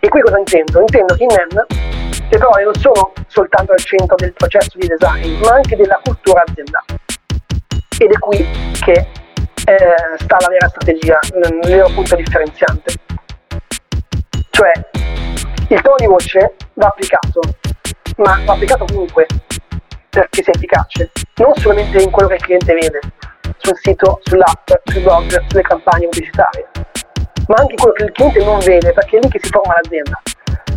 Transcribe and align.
E 0.00 0.08
qui 0.08 0.20
cosa 0.20 0.38
intendo? 0.38 0.80
Intendo 0.80 1.14
che 1.14 1.22
in 1.22 1.28
NEN 1.28 1.66
le 2.28 2.38
parole 2.38 2.64
non 2.64 2.74
sono 2.74 3.12
soltanto 3.28 3.70
al 3.70 3.78
centro 3.78 4.16
del 4.16 4.32
processo 4.32 4.76
di 4.76 4.88
design, 4.88 5.38
ma 5.42 5.54
anche 5.54 5.76
della 5.76 6.00
cultura 6.02 6.42
aziendale. 6.44 6.86
Ed 7.96 8.10
è 8.10 8.18
qui 8.18 8.44
che 8.80 8.92
eh, 8.92 9.94
sta 10.18 10.36
la 10.40 10.48
vera 10.48 10.66
strategia, 10.66 11.20
il 11.22 11.60
vero 11.62 11.88
punto 11.90 12.16
differenziante. 12.16 12.94
Cioè, 14.50 14.72
il 15.68 15.80
tono 15.80 15.94
di 15.96 16.06
voce 16.06 16.56
va 16.72 16.88
applicato, 16.88 17.40
ma 18.16 18.40
va 18.44 18.54
applicato 18.54 18.86
comunque 18.86 19.26
perché 20.10 20.42
sia 20.42 20.52
efficace, 20.52 21.12
non 21.36 21.54
solamente 21.54 22.02
in 22.02 22.10
quello 22.10 22.28
che 22.28 22.34
il 22.34 22.42
cliente 22.42 22.74
vede, 22.74 22.98
sul 23.58 23.78
sito, 23.80 24.18
sull'app, 24.24 24.68
sul 24.82 25.02
blog, 25.02 25.44
sulle 25.46 25.62
campagne 25.62 26.08
pubblicitarie, 26.08 26.68
ma 27.46 27.56
anche 27.58 27.74
quello 27.74 27.92
che 27.92 28.04
il 28.04 28.12
cliente 28.12 28.44
non 28.44 28.58
vede 28.60 28.92
perché 28.92 29.18
è 29.18 29.20
lì 29.20 29.28
che 29.28 29.40
si 29.42 29.50
forma 29.50 29.74
l'azienda. 29.74 30.20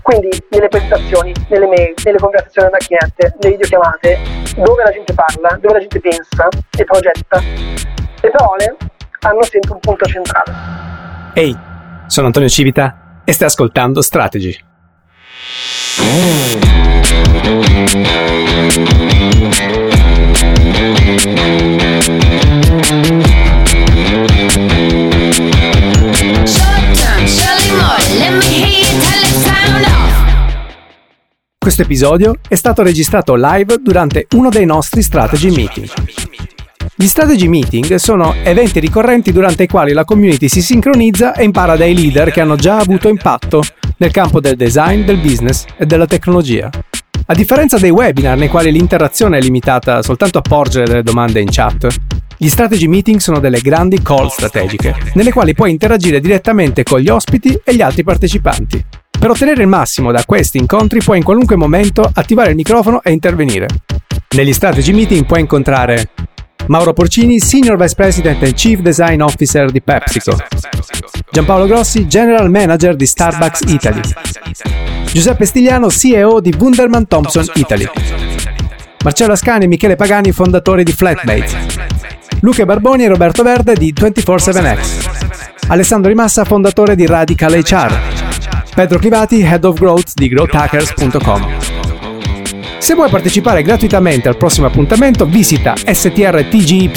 Quindi 0.02 0.30
nelle 0.50 0.68
presentazioni, 0.68 1.34
nelle 1.50 1.68
mail, 1.68 1.94
nelle 2.04 2.18
conversazioni 2.18 2.68
alla 2.68 2.78
cliente, 2.78 3.36
nelle 3.40 3.56
videochiamate, 3.56 4.20
dove 4.56 4.84
la 4.84 4.92
gente 4.92 5.14
parla, 5.14 5.58
dove 5.60 5.74
la 5.74 5.80
gente 5.80 6.00
pensa 6.00 6.48
e 6.78 6.84
progetta, 6.84 7.42
le 8.22 8.32
parole 8.32 8.78
hanno 9.22 9.44
sempre 9.44 9.74
un 9.74 9.80
punto 9.80 10.06
centrale. 10.06 10.54
Ehi, 11.34 11.58
sono 12.08 12.28
Antonio 12.28 12.50
Civita 12.50 13.22
e 13.26 13.34
stai 13.34 13.48
ascoltando 13.48 14.02
Strategy. 14.02 14.66
Questo 31.58 31.82
episodio 31.82 32.36
è 32.48 32.56
stato 32.56 32.82
registrato 32.82 33.36
live 33.36 33.78
durante 33.82 34.28
uno 34.36 34.50
dei 34.50 34.66
nostri 34.66 35.02
strategy 35.02 35.54
meeting. 35.54 35.90
Gli 36.96 37.06
strategy 37.06 37.48
meeting 37.48 37.96
sono 37.96 38.34
eventi 38.42 38.80
ricorrenti 38.80 39.32
durante 39.32 39.64
i 39.64 39.68
quali 39.68 39.94
la 39.94 40.06
community 40.06 40.48
si 40.48 40.62
sincronizza 40.62 41.34
e 41.34 41.44
impara 41.44 41.76
dai 41.76 41.94
leader 41.94 42.32
che 42.32 42.42
hanno 42.42 42.56
già 42.56 42.78
avuto 42.78 43.10
impatto 43.10 43.62
nel 43.98 44.12
campo 44.12 44.40
del 44.40 44.56
design, 44.56 45.04
del 45.04 45.18
business 45.18 45.66
e 45.78 45.86
della 45.86 46.08
tecnologia. 46.08 46.70
A 47.30 47.34
differenza 47.34 47.78
dei 47.78 47.90
webinar 47.90 48.38
nei 48.38 48.48
quali 48.48 48.72
l'interazione 48.72 49.38
è 49.38 49.42
limitata 49.42 50.02
soltanto 50.02 50.38
a 50.38 50.42
porgere 50.42 50.86
delle 50.86 51.04
domande 51.04 51.42
in 51.42 51.50
chat, 51.52 51.86
gli 52.38 52.48
strategy 52.48 52.88
meeting 52.88 53.20
sono 53.20 53.40
delle 53.40 53.60
grandi 53.60 54.02
call 54.02 54.28
strategiche, 54.28 54.96
nelle 55.16 55.34
quali 55.34 55.54
puoi 55.54 55.72
interagire 55.72 56.22
direttamente 56.22 56.84
con 56.84 57.02
gli 57.02 57.10
ospiti 57.10 57.60
e 57.66 57.76
gli 57.76 57.82
altri 57.82 58.06
partecipanti. 58.06 58.82
Per 59.20 59.30
ottenere 59.30 59.62
il 59.62 59.68
massimo 59.68 60.14
da 60.14 60.24
questi 60.26 60.58
incontri 60.58 61.02
puoi 61.04 61.18
in 61.18 61.26
qualunque 61.26 61.58
momento 61.58 62.10
attivare 62.14 62.52
il 62.52 62.56
microfono 62.56 63.04
e 63.04 63.12
intervenire. 63.12 63.68
Negli 64.34 64.54
strategy 64.54 64.94
meeting 64.94 65.26
puoi 65.26 65.42
incontrare 65.42 66.12
Mauro 66.68 66.94
Porcini, 66.94 67.42
Senior 67.42 67.76
Vice 67.76 67.96
President 67.96 68.42
e 68.42 68.54
Chief 68.54 68.80
Design 68.80 69.20
Officer 69.20 69.70
di 69.70 69.82
PepsiCo, 69.82 70.38
Giampaolo 71.30 71.66
Grossi, 71.66 72.08
General 72.08 72.50
Manager 72.50 72.96
di 72.96 73.06
Starbucks 73.06 73.64
Italy, 73.68 74.02
Giuseppe 75.18 75.46
Stigliano, 75.48 75.90
CEO 75.90 76.40
di 76.40 76.54
Wunderman 76.56 77.08
Thompson 77.08 77.44
Italy, 77.56 77.90
Marcello 79.04 79.34
Ascani 79.34 79.64
e 79.64 79.68
Michele 79.68 79.96
Pagani, 79.96 80.32
fondatori 80.32 80.84
di 80.84 80.92
Flatmates, 80.92 81.56
Luca 82.42 82.66
Barboni 82.66 83.06
e 83.06 83.08
Roberto 83.08 83.42
Verde 83.42 83.74
di 83.74 83.92
24-7X, 83.92 85.70
Alessandro 85.70 86.10
Rimassa, 86.10 86.46
fondatore 86.46 86.96
di 86.96 87.08
Radical 87.08 87.52
HR, 87.52 88.00
Pedro 88.76 89.00
Clivati, 89.00 89.42
Head 89.42 89.64
of 89.64 89.80
Growth 89.80 90.12
di 90.14 90.28
growthhackers.com. 90.30 91.58
Se 92.78 92.94
vuoi 92.94 93.10
partecipare 93.10 93.64
gratuitamente 93.64 94.28
al 94.28 94.38
prossimo 94.38 94.68
appuntamento, 94.68 95.26
visita 95.26 95.74
strtgy.design 95.84 96.90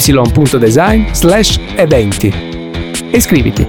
slash 1.11 1.59
eventi. 1.73 2.31
E 3.09 3.17
iscriviti. 3.17 3.67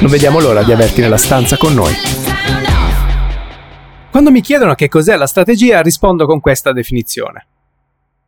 Non 0.00 0.10
vediamo 0.10 0.40
l'ora 0.40 0.62
di 0.62 0.72
averti 0.72 1.00
nella 1.00 1.16
stanza 1.16 1.56
con 1.56 1.72
noi. 1.72 1.94
Quando 4.10 4.32
mi 4.32 4.40
chiedono 4.40 4.74
che 4.74 4.88
cos'è 4.88 5.14
la 5.16 5.28
strategia, 5.28 5.82
rispondo 5.82 6.26
con 6.26 6.40
questa 6.40 6.72
definizione. 6.72 7.46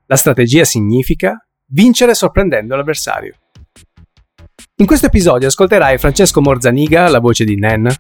La 0.07 0.15
strategia 0.15 0.63
significa 0.63 1.45
vincere 1.71 2.15
sorprendendo 2.15 2.77
l'avversario. 2.77 3.35
In 4.77 4.87
questo 4.87 5.07
episodio 5.07 5.49
ascolterai 5.49 5.99
Francesco 5.99 6.41
Morzaniga, 6.41 7.09
la 7.09 7.19
voce 7.19 7.45
di 7.45 7.57
Nen, 7.57 7.93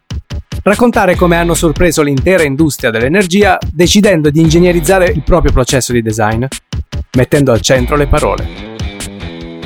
raccontare 0.62 1.16
come 1.16 1.36
hanno 1.36 1.54
sorpreso 1.54 2.02
l'intera 2.02 2.44
industria 2.44 2.90
dell'energia 2.90 3.58
decidendo 3.72 4.30
di 4.30 4.40
ingegnerizzare 4.40 5.06
il 5.06 5.24
proprio 5.24 5.50
processo 5.50 5.92
di 5.92 6.02
design, 6.02 6.44
mettendo 7.16 7.50
al 7.50 7.60
centro 7.62 7.96
le 7.96 8.06
parole. 8.06 8.48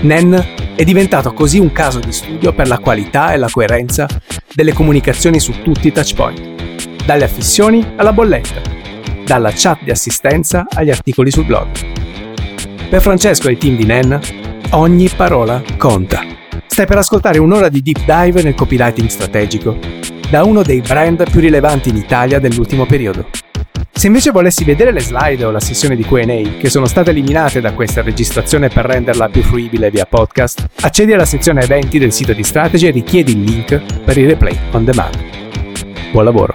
Nen 0.00 0.54
è 0.74 0.84
diventato 0.84 1.34
così 1.34 1.58
un 1.58 1.70
caso 1.70 2.00
di 2.00 2.12
studio 2.12 2.54
per 2.54 2.66
la 2.66 2.78
qualità 2.78 3.34
e 3.34 3.36
la 3.36 3.50
coerenza 3.50 4.08
delle 4.54 4.72
comunicazioni 4.72 5.38
su 5.38 5.62
tutti 5.62 5.88
i 5.88 5.92
touchpoint, 5.92 6.65
dalle 7.06 7.24
affissioni 7.24 7.92
alla 7.96 8.12
bolletta, 8.12 8.60
dalla 9.24 9.52
chat 9.54 9.84
di 9.84 9.92
assistenza 9.92 10.66
agli 10.74 10.90
articoli 10.90 11.30
sul 11.30 11.44
blog. 11.44 11.68
Per 12.90 13.00
Francesco 13.00 13.48
e 13.48 13.52
il 13.52 13.58
team 13.58 13.76
di 13.76 13.84
Nen, 13.84 14.18
ogni 14.70 15.08
parola 15.16 15.62
conta. 15.78 16.24
Stai 16.66 16.84
per 16.84 16.98
ascoltare 16.98 17.38
un'ora 17.38 17.68
di 17.68 17.80
deep 17.80 18.00
dive 18.00 18.42
nel 18.42 18.54
copywriting 18.54 19.08
strategico 19.08 19.78
da 20.28 20.42
uno 20.42 20.62
dei 20.62 20.80
brand 20.80 21.30
più 21.30 21.40
rilevanti 21.40 21.90
in 21.90 21.96
Italia 21.96 22.40
dell'ultimo 22.40 22.84
periodo. 22.84 23.28
Se 23.92 24.08
invece 24.08 24.30
volessi 24.32 24.64
vedere 24.64 24.90
le 24.90 25.00
slide 25.00 25.44
o 25.44 25.50
la 25.50 25.60
sessione 25.60 25.96
di 25.96 26.04
QA, 26.04 26.26
che 26.58 26.68
sono 26.68 26.86
state 26.86 27.10
eliminate 27.10 27.60
da 27.60 27.72
questa 27.72 28.02
registrazione 28.02 28.68
per 28.68 28.84
renderla 28.84 29.28
più 29.28 29.42
fruibile 29.42 29.90
via 29.90 30.04
podcast, 30.04 30.66
accedi 30.80 31.12
alla 31.12 31.24
sezione 31.24 31.62
eventi 31.62 31.98
del 31.98 32.12
sito 32.12 32.32
di 32.32 32.42
Strategy 32.42 32.88
e 32.88 32.90
richiedi 32.90 33.32
il 33.32 33.42
link 33.42 33.80
per 34.04 34.18
il 34.18 34.26
replay 34.26 34.58
on 34.72 34.84
demand. 34.84 35.16
Buon 36.10 36.24
lavoro! 36.24 36.54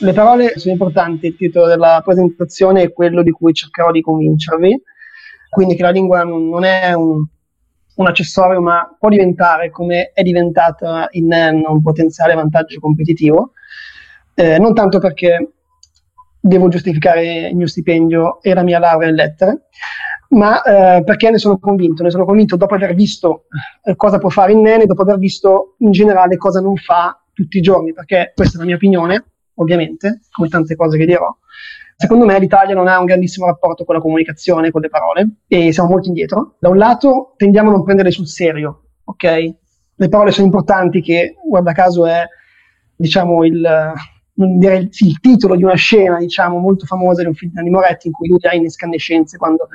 Le 0.00 0.12
parole 0.12 0.58
sono 0.58 0.72
importanti, 0.72 1.26
il 1.26 1.36
titolo 1.36 1.66
della 1.66 2.00
presentazione 2.04 2.82
è 2.82 2.92
quello 2.92 3.22
di 3.22 3.30
cui 3.30 3.52
cercherò 3.52 3.90
di 3.90 4.00
convincervi, 4.00 4.82
quindi 5.50 5.74
che 5.74 5.82
la 5.82 5.90
lingua 5.90 6.22
non 6.22 6.62
è 6.62 6.92
un, 6.92 7.26
un 7.96 8.06
accessorio, 8.06 8.60
ma 8.60 8.94
può 8.96 9.08
diventare, 9.08 9.70
come 9.70 10.12
è 10.12 10.22
diventata 10.22 11.08
in 11.12 11.26
NEN, 11.26 11.64
un 11.66 11.82
potenziale 11.82 12.34
vantaggio 12.34 12.78
competitivo, 12.78 13.52
eh, 14.34 14.58
non 14.58 14.72
tanto 14.72 15.00
perché 15.00 15.54
devo 16.40 16.68
giustificare 16.68 17.48
il 17.48 17.56
mio 17.56 17.66
stipendio 17.66 18.40
e 18.40 18.54
la 18.54 18.62
mia 18.62 18.78
laurea 18.78 19.08
in 19.08 19.16
lettere, 19.16 19.66
ma 20.30 20.62
eh, 20.62 21.02
perché 21.02 21.30
ne 21.30 21.38
sono 21.38 21.58
convinto, 21.58 22.04
ne 22.04 22.10
sono 22.10 22.24
convinto 22.24 22.56
dopo 22.56 22.74
aver 22.74 22.94
visto 22.94 23.46
eh, 23.82 23.96
cosa 23.96 24.18
può 24.18 24.28
fare 24.28 24.52
in 24.52 24.60
NEN 24.60 24.82
e 24.82 24.86
dopo 24.86 25.02
aver 25.02 25.18
visto 25.18 25.74
in 25.78 25.90
generale 25.90 26.36
cosa 26.36 26.60
non 26.60 26.76
fa 26.76 27.20
tutti 27.42 27.58
i 27.58 27.60
giorni, 27.60 27.92
perché 27.92 28.32
questa 28.34 28.56
è 28.56 28.60
la 28.60 28.66
mia 28.66 28.74
opinione, 28.74 29.24
ovviamente, 29.54 30.20
come 30.30 30.48
tante 30.48 30.74
cose 30.74 30.98
che 30.98 31.06
dirò, 31.06 31.34
Secondo 32.00 32.24
me 32.26 32.38
l'Italia 32.38 32.76
non 32.76 32.86
ha 32.86 33.00
un 33.00 33.06
grandissimo 33.06 33.46
rapporto 33.46 33.84
con 33.84 33.96
la 33.96 34.00
comunicazione, 34.00 34.70
con 34.70 34.80
le 34.80 34.88
parole, 34.88 35.38
e 35.48 35.72
siamo 35.72 35.88
molto 35.88 36.06
indietro. 36.06 36.54
Da 36.60 36.68
un 36.68 36.76
lato 36.76 37.34
tendiamo 37.36 37.70
a 37.70 37.72
non 37.72 37.82
prenderle 37.82 38.12
sul 38.12 38.28
serio, 38.28 38.90
ok? 39.02 39.24
Le 39.96 40.08
parole 40.08 40.30
sono 40.30 40.46
importanti, 40.46 41.02
che 41.02 41.34
guarda 41.44 41.72
caso 41.72 42.06
è, 42.06 42.22
diciamo, 42.94 43.44
il, 43.44 43.92
direi, 44.32 44.88
il 44.92 45.18
titolo 45.18 45.56
di 45.56 45.64
una 45.64 45.74
scena, 45.74 46.18
diciamo, 46.18 46.58
molto 46.58 46.86
famosa 46.86 47.22
di 47.22 47.26
un 47.26 47.34
film 47.34 47.50
di 47.50 47.56
Nanni 47.56 47.70
Moretti, 47.70 48.06
in 48.06 48.12
cui 48.12 48.28
lui 48.28 48.38
ha 48.42 48.54
in 48.54 48.62
incandescenze 48.62 49.36
quando 49.36 49.66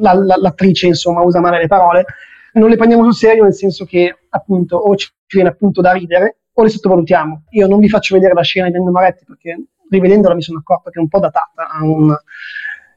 la, 0.00 0.12
la, 0.12 0.36
l'attrice, 0.36 0.88
insomma, 0.88 1.22
usa 1.22 1.40
male 1.40 1.60
le 1.60 1.66
parole. 1.66 2.04
Non 2.52 2.68
le 2.68 2.76
prendiamo 2.76 3.04
sul 3.04 3.14
serio 3.14 3.44
nel 3.44 3.54
senso 3.54 3.86
che, 3.86 4.14
appunto, 4.28 4.76
o 4.76 4.94
ci 4.96 5.08
viene 5.32 5.48
appunto 5.48 5.80
da 5.80 5.92
ridere, 5.92 6.40
o 6.58 6.62
le 6.64 6.68
sottovalutiamo. 6.70 7.42
Io 7.50 7.68
non 7.68 7.78
vi 7.78 7.88
faccio 7.88 8.14
vedere 8.16 8.34
la 8.34 8.42
scena 8.42 8.66
di 8.66 8.72
Nanni 8.72 8.90
Moretti 8.90 9.24
perché 9.24 9.62
rivedendola 9.88 10.34
mi 10.34 10.42
sono 10.42 10.58
accorto 10.58 10.90
che 10.90 10.98
è 10.98 11.02
un 11.02 11.08
po' 11.08 11.20
datata, 11.20 11.68
ha 11.68 11.84
un, 11.84 12.14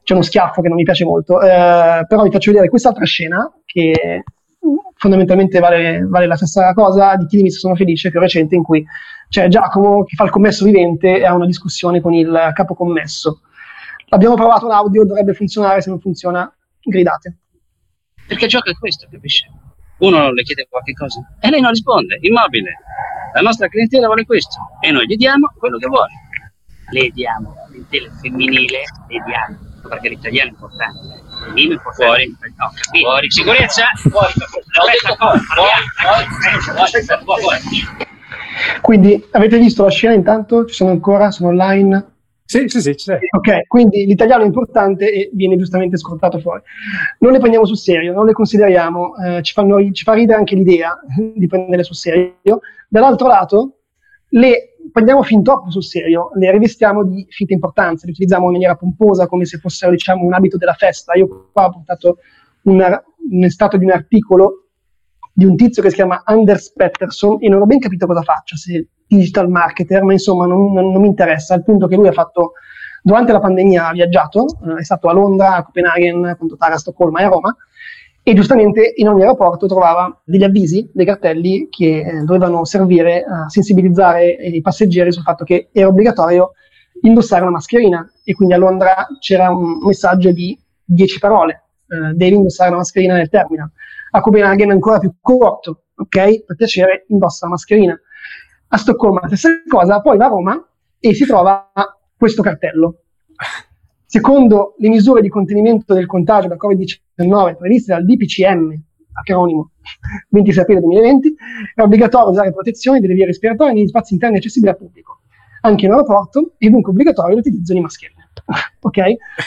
c'è 0.02 0.14
uno 0.14 0.22
schiaffo 0.22 0.60
che 0.60 0.68
non 0.68 0.76
mi 0.76 0.82
piace 0.82 1.04
molto, 1.04 1.40
eh, 1.40 2.04
però 2.08 2.22
vi 2.24 2.30
faccio 2.30 2.50
vedere 2.50 2.68
quest'altra 2.68 3.04
scena 3.04 3.50
che 3.64 4.24
fondamentalmente 4.96 5.60
vale, 5.60 6.04
vale, 6.08 6.26
la 6.26 6.36
stessa 6.36 6.72
cosa 6.74 7.14
di 7.16 7.26
chi 7.26 7.42
mi 7.42 7.50
sono 7.50 7.76
felice 7.76 8.10
più 8.10 8.18
recente 8.18 8.56
in 8.56 8.64
cui 8.64 8.84
c'è 9.28 9.46
Giacomo 9.46 10.02
che 10.04 10.16
fa 10.16 10.24
il 10.24 10.30
commesso 10.30 10.64
vivente 10.64 11.18
e 11.18 11.24
ha 11.24 11.34
una 11.34 11.46
discussione 11.46 12.00
con 12.00 12.12
il 12.12 12.50
capo 12.54 12.74
commesso. 12.74 13.42
L'abbiamo 14.08 14.34
provato 14.34 14.66
l'audio, 14.66 15.04
dovrebbe 15.04 15.34
funzionare, 15.34 15.80
se 15.80 15.88
non 15.88 16.00
funziona 16.00 16.52
gridate. 16.80 17.38
Perché 18.26 18.46
è 18.46 18.78
questo, 18.78 19.06
capisci? 19.10 19.46
Uno 19.98 20.32
le 20.32 20.42
chiede 20.42 20.66
qualche 20.68 20.92
cosa 20.92 21.24
e 21.40 21.48
lei 21.48 21.60
non 21.60 21.70
risponde, 21.70 22.18
immobile. 22.20 22.74
La 23.34 23.40
nostra 23.40 23.68
clientela 23.68 24.06
vuole 24.06 24.24
questo 24.24 24.58
e 24.80 24.90
noi 24.90 25.06
gli 25.06 25.16
diamo 25.16 25.52
quello 25.58 25.78
che 25.78 25.86
vuole 25.86 26.12
le 26.92 27.10
diamo, 27.12 27.54
clientela 27.68 28.10
femminile 28.20 28.82
le 29.08 29.22
diamo, 29.24 29.58
perché 29.88 30.10
l'italiano 30.10 30.50
è 30.50 30.52
importante. 30.52 31.22
Femminile 31.44 31.72
è 31.72 31.76
importante. 31.76 32.04
Fuori, 32.04 32.36
no, 32.56 32.72
capito. 32.74 33.08
Fuori, 33.08 33.30
sicurezza, 33.30 33.84
fuori, 33.94 34.32
fuori, 34.32 34.64
fuori, 34.70 35.38
fuori, 37.06 37.28
fuori, 37.34 37.60
Quindi 38.80 39.28
avete 39.32 39.58
visto 39.58 39.84
la 39.84 39.90
scena 39.90 40.14
intanto? 40.14 40.66
Ci 40.66 40.74
sono 40.74 40.90
ancora? 40.90 41.30
Sono 41.30 41.48
online? 41.48 42.11
Sì, 42.52 42.68
sì, 42.68 42.82
sì, 42.82 42.94
c'è. 42.94 43.18
Ok, 43.34 43.66
quindi 43.66 44.04
l'italiano 44.04 44.42
è 44.42 44.46
importante 44.46 45.10
e 45.10 45.30
viene 45.32 45.56
giustamente 45.56 45.96
scortato 45.96 46.38
fuori. 46.38 46.60
Non 47.20 47.32
le 47.32 47.38
prendiamo 47.38 47.64
sul 47.64 47.78
serio, 47.78 48.12
non 48.12 48.26
le 48.26 48.32
consideriamo, 48.32 49.16
eh, 49.16 49.42
ci, 49.42 49.54
fanno, 49.54 49.90
ci 49.90 50.04
fa 50.04 50.12
ridere 50.12 50.38
anche 50.38 50.54
l'idea 50.54 51.00
di 51.34 51.46
prenderle 51.46 51.82
sul 51.82 51.96
serio. 51.96 52.60
Dall'altro 52.88 53.26
lato, 53.26 53.78
le 54.28 54.76
prendiamo 54.92 55.22
fin 55.22 55.42
troppo 55.42 55.70
sul 55.70 55.82
serio, 55.82 56.30
le 56.34 56.50
rivestiamo 56.50 57.04
di 57.04 57.24
finta 57.30 57.54
importanza, 57.54 58.04
le 58.04 58.12
utilizziamo 58.12 58.44
in 58.44 58.52
maniera 58.52 58.74
pomposa 58.74 59.26
come 59.26 59.46
se 59.46 59.56
fossero 59.56 59.90
diciamo, 59.92 60.22
un 60.22 60.34
abito 60.34 60.58
della 60.58 60.74
festa. 60.74 61.14
Io 61.14 61.48
qua 61.52 61.64
ho 61.64 61.70
portato 61.70 62.18
un, 62.64 63.00
un 63.30 63.48
stato 63.48 63.78
di 63.78 63.84
un 63.84 63.92
articolo 63.92 64.66
di 65.32 65.46
un 65.46 65.56
tizio 65.56 65.82
che 65.82 65.88
si 65.88 65.94
chiama 65.94 66.20
Anders 66.24 66.74
Pettersson 66.74 67.38
e 67.40 67.48
non 67.48 67.62
ho 67.62 67.64
ben 67.64 67.78
capito 67.78 68.06
cosa 68.06 68.20
faccia, 68.20 68.56
se 68.56 68.88
digital 69.16 69.48
marketer, 69.48 70.02
ma 70.02 70.12
insomma 70.12 70.46
non, 70.46 70.72
non, 70.72 70.92
non 70.92 71.00
mi 71.00 71.08
interessa, 71.08 71.54
al 71.54 71.62
punto 71.62 71.86
che 71.86 71.96
lui 71.96 72.08
ha 72.08 72.12
fatto, 72.12 72.52
durante 73.02 73.32
la 73.32 73.40
pandemia 73.40 73.88
ha 73.88 73.92
viaggiato, 73.92 74.46
eh, 74.66 74.80
è 74.80 74.84
stato 74.84 75.08
a 75.08 75.12
Londra, 75.12 75.56
a 75.56 75.64
Copenaghen, 75.64 76.36
Tara, 76.58 76.74
a 76.74 76.78
Stoccolma 76.78 77.20
e 77.20 77.24
a 77.24 77.28
Roma, 77.28 77.56
e 78.24 78.34
giustamente 78.34 78.92
in 78.96 79.08
ogni 79.08 79.22
aeroporto 79.22 79.66
trovava 79.66 80.20
degli 80.24 80.44
avvisi, 80.44 80.88
dei 80.92 81.04
cartelli 81.04 81.68
che 81.68 81.98
eh, 81.98 82.22
dovevano 82.22 82.64
servire 82.64 83.24
a 83.24 83.48
sensibilizzare 83.48 84.30
i 84.30 84.60
passeggeri 84.60 85.10
sul 85.12 85.24
fatto 85.24 85.44
che 85.44 85.70
era 85.72 85.88
obbligatorio 85.88 86.52
indossare 87.00 87.42
una 87.42 87.50
mascherina 87.50 88.08
e 88.22 88.32
quindi 88.34 88.54
a 88.54 88.58
Londra 88.58 89.06
c'era 89.18 89.50
un 89.50 89.78
messaggio 89.84 90.30
di 90.30 90.56
10 90.84 91.18
parole, 91.18 91.64
eh, 91.88 92.14
devi 92.14 92.36
indossare 92.36 92.68
una 92.68 92.78
mascherina 92.78 93.14
nel 93.14 93.28
terminal. 93.28 93.70
A 94.12 94.20
Copenaghen 94.20 94.70
ancora 94.70 94.98
più 94.98 95.14
corto, 95.20 95.84
ok? 95.96 96.44
Per 96.44 96.56
piacere 96.56 97.06
indossa 97.08 97.46
la 97.46 97.52
mascherina. 97.52 97.98
A 98.74 98.76
Stoccolma 98.78 99.20
la 99.20 99.26
stessa 99.26 99.48
cosa, 99.68 100.00
poi 100.00 100.16
va 100.16 100.26
a 100.26 100.28
Roma 100.28 100.68
e 100.98 101.14
si 101.14 101.26
trova 101.26 101.70
questo 102.16 102.42
cartello 102.42 103.02
Secondo 104.12 104.74
le 104.78 104.90
misure 104.90 105.22
di 105.22 105.30
contenimento 105.30 105.94
del 105.94 106.06
contagio 106.06 106.48
da 106.48 106.56
Covid-19 106.56 107.56
previste 107.56 107.94
dal 107.94 108.04
DPCM, 108.04 108.78
acronimo 109.12 109.70
26 110.28 110.62
aprile 110.62 110.80
2020, 110.80 111.34
è 111.74 111.80
obbligatorio 111.80 112.28
usare 112.28 112.52
protezioni 112.52 113.00
delle 113.00 113.14
vie 113.14 113.24
respiratorie 113.24 113.72
negli 113.72 113.86
spazi 113.86 114.12
interni 114.12 114.36
accessibili 114.36 114.70
al 114.70 114.76
pubblico, 114.76 115.20
anche 115.62 115.86
in 115.86 115.92
aeroporto, 115.92 116.52
e 116.58 116.68
dunque 116.68 116.92
obbligatorio 116.92 117.36
l'utilizzo 117.36 117.72
di 117.72 117.80
mascherine. 117.80 118.28
ok? 118.80 119.00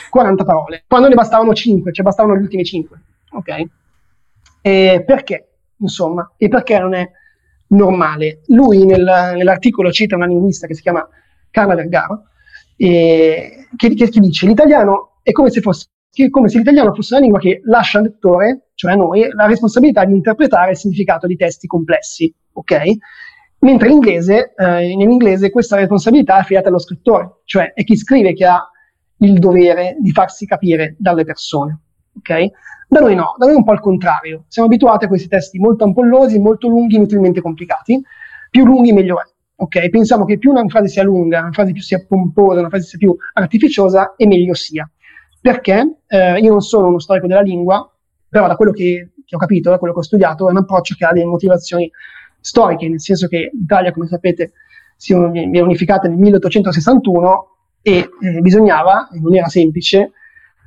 40 0.10 0.44
parole. 0.44 0.84
Quando 0.88 1.10
ne 1.10 1.14
bastavano 1.14 1.54
5, 1.54 1.94
cioè 1.94 2.04
bastavano 2.04 2.36
gli 2.36 2.42
ultimi 2.42 2.66
5. 2.66 3.02
Ok? 3.34 3.64
E 4.62 5.04
perché? 5.06 5.48
Insomma, 5.78 6.34
e 6.38 6.48
perché 6.48 6.80
non 6.80 6.96
è 6.96 7.08
normale? 7.68 8.42
Lui 8.48 8.86
nel, 8.86 9.34
nell'articolo 9.36 9.92
cita 9.92 10.16
una 10.16 10.26
linguista 10.26 10.68
che 10.68 10.74
si 10.74 10.82
chiama 10.82 11.08
Carla 11.50 11.76
Vergaro, 11.76 12.24
eh, 12.78 13.68
che, 13.76 13.94
che, 13.94 14.10
che, 14.10 14.20
dice 14.20 14.46
l'italiano 14.46 15.20
è 15.24 15.32
come 15.32 15.50
se, 15.50 15.62
fosse, 15.62 15.88
come 16.30 16.50
se 16.50 16.58
l'italiano 16.58 16.94
fosse 16.94 17.14
una 17.14 17.24
lingua 17.24 17.40
che 17.40 17.62
lascia 17.64 18.00
al 18.00 18.06
lettore, 18.06 18.70
cioè 18.76 18.92
a 18.92 18.96
noi, 18.96 19.28
la 19.32 19.46
responsabilità 19.46 20.04
di 20.06 20.14
interpretare 20.14 20.72
il 20.72 20.78
significato 20.78 21.28
di 21.28 21.36
testi 21.36 21.68
complessi, 21.68 22.34
ok? 22.54 22.78
Mentre 23.60 23.88
l'inglese, 23.88 24.54
eh, 24.56 24.96
nell'inglese 24.96 25.50
questa 25.50 25.78
responsabilità 25.78 26.38
è 26.38 26.40
affidata 26.42 26.70
allo 26.70 26.80
scrittore, 26.80 27.42
cioè 27.46 27.74
è 27.74 27.84
chi 27.84 27.96
scrive 27.96 28.34
che 28.34 28.46
ha 28.46 28.70
il 29.20 29.40
dovere 29.40 29.96
di 30.00 30.12
farsi 30.12 30.46
capire 30.46 30.96
dalle 31.00 31.24
persone, 31.24 31.85
ok? 32.18 32.52
Da 32.88 33.00
noi 33.00 33.16
no, 33.16 33.36
da 33.38 33.46
noi 33.46 33.56
è 33.56 33.58
un 33.58 33.64
po' 33.64 33.74
il 33.74 33.80
contrario. 33.80 34.46
Siamo 34.48 34.68
abituati 34.68 35.06
a 35.06 35.08
questi 35.08 35.28
testi 35.28 35.60
molto 35.60 35.84
ampollosi, 35.84 36.40
molto 36.40 36.68
lunghi, 36.68 36.96
inutilmente 36.96 37.42
complicati. 37.42 38.02
Più 38.50 38.66
lunghi 38.66 38.94
meglio 38.94 39.20
è. 39.20 39.24
Ok, 39.58 39.90
pensiamo 39.90 40.26
che 40.26 40.38
più 40.38 40.52
una 40.52 40.68
frase 40.68 40.90
sia 40.90 41.04
lunga, 41.04 41.40
una 41.40 41.52
frase 41.52 41.72
più 41.72 41.82
sia 41.82 42.06
pomposa, 42.06 42.60
una 42.60 42.70
frase 42.70 42.86
sia 42.86 42.98
più 42.98 43.16
artificiosa, 43.34 44.16
e 44.18 44.28
meglio 44.28 44.54
sia. 44.54 44.90
Perché 45.42 46.00
eh, 46.08 46.40
io 46.40 46.52
non 46.52 46.62
sono 46.62 46.88
uno 46.88 47.00
storico 47.00 47.28
della 47.28 47.42
lingua, 47.42 47.90
però 48.28 48.48
da 48.48 48.56
quello 48.56 48.72
che, 48.72 49.12
che, 49.26 49.36
ho 49.36 49.40
capito, 49.40 49.70
da 49.70 49.78
quello 49.78 49.94
che 49.94 50.00
ho 50.00 50.04
studiato, 50.04 50.48
è 50.48 50.52
un 50.52 50.58
approccio 50.58 50.96
che 50.98 51.06
ha 51.06 51.14
delle 51.14 51.26
motivazioni 51.26 51.90
storiche, 52.40 52.90
nel 52.90 53.00
senso 53.00 53.28
che 53.28 53.50
l'Italia, 53.54 53.94
come 53.94 54.08
sapete, 54.08 54.52
si 54.98 55.14
è 55.14 55.16
unificata 55.16 56.08
nel 56.08 56.18
1861 56.18 57.48
e 57.82 58.10
eh, 58.22 58.42
bisognava, 58.42 59.08
non 59.22 59.36
era 59.36 59.48
semplice, 59.48 60.12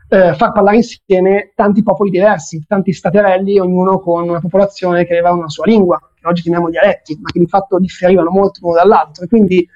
eh, 0.08 0.34
far 0.34 0.52
parlare 0.52 0.76
insieme 0.76 1.52
tanti 1.54 1.82
popoli 1.82 2.10
diversi, 2.10 2.64
tanti 2.66 2.92
staterelli, 2.92 3.58
ognuno 3.58 4.00
con 4.00 4.28
una 4.28 4.40
popolazione 4.40 5.04
che 5.04 5.12
aveva 5.12 5.32
una 5.32 5.48
sua 5.48 5.66
lingua, 5.66 6.00
che 6.14 6.26
oggi 6.26 6.42
chiamiamo 6.42 6.70
dialetti, 6.70 7.18
ma 7.20 7.30
che 7.30 7.38
di 7.38 7.46
fatto 7.46 7.78
differivano 7.78 8.30
molto 8.30 8.60
l'uno 8.62 8.74
dall'altro. 8.74 9.24
E 9.24 9.28
quindi 9.28 9.68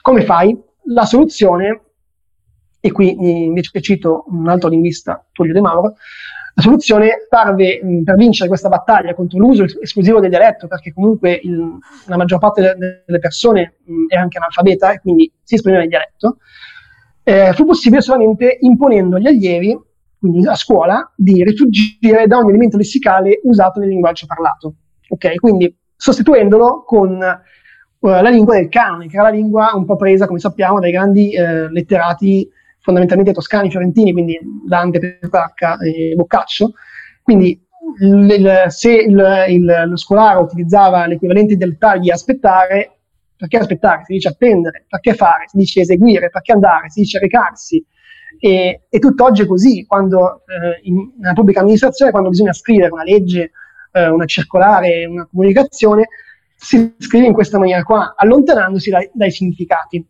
come 0.00 0.22
fai? 0.22 0.56
La 0.84 1.04
soluzione, 1.04 1.80
e 2.80 2.92
qui 2.92 3.44
invece 3.44 3.80
cito 3.80 4.24
un 4.28 4.48
altro 4.48 4.68
linguista, 4.68 5.26
Tullio 5.32 5.52
De 5.52 5.60
Mauro, 5.60 5.96
la 6.54 6.62
soluzione 6.62 7.26
parve 7.28 7.80
per 8.02 8.16
vincere 8.16 8.48
questa 8.48 8.68
battaglia 8.68 9.14
contro 9.14 9.38
l'uso 9.38 9.64
esclusivo 9.80 10.18
del 10.18 10.30
dialetto, 10.30 10.66
perché 10.66 10.92
comunque 10.92 11.38
il, 11.42 11.78
la 12.06 12.16
maggior 12.16 12.40
parte 12.40 12.62
delle 12.62 13.18
persone 13.20 13.74
mh, 13.84 14.06
è 14.08 14.16
anche 14.16 14.38
analfabeta 14.38 14.92
e 14.92 15.00
quindi 15.00 15.30
si 15.42 15.54
esprimeva 15.54 15.84
in 15.84 15.88
dialetto, 15.88 16.38
eh, 17.28 17.52
fu 17.52 17.66
possibile 17.66 18.00
solamente 18.00 18.56
imponendo 18.60 19.16
agli 19.16 19.26
allievi, 19.26 19.78
quindi 20.18 20.46
a 20.46 20.54
scuola, 20.54 21.12
di 21.14 21.44
rifuggire 21.44 22.26
da 22.26 22.38
ogni 22.38 22.48
elemento 22.48 22.78
lessicale 22.78 23.40
usato 23.42 23.80
nel 23.80 23.90
linguaggio 23.90 24.24
parlato. 24.24 24.76
Ok, 25.10 25.34
quindi 25.34 25.76
sostituendolo 25.94 26.84
con 26.86 27.10
uh, 27.10 28.08
la 28.08 28.30
lingua 28.30 28.54
del 28.54 28.70
canone, 28.70 29.08
che 29.08 29.16
era 29.16 29.24
la 29.24 29.34
lingua 29.34 29.72
un 29.74 29.84
po' 29.84 29.96
presa, 29.96 30.26
come 30.26 30.38
sappiamo, 30.38 30.80
dai 30.80 30.90
grandi 30.90 31.34
uh, 31.36 31.70
letterati 31.70 32.48
fondamentalmente 32.80 33.32
toscani, 33.32 33.70
fiorentini, 33.70 34.12
quindi 34.12 34.38
Dante, 34.66 35.18
Petrarca 35.20 35.76
e 35.80 36.14
Boccaccio. 36.14 36.72
Quindi 37.22 37.62
il, 38.00 38.30
il, 38.30 38.64
se 38.68 38.92
il, 38.94 39.84
lo 39.86 39.96
scolaro 39.98 40.40
utilizzava 40.40 41.06
l'equivalente 41.06 41.58
del 41.58 41.76
tagli 41.76 42.08
aspettare, 42.08 42.97
perché 43.38 43.58
aspettare? 43.58 44.02
Si 44.04 44.12
dice 44.14 44.28
attendere. 44.28 44.84
Perché 44.88 45.14
fare? 45.14 45.44
Si 45.46 45.56
dice 45.56 45.80
eseguire. 45.80 46.28
Perché 46.28 46.52
andare? 46.52 46.90
Si 46.90 47.00
dice 47.00 47.20
recarsi. 47.20 47.84
E, 48.40 48.82
e 48.88 48.98
tutt'oggi 48.98 49.42
è 49.42 49.46
così, 49.46 49.86
quando 49.86 50.42
eh, 50.46 50.80
in, 50.82 51.12
nella 51.18 51.32
pubblica 51.32 51.60
amministrazione, 51.60 52.10
quando 52.10 52.28
bisogna 52.28 52.52
scrivere 52.52 52.90
una 52.90 53.04
legge, 53.04 53.52
eh, 53.92 54.08
una 54.08 54.26
circolare, 54.26 55.06
una 55.06 55.26
comunicazione, 55.26 56.08
si 56.54 56.94
scrive 56.98 57.26
in 57.26 57.32
questa 57.32 57.58
maniera 57.58 57.82
qua, 57.84 58.14
allontanandosi 58.16 58.90
dai, 58.90 59.08
dai 59.12 59.30
significati. 59.30 60.04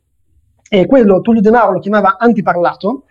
E 0.70 0.86
quello 0.86 1.20
Tullio 1.20 1.40
De 1.42 1.50
Mauro 1.50 1.74
lo 1.74 1.80
chiamava 1.80 2.16
antiparlato, 2.18 3.04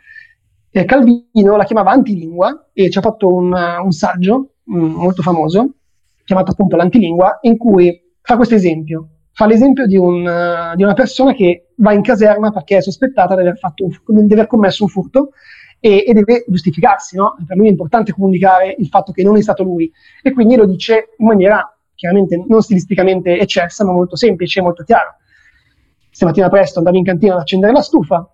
eh, 0.71 0.85
Calvino 0.85 1.55
la 1.55 1.63
chiamava 1.63 1.91
antilingua 1.91 2.69
e 2.73 2.89
ci 2.89 2.97
ha 2.97 3.01
fatto 3.01 3.33
un, 3.33 3.53
un 3.53 3.91
saggio 3.91 4.55
um, 4.65 4.93
molto 4.93 5.21
famoso, 5.21 5.75
chiamato 6.23 6.51
appunto 6.51 6.75
l'antilingua, 6.75 7.39
in 7.41 7.57
cui 7.57 8.15
fa 8.21 8.35
questo 8.35 8.55
esempio 8.55 9.16
fa 9.37 9.45
l'esempio 9.45 9.85
di, 9.85 9.97
un, 9.97 10.73
di, 10.75 10.81
una 10.81 10.95
persona 10.95 11.31
che 11.31 11.67
va 11.75 11.93
in 11.93 12.01
caserma 12.01 12.51
perché 12.51 12.77
è 12.77 12.81
sospettata 12.81 13.35
di 13.35 13.41
aver, 13.41 13.59
un, 14.07 14.25
di 14.25 14.33
aver 14.33 14.47
commesso 14.47 14.81
un 14.81 14.89
furto 14.89 15.29
e, 15.79 16.05
e, 16.07 16.13
deve 16.13 16.43
giustificarsi. 16.47 17.17
No? 17.17 17.35
Per 17.45 17.55
lui 17.55 17.67
è 17.67 17.69
importante 17.69 18.13
comunicare 18.13 18.75
il 18.75 18.87
fatto 18.87 19.11
che 19.11 19.21
non 19.21 19.37
è 19.37 19.41
stato 19.43 19.61
lui 19.61 19.91
e 20.23 20.33
quindi 20.33 20.55
lo 20.55 20.65
dice 20.65 21.09
in 21.15 21.27
maniera 21.27 21.71
chiaramente 21.93 22.43
non 22.47 22.63
stilisticamente 22.63 23.37
eccessa, 23.37 23.85
ma 23.85 23.91
molto 23.91 24.15
semplice 24.15 24.57
e 24.57 24.63
molto 24.63 24.83
chiara. 24.83 25.15
Stamattina 26.09 26.49
presto 26.49 26.79
andavo 26.79 26.97
in 26.97 27.03
cantina 27.03 27.35
ad 27.35 27.41
accendere 27.41 27.73
la 27.73 27.81
stufa, 27.83 28.27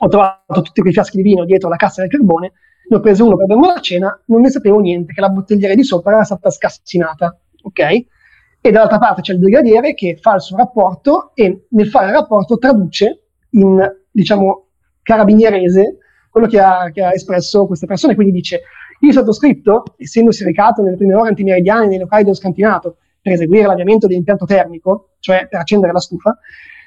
ho 0.00 0.08
trovato 0.08 0.60
tutti 0.60 0.82
quei 0.82 0.92
fiaschi 0.92 1.16
di 1.16 1.22
vino 1.22 1.46
dietro 1.46 1.70
la 1.70 1.76
cassa 1.76 2.02
del 2.02 2.10
carbone, 2.10 2.52
ne 2.90 2.96
ho 2.96 3.00
preso 3.00 3.24
uno 3.24 3.36
per 3.36 3.46
bere 3.46 3.60
la 3.60 3.80
cena, 3.80 4.22
non 4.26 4.42
ne 4.42 4.50
sapevo 4.50 4.80
niente, 4.80 5.14
che 5.14 5.20
la 5.22 5.30
bottigliera 5.30 5.74
di 5.74 5.82
sopra 5.82 6.12
era 6.12 6.24
stata 6.24 6.50
scassinata. 6.50 7.38
Ok? 7.62 8.04
E 8.60 8.70
dall'altra 8.70 8.98
parte 8.98 9.22
c'è 9.22 9.32
il 9.32 9.38
brigadiere 9.38 9.94
che 9.94 10.18
fa 10.20 10.34
il 10.34 10.42
suo 10.42 10.56
rapporto 10.56 11.32
e 11.34 11.66
nel 11.70 11.88
fare 11.88 12.08
il 12.08 12.12
rapporto 12.12 12.58
traduce 12.58 13.22
in, 13.50 13.80
diciamo, 14.10 14.66
carabinierese 15.02 15.98
quello 16.30 16.46
che 16.46 16.60
ha, 16.60 16.90
che 16.92 17.02
ha 17.02 17.12
espresso 17.12 17.66
questa 17.66 17.86
persona, 17.86 18.14
quindi 18.14 18.32
dice 18.32 18.62
il 19.00 19.12
sottoscritto, 19.12 19.82
essendosi 19.96 20.44
recato 20.44 20.82
nelle 20.82 20.96
prime 20.96 21.14
ore 21.14 21.30
antimeridiane 21.30 21.86
nei 21.86 21.98
locali 21.98 22.22
dello 22.22 22.34
scantinato 22.34 22.98
per 23.20 23.32
eseguire 23.32 23.66
l'avviamento 23.66 24.06
dell'impianto 24.06 24.44
termico, 24.44 25.12
cioè 25.20 25.48
per 25.48 25.60
accendere 25.60 25.92
la 25.92 26.00
stufa, 26.00 26.38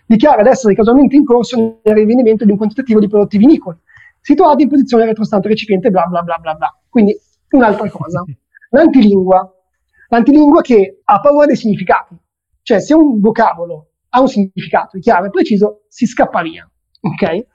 dichiara 0.06 0.44
di 0.44 0.50
essere 0.50 0.76
casualmente 0.76 1.16
in 1.16 1.26
corso 1.26 1.80
nel 1.84 1.96
rinvenimento 1.96 2.46
di 2.46 2.52
un 2.52 2.58
quantitativo 2.58 3.00
di 3.00 3.08
prodotti 3.08 3.38
vinicoli, 3.38 3.78
situati 4.22 4.64
in 4.64 4.70
posizione 4.70 5.06
retrostante 5.06 5.48
recipiente, 5.48 5.90
bla 5.90 6.06
bla 6.06 6.22
bla 6.22 6.38
bla 6.40 6.54
bla. 6.54 6.80
Quindi 6.88 7.18
un'altra 7.50 7.90
cosa. 7.90 8.24
L'antilingua 8.70 9.53
L'antilingua 10.14 10.62
che 10.62 11.02
ha 11.04 11.20
paura 11.20 11.48
dei 11.48 11.56
significati. 11.56 12.16
Cioè, 12.62 12.80
se 12.80 12.94
un 12.94 13.20
vocabolo 13.20 13.94
ha 14.10 14.22
un 14.22 14.28
significato 14.28 15.00
chiaro 15.00 15.26
e 15.26 15.30
preciso, 15.32 15.86
si 15.88 16.06
scappa 16.06 16.44
via. 16.44 16.70
Ok? 17.02 17.46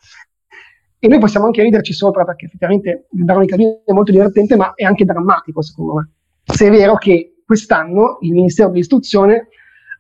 E 0.99 1.07
noi 1.07 1.21
possiamo 1.21 1.47
anche 1.47 1.63
riderci 1.63 1.93
sopra 1.93 2.25
perché 2.25 2.47
effettivamente 2.47 3.07
il 3.13 3.23
Barone 3.23 3.47
Calvino 3.47 3.83
è 3.85 3.93
molto 3.93 4.11
divertente, 4.11 4.57
ma 4.57 4.75
è 4.75 4.83
anche 4.83 5.05
drammatico, 5.05 5.63
secondo 5.63 5.95
me. 5.95 6.11
Se 6.43 6.67
è 6.67 6.71
vero 6.71 6.97
che 6.97 7.43
quest'anno 7.47 8.19
il 8.23 8.33
Ministero 8.33 8.71
dell'Istruzione 8.71 9.51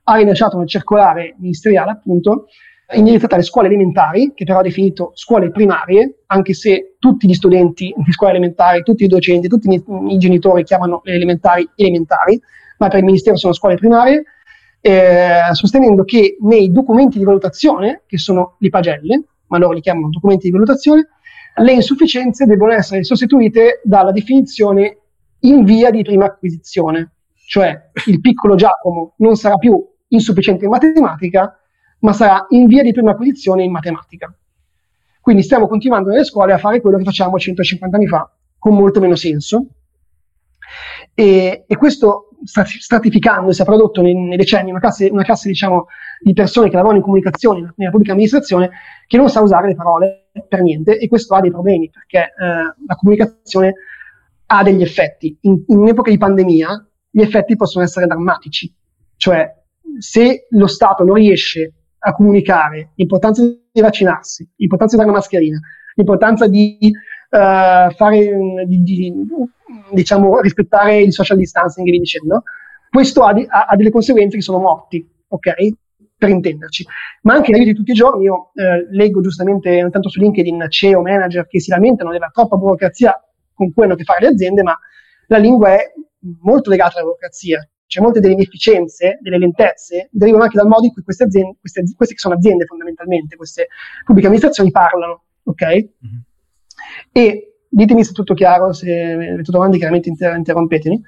ha 0.02 0.16
rilasciato 0.16 0.56
una 0.56 0.66
circolare 0.66 1.36
ministeriale 1.38 1.92
appunto 1.92 2.46
indirizzata 2.94 3.34
alle 3.34 3.44
scuole 3.44 3.68
elementari, 3.68 4.32
che 4.34 4.44
però 4.44 4.60
ha 4.60 4.62
definito 4.62 5.10
scuole 5.14 5.50
primarie, 5.50 6.20
anche 6.26 6.54
se 6.54 6.96
tutti 6.98 7.28
gli 7.28 7.34
studenti 7.34 7.92
di 7.96 8.12
scuole 8.12 8.32
elementari, 8.32 8.82
tutti 8.82 9.04
i 9.04 9.08
docenti, 9.08 9.48
tutti 9.48 9.68
i, 9.68 10.18
genitori 10.18 10.64
chiamano 10.64 11.00
le 11.04 11.14
elementari 11.14 11.68
elementari, 11.74 12.40
ma 12.78 12.88
per 12.88 13.00
il 13.00 13.04
Ministero 13.04 13.36
sono 13.36 13.52
scuole 13.52 13.76
primarie, 13.76 14.22
eh, 14.80 15.40
sostenendo 15.52 16.04
che 16.04 16.38
nei 16.40 16.72
documenti 16.72 17.18
di 17.18 17.24
valutazione, 17.24 18.02
che 18.06 18.16
sono 18.16 18.56
le 18.58 18.68
pagelle, 18.70 19.24
ma 19.48 19.58
loro 19.58 19.72
li 19.72 19.80
chiamano 19.80 20.08
documenti 20.08 20.46
di 20.46 20.52
valutazione, 20.52 21.08
le 21.56 21.72
insufficienze 21.72 22.46
devono 22.46 22.72
essere 22.72 23.04
sostituite 23.04 23.80
dalla 23.82 24.12
definizione 24.12 24.98
in 25.40 25.64
via 25.64 25.90
di 25.90 26.02
prima 26.02 26.26
acquisizione, 26.26 27.12
cioè 27.46 27.90
il 28.06 28.20
piccolo 28.20 28.54
Giacomo 28.54 29.14
non 29.18 29.36
sarà 29.36 29.56
più 29.56 29.84
insufficiente 30.08 30.64
in 30.64 30.70
matematica, 30.70 31.57
ma 32.00 32.12
sarà 32.12 32.46
in 32.50 32.66
via 32.66 32.82
di 32.82 32.92
prima 32.92 33.12
acquisizione 33.12 33.64
in 33.64 33.70
matematica. 33.70 34.32
Quindi 35.20 35.42
stiamo 35.42 35.66
continuando 35.66 36.10
nelle 36.10 36.24
scuole 36.24 36.52
a 36.52 36.58
fare 36.58 36.80
quello 36.80 36.96
che 36.96 37.04
facciamo 37.04 37.38
150 37.38 37.96
anni 37.96 38.06
fa, 38.06 38.30
con 38.58 38.74
molto 38.74 39.00
meno 39.00 39.14
senso. 39.14 39.66
E, 41.14 41.64
e 41.66 41.76
questo 41.76 42.28
stratificando 42.44 43.52
si 43.52 43.62
è 43.62 43.64
prodotto 43.64 44.00
nei, 44.00 44.14
nei 44.14 44.36
decenni 44.36 44.70
una 44.70 44.78
classe, 44.78 45.08
una 45.10 45.24
classe 45.24 45.48
diciamo, 45.48 45.86
di 46.20 46.32
persone 46.32 46.68
che 46.68 46.74
lavorano 46.76 46.98
in 46.98 47.04
comunicazione 47.04 47.72
nella 47.76 47.90
pubblica 47.90 48.12
amministrazione 48.12 48.70
che 49.06 49.16
non 49.16 49.28
sa 49.28 49.40
usare 49.40 49.68
le 49.68 49.74
parole 49.74 50.30
per 50.48 50.62
niente 50.62 50.98
e 50.98 51.08
questo 51.08 51.34
ha 51.34 51.40
dei 51.40 51.50
problemi 51.50 51.90
perché 51.90 52.18
eh, 52.18 52.32
la 52.86 52.94
comunicazione 52.96 53.74
ha 54.46 54.62
degli 54.62 54.82
effetti. 54.82 55.36
In, 55.42 55.64
in 55.66 55.78
un'epoca 55.78 56.10
di 56.10 56.18
pandemia 56.18 56.88
gli 57.10 57.20
effetti 57.20 57.56
possono 57.56 57.84
essere 57.84 58.06
drammatici, 58.06 58.72
cioè 59.16 59.52
se 59.98 60.46
lo 60.50 60.66
Stato 60.66 61.04
non 61.04 61.14
riesce 61.14 61.72
a 62.08 62.12
comunicare 62.14 62.92
l'importanza 62.94 63.42
di 63.42 63.80
vaccinarsi, 63.80 64.48
l'importanza 64.56 64.96
di 64.96 65.02
dare 65.02 65.12
una 65.12 65.20
mascherina, 65.20 65.60
l'importanza 65.94 66.46
di 66.46 66.78
uh, 66.80 67.90
fare, 67.92 68.64
di, 68.66 68.82
di, 68.82 69.12
diciamo, 69.92 70.40
rispettare 70.40 71.02
il 71.02 71.12
social 71.12 71.36
distancing 71.36 71.86
via 71.86 71.98
dicendo, 71.98 72.42
questo 72.88 73.24
ha, 73.24 73.34
ha, 73.48 73.66
ha, 73.66 73.76
delle 73.76 73.90
conseguenze 73.90 74.36
che 74.36 74.42
sono 74.42 74.58
morti, 74.58 75.06
ok? 75.28 75.52
Per 76.16 76.28
intenderci. 76.30 76.86
Ma 77.22 77.34
anche 77.34 77.52
nella 77.52 77.64
vita 77.64 77.72
di 77.72 77.78
tutti 77.78 77.92
i 77.92 77.94
giorni, 77.94 78.24
io 78.24 78.52
eh, 78.54 78.88
leggo 78.90 79.20
giustamente 79.20 79.82
ogni 79.82 79.90
tanto 79.90 80.08
su 80.08 80.18
LinkedIn 80.20 80.66
CEO, 80.70 81.02
manager 81.02 81.46
che 81.46 81.60
si 81.60 81.70
lamentano 81.70 82.10
della 82.10 82.30
troppa 82.32 82.56
burocrazia 82.56 83.22
con 83.52 83.72
cui 83.72 83.84
hanno 83.84 83.92
a 83.92 83.96
che 83.96 84.04
fare 84.04 84.20
le 84.20 84.28
aziende, 84.28 84.62
ma 84.62 84.76
la 85.26 85.38
lingua 85.38 85.74
è 85.74 85.92
molto 86.40 86.70
legata 86.70 86.94
alla 86.94 87.04
burocrazia 87.04 87.68
cioè 87.88 88.02
molte 88.02 88.20
delle 88.20 88.34
inefficienze, 88.34 89.18
delle 89.22 89.38
lentezze, 89.38 90.08
derivano 90.12 90.44
anche 90.44 90.58
dal 90.58 90.68
modo 90.68 90.84
in 90.84 90.92
cui 90.92 91.02
queste 91.02 91.24
aziende, 91.24 91.56
queste, 91.58 91.82
queste 91.96 92.14
che 92.14 92.20
sono 92.20 92.34
aziende 92.34 92.66
fondamentalmente, 92.66 93.34
queste 93.36 93.68
pubbliche 94.04 94.26
amministrazioni 94.26 94.70
parlano, 94.70 95.22
ok? 95.44 95.64
Mm-hmm. 95.64 96.18
E 97.12 97.52
ditemi 97.66 98.04
se 98.04 98.10
è 98.10 98.14
tutto 98.14 98.34
chiaro, 98.34 98.72
se 98.72 99.12
avete 99.12 99.50
domande 99.50 99.78
chiaramente 99.78 100.10
inter- 100.10 100.36
interrompetemi. 100.36 101.00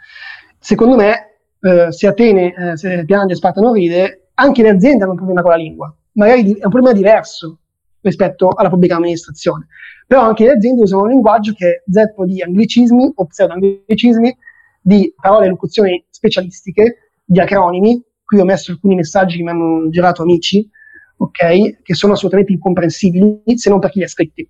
Secondo 0.58 0.96
me, 0.96 1.38
eh, 1.60 1.92
se 1.92 2.06
Atene, 2.06 2.54
eh, 2.54 2.76
se 2.78 3.04
piange, 3.04 3.34
Sparta 3.34 3.60
non 3.60 3.74
ride, 3.74 4.30
anche 4.34 4.62
le 4.62 4.70
aziende 4.70 5.02
hanno 5.02 5.12
un 5.12 5.18
problema 5.18 5.42
con 5.42 5.50
la 5.50 5.56
lingua, 5.58 5.94
magari 6.12 6.54
è 6.54 6.64
un 6.64 6.70
problema 6.70 6.92
diverso 6.92 7.58
rispetto 8.00 8.48
alla 8.48 8.70
pubblica 8.70 8.96
amministrazione, 8.96 9.66
però 10.06 10.22
anche 10.22 10.44
le 10.44 10.52
aziende 10.52 10.82
usano 10.82 11.02
un 11.02 11.08
linguaggio 11.10 11.52
che 11.52 11.68
è 11.68 11.82
zeppo 11.90 12.24
di 12.24 12.40
anglicismi 12.40 13.12
o 13.14 13.26
pseudo-anglicismi, 13.26 14.36
di 14.80 15.12
parole 15.14 15.46
e 15.46 15.48
locuzioni 15.48 16.04
specialistiche, 16.08 17.12
di 17.24 17.40
acronimi. 17.40 18.02
Qui 18.24 18.40
ho 18.40 18.44
messo 18.44 18.72
alcuni 18.72 18.94
messaggi 18.94 19.36
che 19.36 19.42
mi 19.42 19.50
hanno 19.50 19.88
girato 19.88 20.22
amici, 20.22 20.68
ok, 21.16 21.82
che 21.82 21.94
sono 21.94 22.14
assolutamente 22.14 22.52
incomprensibili 22.52 23.42
se 23.56 23.70
non 23.70 23.78
per 23.78 23.90
chi 23.90 23.98
li 23.98 24.04
ha 24.04 24.08
scritti. 24.08 24.48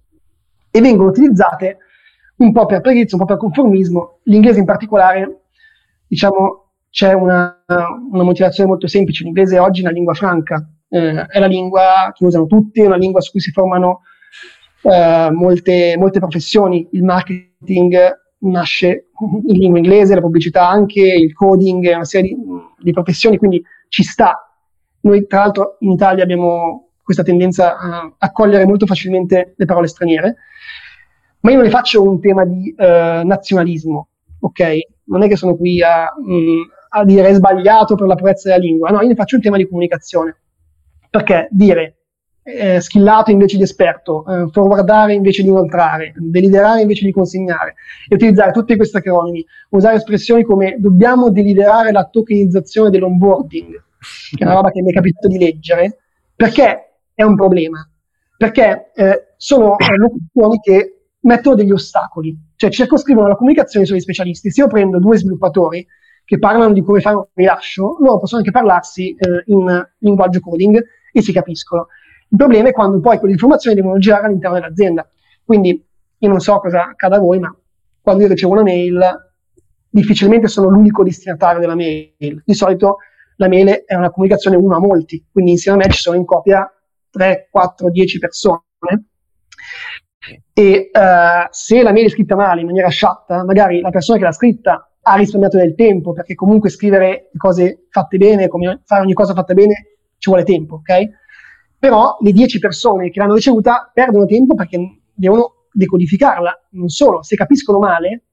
E 0.70 0.80
vengono 0.80 1.08
utilizzate 1.08 1.78
un 2.36 2.52
po' 2.52 2.66
per 2.66 2.80
pregrizia, 2.80 3.16
un 3.16 3.24
po' 3.24 3.28
per 3.28 3.38
conformismo. 3.38 4.20
L'inglese 4.24 4.60
in 4.60 4.64
particolare, 4.64 5.42
diciamo, 6.06 6.72
c'è 6.90 7.12
una, 7.12 7.64
una 7.66 8.22
motivazione 8.22 8.68
molto 8.68 8.86
semplice. 8.86 9.24
L'inglese 9.24 9.58
oggi 9.58 9.80
è 9.80 9.84
una 9.84 9.92
lingua 9.92 10.14
franca, 10.14 10.66
eh, 10.88 11.26
è 11.26 11.38
la 11.38 11.46
lingua 11.46 12.12
che 12.14 12.24
usano 12.24 12.46
tutti, 12.46 12.82
è 12.82 12.86
una 12.86 12.96
lingua 12.96 13.20
su 13.20 13.32
cui 13.32 13.40
si 13.40 13.50
formano 13.50 14.00
eh, 14.82 15.30
molte, 15.30 15.96
molte 15.98 16.18
professioni. 16.18 16.88
Il 16.92 17.04
marketing 17.04 18.19
nasce 18.40 19.08
in 19.46 19.58
lingua 19.58 19.78
inglese, 19.78 20.14
la 20.14 20.20
pubblicità 20.20 20.68
anche, 20.68 21.00
il 21.00 21.32
coding, 21.32 21.92
una 21.94 22.04
serie 22.04 22.34
di, 22.34 22.36
di, 22.78 22.92
professioni, 22.92 23.38
quindi 23.38 23.62
ci 23.88 24.02
sta. 24.02 24.48
Noi 25.00 25.26
tra 25.26 25.40
l'altro 25.40 25.76
in 25.80 25.90
Italia 25.92 26.22
abbiamo 26.22 26.90
questa 27.02 27.22
tendenza 27.22 27.76
a 27.76 28.14
accogliere 28.18 28.66
molto 28.66 28.86
facilmente 28.86 29.54
le 29.56 29.64
parole 29.64 29.88
straniere, 29.88 30.36
ma 31.40 31.50
io 31.50 31.56
non 31.56 31.64
ne 31.64 31.70
faccio 31.70 32.02
un 32.02 32.20
tema 32.20 32.44
di 32.44 32.74
uh, 32.76 33.26
nazionalismo, 33.26 34.08
ok? 34.40 34.78
Non 35.04 35.22
è 35.22 35.28
che 35.28 35.36
sono 35.36 35.56
qui 35.56 35.82
a, 35.82 36.06
mh, 36.16 36.34
mm, 36.34 36.60
a 36.90 37.04
dire 37.04 37.32
sbagliato 37.32 37.94
per 37.94 38.06
la 38.06 38.14
purezza 38.14 38.48
della 38.48 38.60
lingua, 38.60 38.90
no, 38.90 39.00
io 39.00 39.08
ne 39.08 39.14
faccio 39.14 39.36
un 39.36 39.42
tema 39.42 39.56
di 39.56 39.66
comunicazione. 39.66 40.36
Perché 41.10 41.48
dire 41.50 41.99
eh, 42.42 42.80
skillato 42.80 43.30
invece 43.30 43.56
di 43.56 43.62
esperto, 43.62 44.24
eh, 44.26 44.48
forwardare 44.50 45.14
invece 45.14 45.42
di 45.42 45.48
inoltrare, 45.48 46.12
deliberare 46.16 46.82
invece 46.82 47.04
di 47.04 47.12
consegnare, 47.12 47.74
e 48.08 48.14
utilizzare 48.14 48.52
tutti 48.52 48.76
questi 48.76 48.96
acronimi, 48.96 49.44
usare 49.70 49.96
espressioni 49.96 50.44
come 50.44 50.76
dobbiamo 50.78 51.30
deliberare 51.30 51.92
la 51.92 52.04
tokenizzazione 52.06 52.90
dell'onboarding, 52.90 53.82
che 54.36 54.42
è 54.42 54.44
una 54.44 54.54
roba 54.54 54.70
che 54.70 54.82
mi 54.82 54.90
è 54.90 54.94
capitato 54.94 55.28
di 55.28 55.38
leggere, 55.38 55.98
perché 56.34 56.94
è 57.14 57.22
un 57.22 57.36
problema? 57.36 57.86
Perché 58.36 58.90
eh, 58.94 59.34
sono 59.36 59.76
locuzioni 59.96 60.58
che 60.60 60.94
mettono 61.20 61.56
degli 61.56 61.70
ostacoli, 61.70 62.34
cioè 62.56 62.70
circoscrivono 62.70 63.28
la 63.28 63.36
comunicazione 63.36 63.84
sugli 63.84 64.00
specialisti. 64.00 64.50
Se 64.50 64.62
io 64.62 64.68
prendo 64.68 64.98
due 64.98 65.18
sviluppatori 65.18 65.86
che 66.24 66.38
parlano 66.38 66.72
di 66.72 66.82
come 66.82 67.00
fare 67.00 67.16
un 67.16 67.26
rilascio, 67.34 67.96
loro 68.00 68.20
possono 68.20 68.40
anche 68.40 68.52
parlarsi 68.52 69.14
eh, 69.14 69.42
in 69.46 69.86
linguaggio 69.98 70.40
coding 70.40 70.82
e 71.12 71.22
si 71.22 71.32
capiscono. 71.32 71.88
Il 72.30 72.36
problema 72.36 72.68
è 72.68 72.72
quando 72.72 73.00
poi 73.00 73.18
quelle 73.18 73.32
informazioni 73.34 73.76
devono 73.76 73.98
girare 73.98 74.26
all'interno 74.26 74.58
dell'azienda. 74.58 75.08
Quindi 75.44 75.84
io 76.18 76.28
non 76.28 76.40
so 76.40 76.58
cosa 76.60 76.88
accada 76.90 77.16
a 77.16 77.18
voi, 77.20 77.40
ma 77.40 77.54
quando 78.00 78.22
io 78.22 78.28
ricevo 78.28 78.52
una 78.52 78.62
mail, 78.62 79.00
difficilmente 79.88 80.46
sono 80.46 80.68
l'unico 80.68 81.02
destinatario 81.02 81.60
della 81.60 81.74
mail. 81.74 82.42
Di 82.44 82.54
solito 82.54 82.98
la 83.36 83.48
mail 83.48 83.84
è 83.84 83.94
una 83.94 84.10
comunicazione 84.10 84.56
uno 84.56 84.76
a 84.76 84.80
molti, 84.80 85.26
quindi 85.32 85.52
insieme 85.52 85.82
a 85.82 85.86
me 85.86 85.92
ci 85.92 86.00
sono 86.00 86.16
in 86.16 86.24
copia 86.24 86.70
3, 87.10 87.48
4, 87.50 87.90
10 87.90 88.18
persone. 88.18 88.62
E 90.52 90.90
uh, 90.92 91.48
se 91.50 91.82
la 91.82 91.92
mail 91.92 92.06
è 92.06 92.10
scritta 92.10 92.36
male, 92.36 92.60
in 92.60 92.66
maniera 92.66 92.88
sciatta, 92.88 93.44
magari 93.44 93.80
la 93.80 93.90
persona 93.90 94.18
che 94.18 94.24
l'ha 94.24 94.32
scritta 94.32 94.90
ha 95.02 95.14
risparmiato 95.16 95.56
del 95.56 95.74
tempo, 95.74 96.12
perché 96.12 96.34
comunque 96.34 96.68
scrivere 96.68 97.30
cose 97.36 97.86
fatte 97.90 98.18
bene, 98.18 98.46
come 98.48 98.82
fare 98.84 99.02
ogni 99.02 99.14
cosa 99.14 99.34
fatta 99.34 99.54
bene, 99.54 99.96
ci 100.18 100.28
vuole 100.28 100.44
tempo, 100.44 100.76
ok? 100.76 101.08
Però 101.80 102.18
le 102.20 102.32
10 102.32 102.58
persone 102.58 103.10
che 103.10 103.18
l'hanno 103.18 103.34
ricevuta 103.34 103.90
perdono 103.92 104.26
tempo 104.26 104.54
perché 104.54 105.00
devono 105.14 105.66
decodificarla. 105.72 106.66
Non 106.72 106.88
solo, 106.88 107.22
se 107.22 107.36
capiscono 107.36 107.78
male 107.78 108.24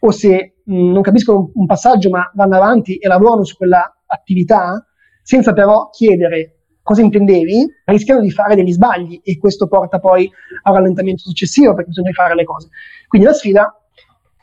o 0.00 0.10
se 0.10 0.56
mh, 0.64 0.90
non 0.90 1.00
capiscono 1.00 1.52
un 1.54 1.66
passaggio 1.66 2.10
ma 2.10 2.28
vanno 2.34 2.56
avanti 2.56 2.96
e 2.96 3.06
lavorano 3.06 3.44
su 3.44 3.56
quella 3.56 4.02
attività, 4.04 4.84
senza 5.22 5.52
però 5.52 5.90
chiedere 5.90 6.56
cosa 6.82 7.02
intendevi, 7.02 7.64
rischiano 7.84 8.20
di 8.20 8.32
fare 8.32 8.56
degli 8.56 8.72
sbagli 8.72 9.20
e 9.22 9.38
questo 9.38 9.68
porta 9.68 10.00
poi 10.00 10.28
a 10.64 10.70
un 10.70 10.76
rallentamento 10.76 11.22
successivo 11.22 11.74
perché 11.74 11.90
bisogna 11.90 12.10
fare 12.10 12.34
le 12.34 12.42
cose. 12.42 12.68
Quindi 13.06 13.28
la 13.28 13.32
sfida, 13.32 13.72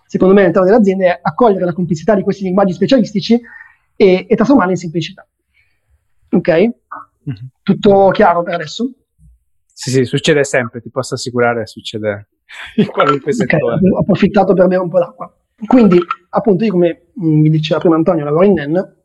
secondo 0.06 0.34
me, 0.34 0.42
all'interno 0.44 0.66
delle 0.66 0.80
aziende 0.80 1.08
è 1.08 1.20
accogliere 1.22 1.66
la 1.66 1.74
complessità 1.74 2.16
di 2.16 2.24
questi 2.24 2.46
linguaggi 2.46 2.72
specialistici 2.72 3.38
e, 3.98 4.26
e 4.30 4.36
trasformarli 4.36 4.72
in 4.72 4.78
semplicità. 4.78 5.28
Ok? 6.32 6.79
Mm-hmm. 7.30 7.48
Tutto 7.62 8.10
chiaro 8.10 8.42
per 8.44 8.56
adesso? 8.56 8.92
Sì, 9.66 9.92
sì, 9.92 10.06
succede 10.06 10.44
sempre, 10.44 10.82
ti 10.82 10.90
posso 10.90 11.14
assicurare, 11.14 11.66
succede 11.66 12.30
in 12.76 12.88
qualunque 12.88 13.32
okay, 13.32 13.48
settore. 13.48 13.80
Ho 13.94 14.00
approfittato 14.00 14.54
per 14.54 14.68
bere 14.68 14.82
un 14.82 14.90
po' 14.90 15.00
d'acqua. 15.00 15.34
Quindi, 15.66 16.00
appunto, 16.30 16.64
io 16.64 16.72
come 16.72 17.12
mi 17.16 17.50
diceva 17.50 17.80
prima 17.80 17.96
Antonio, 17.96 18.26
lavoro 18.26 18.46
in 18.46 18.54
NEN 18.54 18.98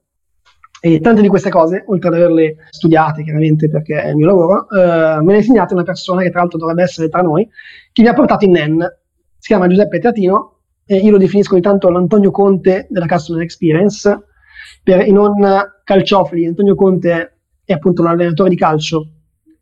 e 0.81 1.01
tante 1.01 1.23
di 1.23 1.29
queste 1.29 1.51
cose, 1.51 1.85
oltre 1.87 2.09
ad 2.09 2.15
averle 2.15 2.57
studiate 2.71 3.23
chiaramente 3.23 3.69
perché 3.69 4.03
è 4.03 4.09
il 4.09 4.17
mio 4.17 4.27
lavoro, 4.27 4.69
eh, 4.69 5.21
me 5.21 5.27
ne 5.27 5.35
ha 5.35 5.37
insegnate 5.37 5.75
una 5.75 5.83
persona 5.83 6.23
che 6.23 6.31
tra 6.31 6.41
l'altro 6.41 6.59
dovrebbe 6.59 6.83
essere 6.83 7.09
tra 7.09 7.23
noi, 7.23 7.49
che 7.93 8.03
mi 8.03 8.09
ha 8.09 8.15
portato 8.15 8.45
in 8.45 8.53
NEN. 8.53 8.97
Si 9.39 9.49
chiama 9.49 9.67
Giuseppe 9.67 9.99
Teatino 9.99 10.61
e 10.85 10.97
io 10.97 11.11
lo 11.11 11.19
definisco 11.19 11.57
intanto 11.57 11.89
l'Antonio 11.89 12.31
Conte 12.31 12.87
della 12.91 13.07
Customer 13.07 13.43
Experience 13.43 14.25
per 14.83 15.07
i 15.07 15.13
non 15.13 15.35
calciofili. 15.85 16.47
Antonio 16.47 16.75
Conte 16.75 17.34
è 17.65 17.73
appunto 17.73 18.03
un 18.03 18.09
allenatore 18.09 18.51
di 18.51 18.57
calcio 18.57 19.09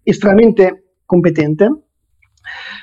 estremamente 0.02 0.96
competente, 1.04 1.82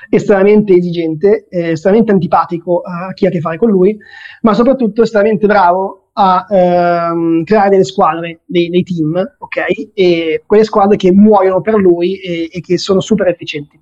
estremamente 0.08 0.74
esigente, 0.74 1.46
eh, 1.48 1.70
estremamente 1.70 2.12
antipatico 2.12 2.80
a 2.80 3.12
chi 3.12 3.26
ha 3.26 3.28
a 3.28 3.32
che 3.32 3.40
fare 3.40 3.58
con 3.58 3.70
lui, 3.70 3.96
ma 4.42 4.54
soprattutto 4.54 5.02
estremamente 5.02 5.46
bravo 5.46 6.10
a 6.12 6.46
ehm, 6.48 7.44
creare 7.44 7.70
delle 7.70 7.84
squadre, 7.84 8.40
dei, 8.44 8.68
dei, 8.68 8.82
team, 8.82 9.16
ok? 9.38 9.90
E 9.94 10.42
quelle 10.46 10.64
squadre 10.64 10.96
che 10.96 11.12
muoiono 11.12 11.60
per 11.60 11.74
lui 11.74 12.18
e, 12.20 12.48
e 12.50 12.60
che 12.60 12.78
sono 12.78 13.00
super 13.00 13.28
efficienti. 13.28 13.80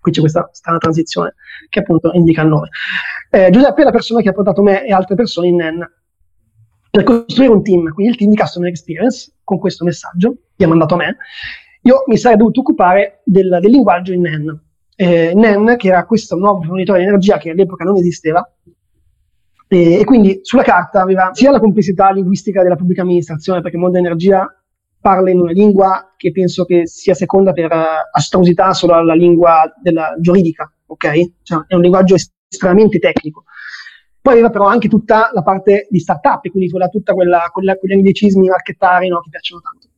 Qui 0.00 0.12
c'è 0.12 0.20
questa 0.20 0.48
strana 0.52 0.78
transizione 0.78 1.34
che 1.68 1.80
appunto 1.80 2.10
indica 2.14 2.42
il 2.42 2.48
nome. 2.48 2.68
Eh, 3.30 3.50
Giuseppe 3.50 3.82
è 3.82 3.84
la 3.84 3.90
persona 3.90 4.22
che 4.22 4.30
ha 4.30 4.32
portato 4.32 4.62
me 4.62 4.84
e 4.86 4.92
altre 4.92 5.14
persone 5.14 5.48
in 5.48 5.56
NEN 5.56 5.90
per 6.90 7.04
costruire 7.04 7.52
un 7.52 7.62
team, 7.62 7.92
quindi 7.92 8.12
il 8.12 8.18
team 8.18 8.30
di 8.30 8.36
Customer 8.36 8.68
Experience, 8.68 9.32
con 9.50 9.58
questo 9.58 9.84
messaggio 9.84 10.36
che 10.56 10.64
ha 10.64 10.68
mandato 10.68 10.94
a 10.94 10.98
me, 10.98 11.16
io 11.82 12.04
mi 12.06 12.16
sarei 12.16 12.38
dovuto 12.38 12.60
occupare 12.60 13.20
del, 13.24 13.58
del 13.60 13.70
linguaggio 13.70 14.12
in 14.12 14.20
NEN. 14.20 14.62
Eh, 14.94 15.32
NEN, 15.34 15.74
che 15.76 15.88
era 15.88 16.06
questo 16.06 16.36
nuovo 16.36 16.62
fornitore 16.62 17.00
di 17.00 17.06
energia 17.06 17.38
che 17.38 17.50
all'epoca 17.50 17.82
non 17.82 17.96
esisteva, 17.96 18.48
e, 19.66 19.98
e, 19.98 20.04
quindi 20.04 20.38
sulla 20.42 20.62
carta 20.62 21.00
aveva 21.00 21.30
sia 21.32 21.50
la 21.50 21.58
complessità 21.58 22.12
linguistica 22.12 22.62
della 22.62 22.76
pubblica 22.76 23.02
amministrazione, 23.02 23.60
perché 23.60 23.76
Mondo 23.76 23.98
Energia 23.98 24.46
parla 25.00 25.30
in 25.30 25.40
una 25.40 25.50
lingua 25.50 26.14
che 26.16 26.30
penso 26.30 26.64
che 26.64 26.86
sia 26.86 27.14
seconda 27.14 27.52
per 27.52 27.72
uh, 27.72 28.08
astrosità 28.12 28.72
solo 28.72 28.94
alla 28.94 29.14
lingua 29.14 29.72
della 29.82 30.14
giuridica, 30.20 30.72
ok? 30.86 31.32
Cioè, 31.42 31.64
è 31.66 31.74
un 31.74 31.80
linguaggio 31.80 32.14
estremamente 32.48 33.00
tecnico. 33.00 33.44
Poi 34.22 34.34
aveva 34.34 34.50
però 34.50 34.66
anche 34.66 34.88
tutta 34.88 35.30
la 35.32 35.42
parte 35.42 35.86
di 35.88 35.98
startup, 35.98 36.46
quindi 36.48 36.68
quella, 36.68 36.88
tutta 36.88 37.14
quella, 37.14 37.48
quella, 37.52 37.76
quegli 37.76 37.92
anglicismi 37.92 38.48
marchettari 38.48 39.08
no, 39.08 39.20
che 39.20 39.30
piacciono 39.30 39.62
tanto. 39.62 39.88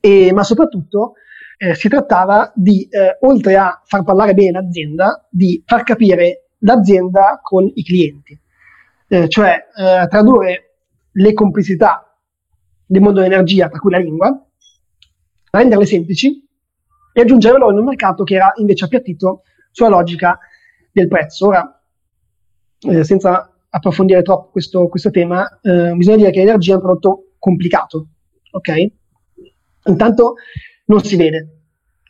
E, 0.00 0.32
ma 0.32 0.44
soprattutto 0.44 1.14
eh, 1.56 1.74
si 1.74 1.88
trattava 1.88 2.52
di, 2.54 2.86
eh, 2.88 3.18
oltre 3.20 3.56
a 3.56 3.80
far 3.84 4.04
parlare 4.04 4.34
bene 4.34 4.60
l'azienda, 4.60 5.26
di 5.30 5.62
far 5.66 5.82
capire 5.82 6.50
l'azienda 6.58 7.40
con 7.42 7.68
i 7.74 7.82
clienti, 7.82 8.38
eh, 9.08 9.28
cioè 9.28 9.66
eh, 9.76 10.06
tradurre 10.08 10.76
le 11.10 11.32
complessità 11.32 12.16
del 12.86 13.02
mondo 13.02 13.20
dell'energia, 13.20 13.68
tra 13.68 13.78
cui 13.78 13.90
la 13.90 13.98
lingua, 13.98 14.46
renderle 15.50 15.86
semplici 15.86 16.46
e 17.12 17.20
aggiungere 17.20 17.54
valore 17.54 17.72
in 17.72 17.78
un 17.78 17.84
mercato 17.84 18.24
che 18.24 18.34
era 18.34 18.52
invece 18.56 18.84
appiattito 18.84 19.42
sulla 19.70 19.88
logica 19.88 20.38
del 20.92 21.08
prezzo. 21.08 21.46
Ora, 21.48 21.73
eh, 22.84 23.04
senza 23.04 23.50
approfondire 23.68 24.22
troppo 24.22 24.50
questo, 24.50 24.88
questo 24.88 25.10
tema, 25.10 25.58
eh, 25.60 25.92
bisogna 25.94 26.16
dire 26.16 26.30
che 26.30 26.38
l'energia 26.40 26.72
è 26.72 26.76
un 26.76 26.82
prodotto 26.82 27.32
complicato, 27.38 28.08
ok? 28.52 28.86
Intanto 29.86 30.34
non 30.86 31.02
si 31.02 31.16
vede, 31.16 31.62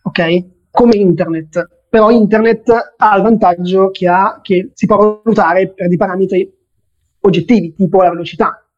ok? 0.03 0.45
Come 0.71 0.97
internet, 0.97 1.87
però 1.89 2.11
internet 2.11 2.95
ha 2.97 3.17
il 3.17 3.23
vantaggio 3.23 3.91
che, 3.91 4.09
ha, 4.09 4.41
che 4.43 4.71
si 4.75 4.87
può 4.87 5.21
valutare 5.23 5.73
per 5.73 5.89
dei 5.89 5.97
parametri 5.97 6.53
oggettivi, 7.21 7.75
tipo 7.75 8.03
la 8.03 8.11
velocità, 8.11 8.69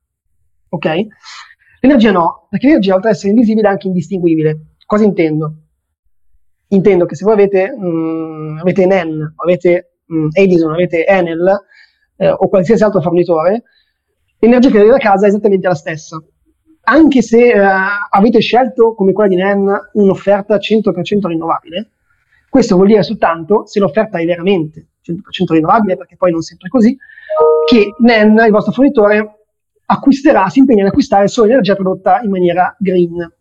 ok? 0.69 1.07
L'energia 1.81 2.13
no, 2.13 2.47
perché 2.49 2.67
l'energia 2.67 2.95
oltre 2.95 3.11
ad 3.11 3.15
essere 3.17 3.33
invisibile 3.33 3.69
è 3.69 3.71
anche 3.71 3.87
indistinguibile. 3.87 4.75
Cosa 4.85 5.05
intendo? 5.05 5.55
Intendo 6.69 7.07
che 7.07 7.15
se 7.15 7.25
voi 7.25 7.35
avete, 7.35 7.71
mh, 7.77 7.87
mm, 7.87 8.59
avete 8.59 8.87
NEN, 8.87 9.35
avete 9.37 9.99
mh, 10.07 10.17
mm, 10.17 10.29
Edison, 10.33 10.73
avete 10.73 11.07
Enel, 11.07 11.65
eh, 12.17 12.31
o 12.31 12.49
qualsiasi 12.49 12.83
altro 12.83 13.01
fornitore, 13.01 13.63
l'energia 14.39 14.71
che 14.71 14.79
arriva 14.79 14.97
a 14.97 14.99
casa 14.99 15.27
è 15.27 15.29
esattamente 15.29 15.69
la 15.69 15.75
stessa. 15.75 16.23
Anche 16.89 17.23
se 17.23 17.49
eh, 17.49 17.61
avete 18.11 18.41
scelto, 18.41 18.95
come 18.95 19.13
quella 19.13 19.29
di 19.29 19.37
NEN, 19.37 19.91
un'offerta 19.93 20.57
100% 20.57 21.27
rinnovabile, 21.27 21.91
questo 22.49 22.77
vuol 22.77 22.89
dire 22.89 23.03
soltanto, 23.03 23.67
se 23.67 23.81
l'offerta 23.81 24.19
è 24.19 24.25
veramente 24.25 24.89
100% 25.05 25.53
rinnovabile, 25.53 25.97
perché 25.97 26.17
poi 26.17 26.31
non 26.31 26.43
sempre 26.43 26.69
è 26.69 26.71
così, 26.71 26.97
che 27.67 27.95
NEN, 27.99 28.43
il 28.45 28.51
vostro 28.51 28.73
fornitore, 28.73 29.37
acquisterà, 29.87 30.49
si 30.49 30.61
impegna 30.61 30.83
ad 30.83 30.89
acquistare 30.89 31.29
solo 31.29 31.49
l'energia 31.49 31.75
prodotta 31.75 32.21
in 32.23 32.31
maniera 32.31 32.75
green. 32.79 33.33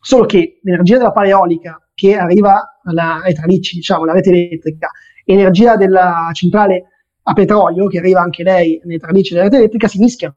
Solo 0.00 0.26
che 0.26 0.60
l'energia 0.62 0.96
della 0.96 1.12
paleolica 1.12 1.82
che 1.94 2.16
arriva 2.16 2.78
alla, 2.84 3.20
ai 3.22 3.34
tralicci, 3.34 3.76
diciamo, 3.76 4.04
alla 4.04 4.12
rete 4.12 4.30
elettrica, 4.30 4.88
energia 5.24 5.76
della 5.76 6.30
centrale 6.32 6.97
a 7.28 7.32
petrolio, 7.34 7.88
che 7.88 7.98
arriva 7.98 8.20
anche 8.20 8.42
lei 8.42 8.80
nei 8.84 8.98
tralicci 8.98 9.34
rete 9.34 9.56
elettrica, 9.56 9.86
si 9.86 9.98
mischiano. 9.98 10.36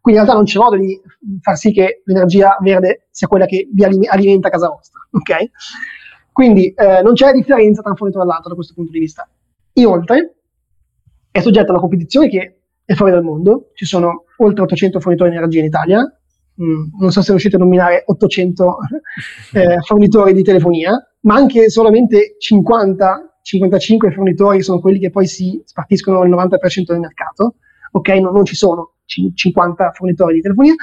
Quindi 0.00 0.20
in 0.20 0.26
realtà 0.26 0.32
non 0.34 0.44
c'è 0.44 0.58
modo 0.58 0.76
di 0.76 1.00
far 1.40 1.56
sì 1.56 1.70
che 1.70 2.02
l'energia 2.04 2.56
verde 2.60 3.06
sia 3.10 3.28
quella 3.28 3.46
che 3.46 3.68
vi 3.72 3.84
alimenta 3.84 4.48
casa 4.48 4.68
vostra. 4.68 5.00
Okay? 5.12 5.50
Quindi 6.32 6.72
eh, 6.72 7.02
non 7.02 7.12
c'è 7.12 7.32
differenza 7.32 7.82
tra 7.82 7.90
un 7.90 7.96
fornitore 7.96 8.24
e 8.24 8.28
l'altro 8.28 8.48
da 8.48 8.54
questo 8.54 8.72
punto 8.74 8.90
di 8.90 8.98
vista. 8.98 9.28
Inoltre, 9.74 10.36
è 11.30 11.40
soggetta 11.40 11.68
a 11.68 11.72
una 11.72 11.80
competizione 11.80 12.28
che 12.28 12.60
è 12.84 12.94
fuori 12.94 13.12
dal 13.12 13.22
mondo. 13.22 13.70
Ci 13.74 13.84
sono 13.84 14.24
oltre 14.38 14.62
800 14.62 14.98
fornitori 14.98 15.30
di 15.30 15.36
energia 15.36 15.60
in 15.60 15.66
Italia. 15.66 16.00
Mm, 16.60 16.98
non 16.98 17.12
so 17.12 17.20
se 17.20 17.30
riuscite 17.30 17.56
a 17.56 17.58
nominare 17.58 18.02
800 18.06 18.76
eh, 19.52 19.78
fornitori 19.82 20.32
di 20.32 20.42
telefonia, 20.42 20.92
ma 21.20 21.34
anche 21.34 21.68
solamente 21.68 22.36
50 22.38 23.31
55 23.42 24.12
fornitori 24.12 24.62
sono 24.62 24.80
quelli 24.80 24.98
che 24.98 25.10
poi 25.10 25.26
si 25.26 25.60
spartiscono 25.64 26.22
il 26.22 26.30
90% 26.30 26.84
del 26.86 27.00
mercato, 27.00 27.56
ok? 27.92 28.08
Non, 28.08 28.32
non 28.32 28.44
ci 28.44 28.54
sono 28.54 28.94
c- 29.04 29.32
50 29.34 29.92
fornitori 29.92 30.36
di 30.36 30.40
telefonia 30.40 30.74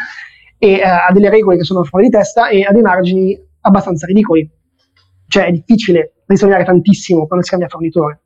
e 0.57 0.73
eh, 0.73 0.83
ha 0.83 1.11
delle 1.11 1.29
regole 1.29 1.57
che 1.57 1.63
sono 1.63 1.83
fuori 1.83 2.05
di 2.05 2.11
testa 2.11 2.49
e 2.49 2.63
ha 2.63 2.71
dei 2.71 2.81
margini 2.81 3.37
abbastanza 3.61 4.05
ridicoli. 4.05 4.49
Cioè 5.27 5.45
è 5.45 5.51
difficile 5.51 6.23
risparmiare 6.25 6.65
tantissimo 6.65 7.25
quando 7.27 7.43
si 7.43 7.51
cambia 7.51 7.69
fornitore, 7.69 8.21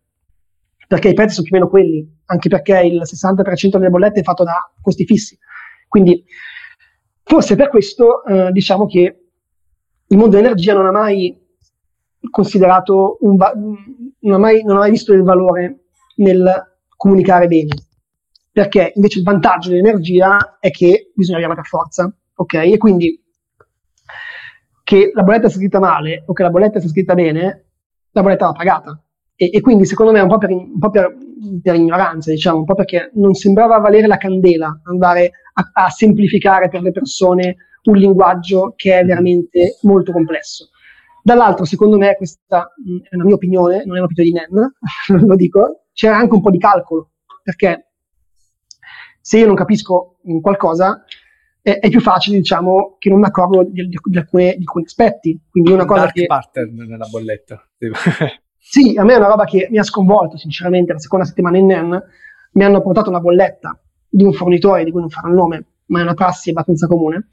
perché 0.88 1.10
i 1.10 1.14
prezzi 1.14 1.36
sono 1.36 1.48
più 1.48 1.56
o 1.56 1.60
meno 1.60 1.70
quelli, 1.70 2.22
anche 2.26 2.50
perché 2.50 2.80
il 2.80 3.02
60% 3.04 3.78
delle 3.78 3.90
bollette 3.90 4.22
è 4.22 4.24
fatto 4.24 4.44
da 4.44 4.72
costi 4.82 5.06
fissi. 5.06 5.38
Quindi 5.88 6.24
forse 7.24 7.56
per 7.56 7.70
questo 7.70 8.24
eh, 8.26 8.52
diciamo 8.52 8.86
che 8.88 9.18
il 10.08 10.18
mondo 10.18 10.36
dell'energia 10.36 10.74
non 10.74 10.86
ha 10.86 10.92
mai 10.92 11.40
considerato 12.30 13.18
un 13.22 13.36
va- 13.36 13.54
non, 14.24 14.36
ha 14.36 14.38
mai, 14.38 14.64
non 14.64 14.78
ha 14.78 14.80
mai 14.80 14.92
visto 14.92 15.14
il 15.14 15.24
valore 15.24 15.86
nel 16.18 16.76
comunicare 16.96 17.48
bene. 17.48 17.74
Perché 18.52 18.92
invece 18.96 19.20
il 19.20 19.26
vantaggio 19.26 19.70
dell'energia 19.70 20.58
è 20.60 20.70
che 20.70 21.12
bisogna 21.16 21.38
averla 21.38 21.56
per 21.56 21.66
forza, 21.66 22.14
ok? 22.36 22.54
E 22.54 22.78
quindi 22.78 23.24
che 24.84 25.12
la 25.14 25.24
bolletta 25.24 25.48
sia 25.48 25.58
scritta 25.58 25.80
male 25.80 26.24
o 26.28 26.34
che 26.34 26.44
la 26.44 26.50
bolletta 26.50 26.80
sia 26.80 26.90
scritta 26.90 27.16
bene, 27.16 27.66
la 28.12 28.22
bolletta 28.22 28.46
va 28.46 28.52
pagata. 28.52 29.04
E, 29.36 29.50
e 29.52 29.62
quindi 29.62 29.86
secondo 29.86 30.12
me 30.12 30.20
un 30.20 30.28
po' 30.28 30.38
per, 30.38 30.52
un 30.52 30.78
po 30.78 30.90
per, 30.92 31.16
per 31.62 31.76
ignoranza, 31.76 32.30
diciamo, 32.30 32.60
un 32.60 32.66
po' 32.66 32.76
perché 32.76 33.10
non 33.16 33.34
sembrava 33.34 33.80
valere 33.80 34.06
la 34.06 34.18
candela 34.18 34.82
andare 34.84 35.32
a, 35.54 35.86
a 35.86 35.90
semplificare 35.90 36.70
per 36.70 36.82
le 36.82 36.92
persone 36.92 37.56
un 37.86 37.98
linguaggio 37.98 38.74
che 38.76 39.00
è 39.00 39.04
veramente 39.04 39.78
molto 39.82 40.12
complesso. 40.12 40.70
Dall'altro, 41.26 41.64
secondo 41.64 41.98
me, 41.98 42.16
questa 42.18 42.74
mh, 42.76 43.08
è 43.10 43.16
una 43.16 43.24
mia 43.24 43.36
opinione, 43.36 43.86
non 43.86 43.96
è 43.96 44.00
un'opinione 44.00 44.30
di 44.30 44.56
Nen, 44.56 44.74
lo 45.26 45.36
dico, 45.36 45.86
c'era 45.94 46.18
anche 46.18 46.34
un 46.34 46.42
po' 46.42 46.52
di 46.52 46.58
calcolo, 46.58 47.12
perché 47.42 47.94
se 49.22 49.38
io 49.38 49.46
non 49.46 49.56
capisco 49.56 50.18
qualcosa, 50.42 51.06
è, 51.62 51.80
è, 51.80 51.90
più 51.90 52.02
facile, 52.02 52.38
diciamo, 52.38 52.98
che 53.00 53.10
non 53.10 53.20
mi 53.20 53.26
accorgo 53.26 53.64
di, 53.64 53.88
di, 53.88 53.98
di, 54.04 54.18
alcuni, 54.18 54.50
di, 54.58 54.64
alcuni, 54.66 54.84
aspetti. 54.84 55.42
Quindi 55.50 55.72
una 55.72 55.86
cosa 55.86 56.02
Dark 56.02 56.14
che... 56.14 56.26
pattern 56.26 56.76
nella 56.76 57.08
bolletta. 57.10 57.66
sì, 58.60 58.98
a 58.98 59.06
me 59.06 59.14
è 59.14 59.18
una 59.18 59.30
roba 59.30 59.46
che 59.46 59.70
mi 59.72 59.78
ha 59.78 59.84
sconvolto, 59.84 60.36
sinceramente, 60.36 60.92
la 60.92 61.00
seconda 61.00 61.24
settimana 61.24 61.58
in 61.58 61.68
NEN 61.68 62.04
mi 62.52 62.64
hanno 62.66 62.82
portato 62.82 63.10
una 63.10 63.22
bolletta 63.22 63.82
di 64.10 64.26
un 64.26 64.34
fornitore 64.34 64.84
di 64.84 64.92
cui 64.92 65.00
non 65.00 65.10
farò 65.10 65.30
il 65.30 65.36
nome, 65.36 65.66
ma 65.86 66.00
è 66.00 66.04
una 66.04 66.14
prassi 66.14 66.50
abbastanza 66.50 66.88
comune, 66.88 67.30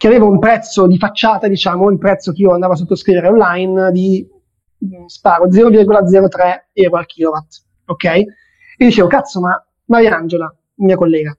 che 0.00 0.06
aveva 0.06 0.24
un 0.24 0.38
prezzo 0.38 0.86
di 0.86 0.96
facciata, 0.96 1.46
diciamo, 1.46 1.90
il 1.90 1.98
prezzo 1.98 2.32
che 2.32 2.40
io 2.40 2.52
andavo 2.52 2.72
a 2.72 2.76
sottoscrivere 2.76 3.28
online 3.28 3.92
di, 3.92 4.26
mm, 4.82 5.04
sparo, 5.04 5.50
0,03 5.50 6.70
euro 6.72 6.96
al 6.96 7.04
kilowatt, 7.04 7.62
ok? 7.84 8.04
E 8.06 8.26
dicevo, 8.78 9.08
cazzo, 9.08 9.40
ma 9.40 9.62
Mariangela, 9.84 10.56
mia 10.76 10.96
collega, 10.96 11.36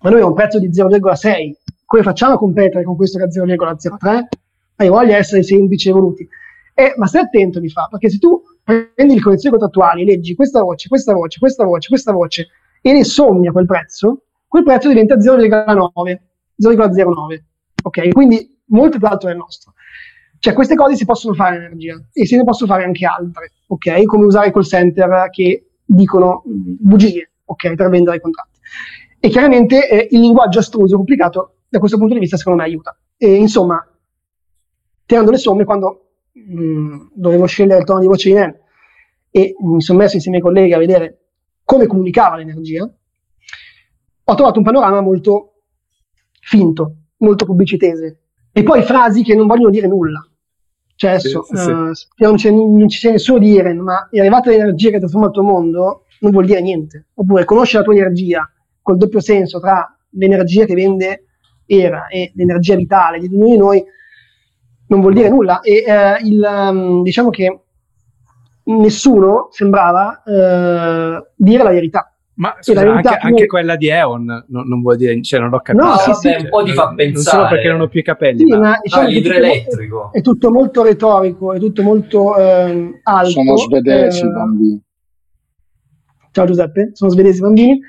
ma 0.00 0.10
noi 0.10 0.14
abbiamo 0.14 0.30
un 0.30 0.34
prezzo 0.34 0.58
di 0.58 0.68
0,6, 0.68 1.52
come 1.84 2.02
facciamo 2.02 2.34
a 2.34 2.38
competere 2.38 2.82
con 2.82 2.96
questo 2.96 3.18
che 3.18 3.26
è 3.26 3.28
0,03? 3.28 4.24
Hai 4.74 4.88
voglia 4.88 5.12
di 5.12 5.20
essere 5.20 5.44
semplici 5.44 5.86
e 5.86 5.90
evoluti. 5.92 6.28
Eh, 6.74 6.94
ma 6.96 7.06
stai 7.06 7.22
attento, 7.22 7.60
mi 7.60 7.68
fa, 7.68 7.86
perché 7.88 8.10
se 8.10 8.18
tu 8.18 8.42
prendi 8.64 9.14
le 9.14 9.20
condizioni 9.20 9.56
contrattuali, 9.56 10.04
leggi 10.04 10.34
questa 10.34 10.60
voce, 10.60 10.88
questa 10.88 11.12
voce, 11.12 11.38
questa 11.38 11.62
voce, 11.62 11.88
questa 11.88 12.10
voce, 12.10 12.48
e 12.82 12.92
ne 12.92 13.04
sommi 13.04 13.46
a 13.46 13.52
quel 13.52 13.66
prezzo, 13.66 14.24
quel 14.48 14.64
prezzo 14.64 14.88
diventa 14.88 15.14
0,9, 15.14 16.18
0,09. 16.60 17.48
Ok, 17.82 18.08
quindi 18.10 18.58
molto 18.66 18.98
più 18.98 19.06
alto 19.06 19.26
del 19.26 19.36
nostro. 19.36 19.72
Cioè, 20.38 20.54
queste 20.54 20.74
cose 20.74 20.96
si 20.96 21.04
possono 21.04 21.34
fare 21.34 21.56
in 21.56 21.62
energia 21.62 22.02
e 22.12 22.26
se 22.26 22.36
ne 22.36 22.44
possono 22.44 22.70
fare 22.70 22.84
anche 22.84 23.04
altre, 23.04 23.52
ok? 23.66 24.04
Come 24.04 24.24
usare 24.24 24.48
i 24.48 24.52
call 24.52 24.62
center 24.62 25.28
che 25.30 25.70
dicono 25.84 26.42
bugie, 26.44 27.32
ok, 27.44 27.74
per 27.74 27.90
vendere 27.90 28.16
i 28.16 28.20
contratti. 28.20 28.58
E 29.18 29.28
chiaramente 29.28 29.88
eh, 29.88 30.08
il 30.10 30.20
linguaggio 30.20 30.60
astruso 30.60 30.94
e 30.94 30.96
complicato, 30.96 31.56
da 31.68 31.78
questo 31.78 31.98
punto 31.98 32.14
di 32.14 32.20
vista, 32.20 32.38
secondo 32.38 32.62
me 32.62 32.66
aiuta. 32.66 32.98
E 33.18 33.34
insomma, 33.34 33.86
tirando 35.04 35.30
le 35.30 35.36
somme, 35.36 35.64
quando 35.64 36.12
mh, 36.32 37.10
dovevo 37.12 37.44
scegliere 37.44 37.80
il 37.80 37.84
tono 37.84 38.00
di 38.00 38.06
voce 38.06 38.30
di 38.30 38.34
NEN 38.34 38.58
e 39.30 39.54
mi 39.60 39.82
sono 39.82 39.98
messo 39.98 40.16
insieme 40.16 40.38
ai 40.38 40.42
colleghi 40.42 40.72
a 40.72 40.78
vedere 40.78 41.18
come 41.64 41.86
comunicava 41.86 42.36
l'energia, 42.36 42.82
ho 44.24 44.34
trovato 44.34 44.58
un 44.58 44.64
panorama 44.64 45.00
molto 45.00 45.64
finto, 46.40 46.94
molto 47.20 47.44
pubblicitese. 47.44 48.18
E 48.52 48.62
poi 48.62 48.82
frasi 48.82 49.22
che 49.22 49.34
non 49.34 49.46
vogliono 49.46 49.70
dire 49.70 49.86
nulla. 49.86 50.24
Cioè 50.94 51.12
adesso 51.12 51.42
sì, 51.44 51.56
sì, 51.56 51.70
uh, 51.70 51.92
sì. 51.94 52.06
Non, 52.18 52.34
c'è, 52.34 52.50
non 52.50 52.88
ci 52.88 52.98
c'è 52.98 53.12
nessuno 53.12 53.38
di 53.38 53.52
dire, 53.52 53.72
ma 53.72 54.08
è 54.10 54.18
arrivata 54.18 54.50
l'energia 54.50 54.90
che 54.90 54.98
trasforma 54.98 55.26
il 55.28 55.32
tuo 55.32 55.42
mondo, 55.42 56.04
non 56.20 56.30
vuol 56.30 56.44
dire 56.44 56.60
niente. 56.60 57.06
Oppure 57.14 57.44
conosci 57.44 57.76
la 57.76 57.82
tua 57.82 57.94
energia 57.94 58.50
col 58.82 58.96
doppio 58.98 59.20
senso 59.20 59.60
tra 59.60 59.96
l'energia 60.10 60.64
che 60.64 60.74
vende 60.74 61.24
era 61.64 62.08
e 62.08 62.32
l'energia 62.34 62.74
vitale 62.74 63.18
di 63.18 63.26
ognuno 63.26 63.50
di 63.50 63.56
noi, 63.56 63.84
non 64.88 65.00
vuol 65.00 65.14
dire 65.14 65.30
nulla. 65.30 65.60
E 65.60 65.84
uh, 65.86 66.26
il, 66.26 66.42
um, 66.42 67.02
diciamo 67.02 67.30
che 67.30 67.60
nessuno 68.64 69.48
sembrava 69.52 70.22
uh, 70.24 71.26
dire 71.34 71.62
la 71.62 71.70
verità. 71.70 72.12
Ma 72.40 72.56
scusa, 72.58 72.80
anche, 72.80 73.08
anche 73.08 73.40
noi... 73.40 73.46
quella 73.46 73.76
di 73.76 73.88
Eon 73.88 74.24
non, 74.24 74.66
non, 74.66 74.80
vuol 74.80 74.96
dire, 74.96 75.20
cioè 75.20 75.40
non 75.40 75.52
ho 75.52 75.60
capito. 75.60 75.84
No, 75.84 75.96
sì, 75.98 76.12
sì, 76.14 76.28
un 76.28 76.48
po' 76.48 76.62
ti 76.62 76.72
fa 76.72 76.94
pensare. 76.94 77.12
Non 77.12 77.22
solo 77.22 77.48
perché 77.48 77.68
non 77.68 77.80
ho 77.82 77.88
più 77.88 78.00
i 78.00 78.02
capelli. 78.02 78.38
Sì, 78.38 78.56
ma, 78.56 78.78
diciamo 78.82 79.06
ah, 79.06 79.08
l'idroelettrico. 79.10 80.10
È 80.12 80.22
tutto 80.22 80.50
molto 80.50 80.82
retorico, 80.82 81.52
è 81.52 81.58
tutto 81.58 81.82
molto 81.82 82.38
ehm, 82.38 83.00
alto. 83.02 83.30
Sono 83.30 83.56
svedesi 83.58 84.24
i 84.24 84.26
eh... 84.26 84.30
bambini. 84.30 84.82
Ciao 86.32 86.46
Giuseppe, 86.46 86.90
sono 86.94 87.10
svedesi 87.10 87.38
i 87.38 87.42
bambini. 87.42 87.80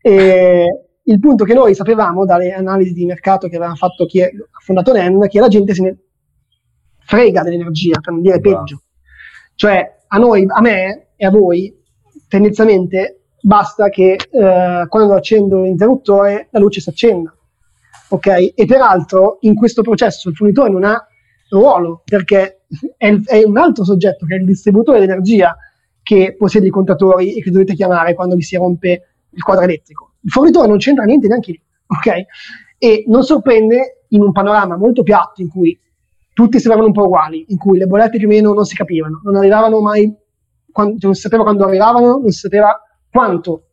E 0.00 0.86
il 1.02 1.18
punto 1.18 1.44
che 1.44 1.54
noi 1.54 1.74
sapevamo 1.74 2.24
dalle 2.24 2.52
analisi 2.52 2.92
di 2.92 3.06
mercato 3.06 3.48
che 3.48 3.56
aveva 3.56 3.74
fatto 3.74 4.06
chi 4.06 4.22
ha 4.22 4.30
fondato 4.64 4.92
NEN, 4.92 5.26
che 5.26 5.40
la 5.40 5.48
gente 5.48 5.74
se 5.74 5.82
ne 5.82 5.98
frega 7.00 7.42
dell'energia, 7.42 7.98
per 8.00 8.12
non 8.12 8.22
dire 8.22 8.38
peggio. 8.38 8.82
Cioè, 9.56 9.96
a 10.06 10.18
noi, 10.18 10.44
a 10.46 10.60
me 10.60 11.08
e 11.16 11.26
a 11.26 11.30
voi, 11.30 11.74
tendenzialmente 12.28 13.22
basta 13.46 13.90
che 13.90 14.16
eh, 14.28 14.86
quando 14.88 15.14
accendo 15.14 15.62
l'interruttore 15.62 16.48
la 16.50 16.58
luce 16.58 16.80
si 16.80 16.88
accenda. 16.88 17.32
Ok? 18.08 18.26
E 18.54 18.64
peraltro 18.66 19.38
in 19.42 19.54
questo 19.54 19.82
processo 19.82 20.28
il 20.28 20.34
fornitore 20.34 20.70
non 20.70 20.82
ha 20.82 21.06
ruolo 21.50 22.02
perché 22.04 22.62
è, 22.96 23.16
è 23.24 23.44
un 23.44 23.56
altro 23.56 23.84
soggetto 23.84 24.26
che 24.26 24.34
è 24.34 24.38
il 24.38 24.46
distributore 24.46 24.98
di 24.98 25.04
energia 25.04 25.56
che 26.02 26.34
possiede 26.36 26.66
i 26.66 26.70
contatori 26.70 27.36
e 27.36 27.42
che 27.42 27.52
dovete 27.52 27.74
chiamare 27.74 28.14
quando 28.14 28.34
vi 28.34 28.42
si 28.42 28.56
rompe 28.56 29.02
il 29.30 29.42
quadro 29.42 29.62
elettrico. 29.62 30.14
Il 30.22 30.30
fornitore 30.30 30.66
non 30.66 30.78
c'entra 30.78 31.04
niente 31.04 31.28
neanche 31.28 31.52
lì, 31.52 31.62
ok? 31.86 32.24
E 32.78 33.04
non 33.06 33.22
sorprende 33.22 34.06
in 34.08 34.22
un 34.22 34.32
panorama 34.32 34.76
molto 34.76 35.04
piatto 35.04 35.40
in 35.40 35.48
cui 35.48 35.78
tutti 36.32 36.58
sembravano 36.58 36.88
un 36.88 36.94
po' 36.94 37.04
uguali, 37.04 37.44
in 37.48 37.58
cui 37.58 37.78
le 37.78 37.86
bollette 37.86 38.18
più 38.18 38.26
o 38.26 38.30
meno 38.30 38.52
non 38.52 38.64
si 38.64 38.74
capivano, 38.74 39.20
non 39.24 39.36
arrivavano 39.36 39.80
mai, 39.80 40.12
quando, 40.72 40.96
non 41.00 41.14
si 41.14 41.20
sapeva 41.20 41.44
quando 41.44 41.64
arrivavano, 41.64 42.18
non 42.18 42.30
si 42.30 42.40
sapeva 42.40 42.80
quanto 43.16 43.68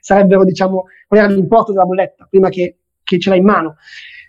sarebbero, 0.00 0.44
diciamo, 0.44 0.84
qual 1.08 1.20
era 1.20 1.32
l'importo 1.32 1.72
della 1.72 1.84
bolletta 1.84 2.26
prima 2.28 2.50
che, 2.50 2.80
che 3.02 3.18
ce 3.18 3.30
l'hai 3.30 3.38
in 3.38 3.44
mano. 3.44 3.76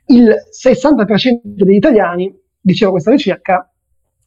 Il 0.06 0.34
60% 0.50 1.42
degli 1.44 1.76
italiani, 1.76 2.34
diceva 2.60 2.92
questa 2.92 3.12
ricerca, 3.12 3.70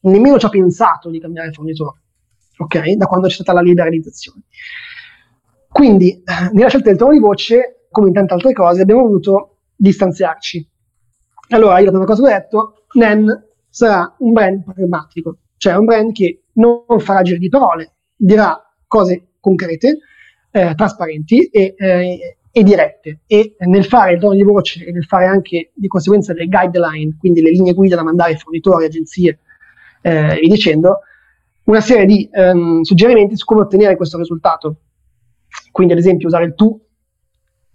nemmeno 0.01 0.39
ci 0.39 0.45
ha 0.45 0.51
pensato 0.51 1.09
di 1.09 1.19
cambiare 1.19 1.53
fornitore, 1.53 2.01
ok? 2.59 2.93
Da 2.93 3.07
quando 3.07 3.29
c'è 3.29 3.35
stata 3.35 3.55
la 3.55 3.63
liberalizzazione. 3.63 4.43
Quindi, 5.69 6.23
nella 6.53 6.69
scelta 6.69 6.91
del 6.91 6.99
tono 6.99 7.13
di 7.13 7.19
voce, 7.19 7.87
come 7.91 8.09
in 8.09 8.15
tante 8.15 8.35
altre 8.35 8.53
cose, 8.53 8.83
abbiamo 8.83 9.03
voluto 9.03 9.61
distanziarci. 9.75 10.71
Allora, 11.51 11.79
io 11.79 11.87
la 11.87 11.91
prima 11.91 12.05
cosa 12.05 12.23
ho 12.23 12.27
detto, 12.27 12.87
NEN 12.93 13.45
sarà 13.69 14.15
un 14.19 14.33
brand 14.33 14.63
pragmatico, 14.65 15.39
cioè 15.57 15.75
un 15.75 15.85
brand 15.87 16.13
che 16.13 16.45
non 16.55 16.85
farà 16.99 17.23
giri 17.23 17.39
di 17.39 17.49
parole, 17.49 17.97
dirà 18.15 18.59
cose 18.87 19.36
concrete, 19.47 19.99
eh, 20.51 20.75
trasparenti 20.75 21.45
e, 21.45 21.75
eh, 21.77 22.37
e, 22.51 22.63
dirette. 22.65 23.21
E 23.27 23.55
nel 23.61 23.85
fare 23.85 24.15
il 24.15 24.21
tono 24.21 24.35
di 24.35 24.43
voce 24.43 24.85
e 24.85 24.91
nel 24.91 25.05
fare 25.05 25.27
anche 25.27 25.71
di 25.73 25.87
conseguenza 25.87 26.33
le 26.33 26.47
guideline, 26.47 27.17
quindi 27.17 27.41
le 27.41 27.51
linee 27.51 27.75
guida 27.75 27.95
da 27.95 28.03
mandare 28.03 28.33
ai 28.33 28.39
fornitori, 28.39 28.87
agenzie 28.87 29.39
eh, 30.03 30.35
e 30.35 30.41
via 30.41 30.49
dicendo, 30.49 30.99
una 31.65 31.81
serie 31.81 32.07
di 32.07 32.29
ehm, 32.31 32.83
suggerimenti 32.83 33.37
su 33.37 33.45
come 33.45 33.63
ottenere 33.63 33.97
questo 33.97 34.19
risultato. 34.19 34.81
Quindi, 35.71 35.93
ad 35.93 36.01
esempio, 36.01 36.27
usare 36.27 36.47
il 36.47 36.55
tu 36.55 36.81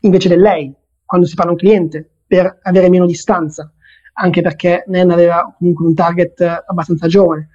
invece 0.02 0.28
del 0.28 0.42
lei 0.42 0.74
quando 1.06 1.28
si 1.28 1.36
parla 1.36 1.52
a 1.52 1.54
un 1.54 1.60
cliente 1.60 2.10
per 2.26 2.60
avere 2.64 2.90
meno 2.90 3.06
distanza, 3.06 3.72
anche 4.14 4.42
perché 4.42 4.84
NEN 4.88 5.12
aveva 5.12 5.54
comunque 5.58 5.86
un 5.86 5.94
target 5.94 6.42
abbastanza 6.66 7.08
giovane. 7.08 7.50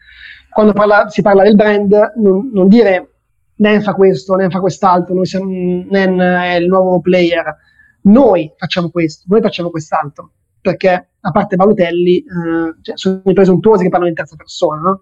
Quando 0.51 0.73
parla, 0.73 1.09
si 1.09 1.23
parla 1.23 1.43
del 1.43 1.55
brand, 1.55 2.15
non, 2.17 2.51
non 2.53 2.69
dire 2.69 3.16
Nen 3.57 3.83
fa 3.83 3.95
questo, 3.95 4.35
Nen 4.35 4.51
fa 4.51 4.61
quest'altro, 4.61 5.15
noi 5.15 5.27
siamo, 5.27 5.47
Nen 5.47 6.19
è 6.19 6.57
il 6.57 6.67
nuovo 6.67 7.01
player. 7.01 7.57
Noi 8.03 8.53
facciamo 8.57 8.91
questo, 8.91 9.25
noi 9.29 9.41
facciamo 9.41 9.71
quest'altro, 9.71 10.33
perché 10.61 11.09
a 11.21 11.31
parte 11.31 11.57
Valutelli, 11.57 12.19
eh, 12.19 12.75
cioè, 12.83 12.97
sono 12.97 13.23
i 13.25 13.33
presuntuosi 13.33 13.83
che 13.83 13.89
parlano 13.89 14.11
in 14.11 14.17
terza 14.17 14.37
persona. 14.37 14.81
No? 14.81 15.01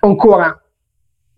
Ancora, 0.00 0.58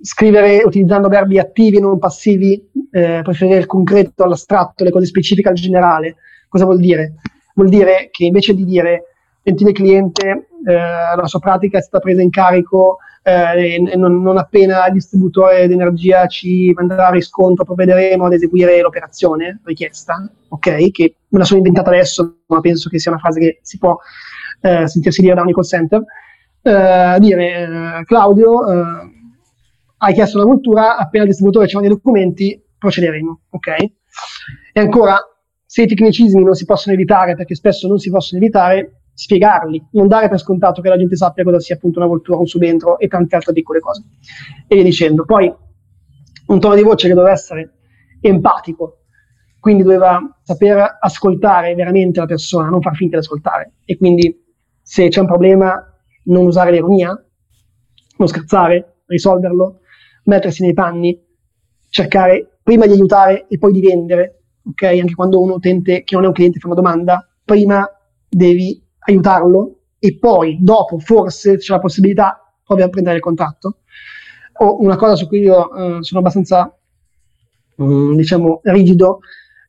scrivere 0.00 0.62
utilizzando 0.64 1.08
verbi 1.08 1.38
attivi 1.38 1.76
e 1.76 1.80
non 1.80 1.98
passivi, 1.98 2.70
eh, 2.90 3.20
preferire 3.22 3.58
il 3.58 3.66
concreto 3.66 4.24
all'astratto, 4.24 4.84
le 4.84 4.90
cose 4.90 5.06
specifiche 5.06 5.48
al 5.48 5.54
generale. 5.54 6.16
Cosa 6.48 6.64
vuol 6.64 6.78
dire? 6.78 7.14
Vuol 7.54 7.68
dire 7.68 8.08
che 8.10 8.24
invece 8.24 8.54
di 8.54 8.64
dire 8.64 9.04
gentile 9.42 9.72
cliente, 9.72 10.48
eh, 10.64 10.74
la 11.16 11.26
sua 11.26 11.40
pratica 11.40 11.78
è 11.78 11.82
stata 11.82 12.02
presa 12.02 12.22
in 12.22 12.30
carico 12.30 12.98
eh, 13.22 13.78
non, 13.96 14.20
non, 14.20 14.36
appena 14.36 14.86
il 14.86 14.94
distributore 14.94 15.68
di 15.68 15.74
energia 15.74 16.26
ci 16.26 16.72
manderà 16.74 17.10
riscontro 17.10 17.64
provvederemo 17.64 18.24
ad 18.26 18.32
eseguire 18.32 18.80
l'operazione 18.80 19.60
richiesta, 19.64 20.28
ok? 20.48 20.90
Che 20.90 21.16
me 21.28 21.38
la 21.38 21.44
sono 21.44 21.58
inventata 21.58 21.90
adesso, 21.90 22.38
ma 22.46 22.60
penso 22.60 22.88
che 22.88 22.98
sia 22.98 23.12
una 23.12 23.20
frase 23.20 23.40
che 23.40 23.58
si 23.62 23.78
può 23.78 23.96
eh, 24.60 24.88
sentirsi 24.88 25.20
dire 25.20 25.34
da 25.34 25.42
ogni 25.42 25.52
call 25.52 25.64
center. 25.64 26.02
Eh, 26.62 27.16
dire 27.20 27.98
eh, 28.00 28.04
Claudio, 28.04 28.68
eh, 28.68 29.10
hai 29.98 30.14
chiesto 30.14 30.38
una 30.38 30.46
cultura, 30.46 30.96
appena 30.96 31.22
il 31.22 31.30
distributore 31.30 31.68
ci 31.68 31.76
manda 31.76 31.90
i 31.90 31.94
documenti, 31.94 32.60
procederemo, 32.76 33.40
ok? 33.50 33.68
E 34.72 34.80
ancora, 34.80 35.16
se 35.64 35.82
i 35.82 35.86
tecnicismi 35.86 36.42
non 36.42 36.54
si 36.54 36.64
possono 36.64 36.94
evitare, 36.94 37.36
perché 37.36 37.54
spesso 37.54 37.86
non 37.86 37.98
si 37.98 38.10
possono 38.10 38.40
evitare, 38.40 39.01
spiegarli, 39.14 39.88
non 39.92 40.08
dare 40.08 40.28
per 40.28 40.38
scontato 40.38 40.80
che 40.80 40.88
la 40.88 40.96
gente 40.96 41.16
sappia 41.16 41.44
cosa 41.44 41.60
sia 41.60 41.74
appunto 41.74 41.98
una 41.98 42.08
voltura, 42.08 42.38
un 42.38 42.46
subentro 42.46 42.98
e 42.98 43.08
tante 43.08 43.36
altre 43.36 43.52
piccole 43.52 43.80
cose. 43.80 44.02
E 44.66 44.74
via 44.74 44.84
dicendo. 44.84 45.24
Poi 45.24 45.52
un 46.46 46.60
tono 46.60 46.74
di 46.74 46.82
voce 46.82 47.08
che 47.08 47.14
doveva 47.14 47.32
essere 47.32 47.72
empatico, 48.20 49.04
quindi 49.60 49.82
doveva 49.82 50.20
saper 50.42 50.98
ascoltare 51.00 51.74
veramente 51.74 52.20
la 52.20 52.26
persona, 52.26 52.68
non 52.68 52.80
far 52.80 52.94
finta 52.94 53.16
di 53.16 53.22
ascoltare. 53.22 53.74
E 53.84 53.96
quindi 53.96 54.44
se 54.82 55.08
c'è 55.08 55.20
un 55.20 55.26
problema, 55.26 55.74
non 56.24 56.46
usare 56.46 56.72
l'ironia, 56.72 57.10
non 58.16 58.28
scherzare, 58.28 59.02
risolverlo, 59.06 59.80
mettersi 60.24 60.62
nei 60.62 60.72
panni, 60.72 61.20
cercare 61.88 62.58
prima 62.62 62.86
di 62.86 62.92
aiutare 62.92 63.46
e 63.48 63.58
poi 63.58 63.72
di 63.72 63.80
vendere, 63.80 64.42
ok? 64.64 64.82
Anche 64.82 65.14
quando 65.14 65.40
un 65.40 65.50
utente 65.50 66.02
che 66.02 66.14
non 66.14 66.24
è 66.24 66.28
un 66.28 66.32
cliente 66.32 66.58
fa 66.58 66.66
una 66.66 66.76
domanda, 66.76 67.28
prima 67.44 67.86
devi 68.28 68.81
aiutarlo 69.04 69.80
e 69.98 70.18
poi 70.18 70.58
dopo 70.60 70.98
forse 70.98 71.56
c'è 71.56 71.72
la 71.72 71.80
possibilità 71.80 72.42
provi 72.64 72.82
a 72.82 72.88
prendere 72.88 73.16
il 73.16 73.22
contatto. 73.22 73.78
O 74.54 74.80
una 74.80 74.96
cosa 74.96 75.14
su 75.14 75.26
cui 75.26 75.40
io 75.40 75.74
eh, 75.74 76.02
sono 76.02 76.20
abbastanza 76.20 76.76
mm, 77.80 78.14
diciamo 78.14 78.60
rigido 78.64 79.20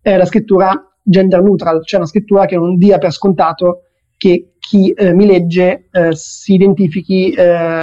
è 0.02 0.18
la 0.18 0.26
scrittura 0.26 0.72
gender 1.02 1.42
neutral, 1.42 1.86
cioè 1.86 2.00
una 2.00 2.10
scrittura 2.10 2.46
che 2.46 2.56
non 2.56 2.78
dia 2.78 2.98
per 2.98 3.12
scontato 3.12 3.84
che 4.18 4.54
chi 4.60 4.92
eh, 4.92 5.14
mi 5.14 5.26
legge 5.26 5.90
eh, 5.92 6.16
si 6.16 6.54
identifichi 6.54 7.32
eh, 7.32 7.80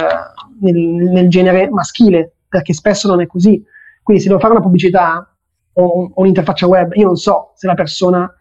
nel, 0.59 0.75
nel, 0.75 1.29
genere 1.29 1.69
maschile, 1.69 2.33
perché 2.47 2.73
spesso 2.73 3.07
non 3.07 3.21
è 3.21 3.27
così. 3.27 3.63
Quindi 4.01 4.23
se 4.23 4.29
devo 4.29 4.39
fare 4.39 4.53
una 4.53 4.61
pubblicità 4.61 5.35
o, 5.73 5.83
o 5.83 6.11
un'interfaccia 6.15 6.67
web, 6.67 6.93
io 6.93 7.05
non 7.05 7.15
so 7.15 7.51
se 7.55 7.67
la 7.67 7.75
persona 7.75 8.33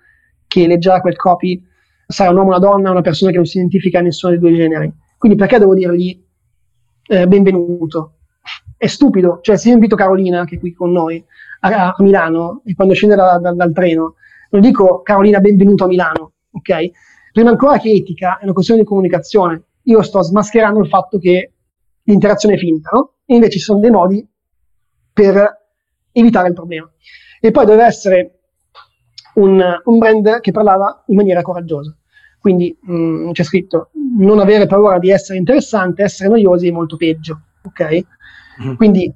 che 0.46 0.66
leggerà 0.66 1.00
quel 1.00 1.16
copy 1.16 1.62
sarà 2.10 2.30
un 2.30 2.36
uomo 2.36 2.48
una 2.48 2.58
donna, 2.58 2.90
una 2.90 3.00
persona 3.00 3.30
che 3.30 3.36
non 3.36 3.46
si 3.46 3.58
identifica 3.58 4.00
a 4.00 4.02
nessuno 4.02 4.32
dei 4.32 4.40
due 4.40 4.54
generi. 4.54 4.92
Quindi 5.16 5.38
perché 5.38 5.58
devo 5.58 5.74
dirgli 5.74 6.22
eh, 7.06 7.26
benvenuto? 7.26 8.16
È 8.76 8.86
stupido, 8.86 9.40
cioè 9.42 9.56
se 9.56 9.68
io 9.68 9.74
invito 9.74 9.94
Carolina, 9.94 10.44
che 10.44 10.56
è 10.56 10.58
qui 10.58 10.72
con 10.72 10.90
noi, 10.90 11.22
a, 11.60 11.88
a 11.88 11.94
Milano, 11.98 12.62
e 12.64 12.74
quando 12.74 12.94
scende 12.94 13.14
da, 13.14 13.38
da, 13.38 13.52
dal 13.52 13.72
treno, 13.72 14.14
non 14.50 14.60
dico 14.62 15.02
Carolina 15.02 15.38
benvenuto 15.38 15.84
a 15.84 15.86
Milano, 15.86 16.32
ok? 16.50 16.90
Prima 17.32 17.50
ancora 17.50 17.78
che 17.78 17.90
etica, 17.90 18.38
è 18.38 18.44
una 18.44 18.52
questione 18.52 18.80
di 18.80 18.86
comunicazione. 18.86 19.62
Io 19.84 20.02
sto 20.02 20.22
smascherando 20.22 20.80
il 20.80 20.88
fatto 20.88 21.18
che 21.18 21.52
l'interazione 22.02 22.54
è 22.56 22.58
finta, 22.58 22.90
no? 22.92 23.14
E 23.24 23.34
invece 23.34 23.52
ci 23.52 23.60
sono 23.60 23.78
dei 23.80 23.90
modi 23.90 24.26
per 25.12 25.58
evitare 26.12 26.48
il 26.48 26.54
problema. 26.54 26.90
E 27.40 27.50
poi 27.50 27.66
deve 27.66 27.84
essere 27.84 28.40
un, 29.34 29.62
un 29.84 29.98
brand 29.98 30.40
che 30.40 30.50
parlava 30.50 31.04
in 31.06 31.16
maniera 31.16 31.42
coraggiosa. 31.42 31.94
Quindi 32.40 32.76
mh, 32.80 32.94
mm, 32.94 33.30
c'è 33.32 33.42
scritto 33.42 33.90
non 34.18 34.40
avere 34.40 34.66
paura 34.66 34.98
di 34.98 35.10
essere 35.10 35.38
interessante, 35.38 36.02
essere 36.02 36.30
noiosi 36.30 36.68
è 36.68 36.72
molto 36.72 36.96
peggio. 36.96 37.40
Ok? 37.62 38.04
Mm-hmm. 38.62 38.74
Quindi 38.74 39.14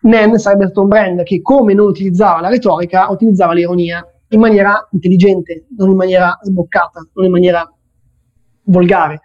NEN 0.00 0.38
sarebbe 0.38 0.64
stato 0.64 0.82
un 0.82 0.88
brand 0.88 1.22
che 1.22 1.40
come 1.40 1.74
non 1.74 1.86
utilizzava 1.86 2.40
la 2.40 2.48
retorica, 2.48 3.10
utilizzava 3.10 3.54
l'ironia 3.54 4.06
in 4.28 4.40
maniera 4.40 4.86
intelligente, 4.90 5.66
non 5.76 5.90
in 5.90 5.96
maniera 5.96 6.38
sboccata, 6.42 7.06
non 7.14 7.24
in 7.24 7.30
maniera 7.30 7.72
volgare. 8.64 9.22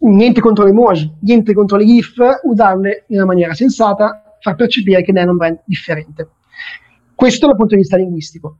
Niente 0.00 0.40
contro 0.40 0.64
le 0.64 0.70
emoji, 0.70 1.12
niente 1.20 1.52
contro 1.52 1.76
le 1.76 1.84
GIF, 1.84 2.16
usarle 2.44 3.04
in 3.08 3.16
una 3.16 3.26
maniera 3.26 3.54
sensata, 3.54 4.36
far 4.40 4.54
percepire 4.54 5.02
che 5.02 5.12
ne 5.12 5.22
è 5.22 5.24
un 5.24 5.36
brand 5.36 5.60
differente. 5.64 6.30
Questo 7.14 7.46
dal 7.46 7.56
punto 7.56 7.74
di 7.74 7.80
vista 7.80 7.96
linguistico. 7.96 8.58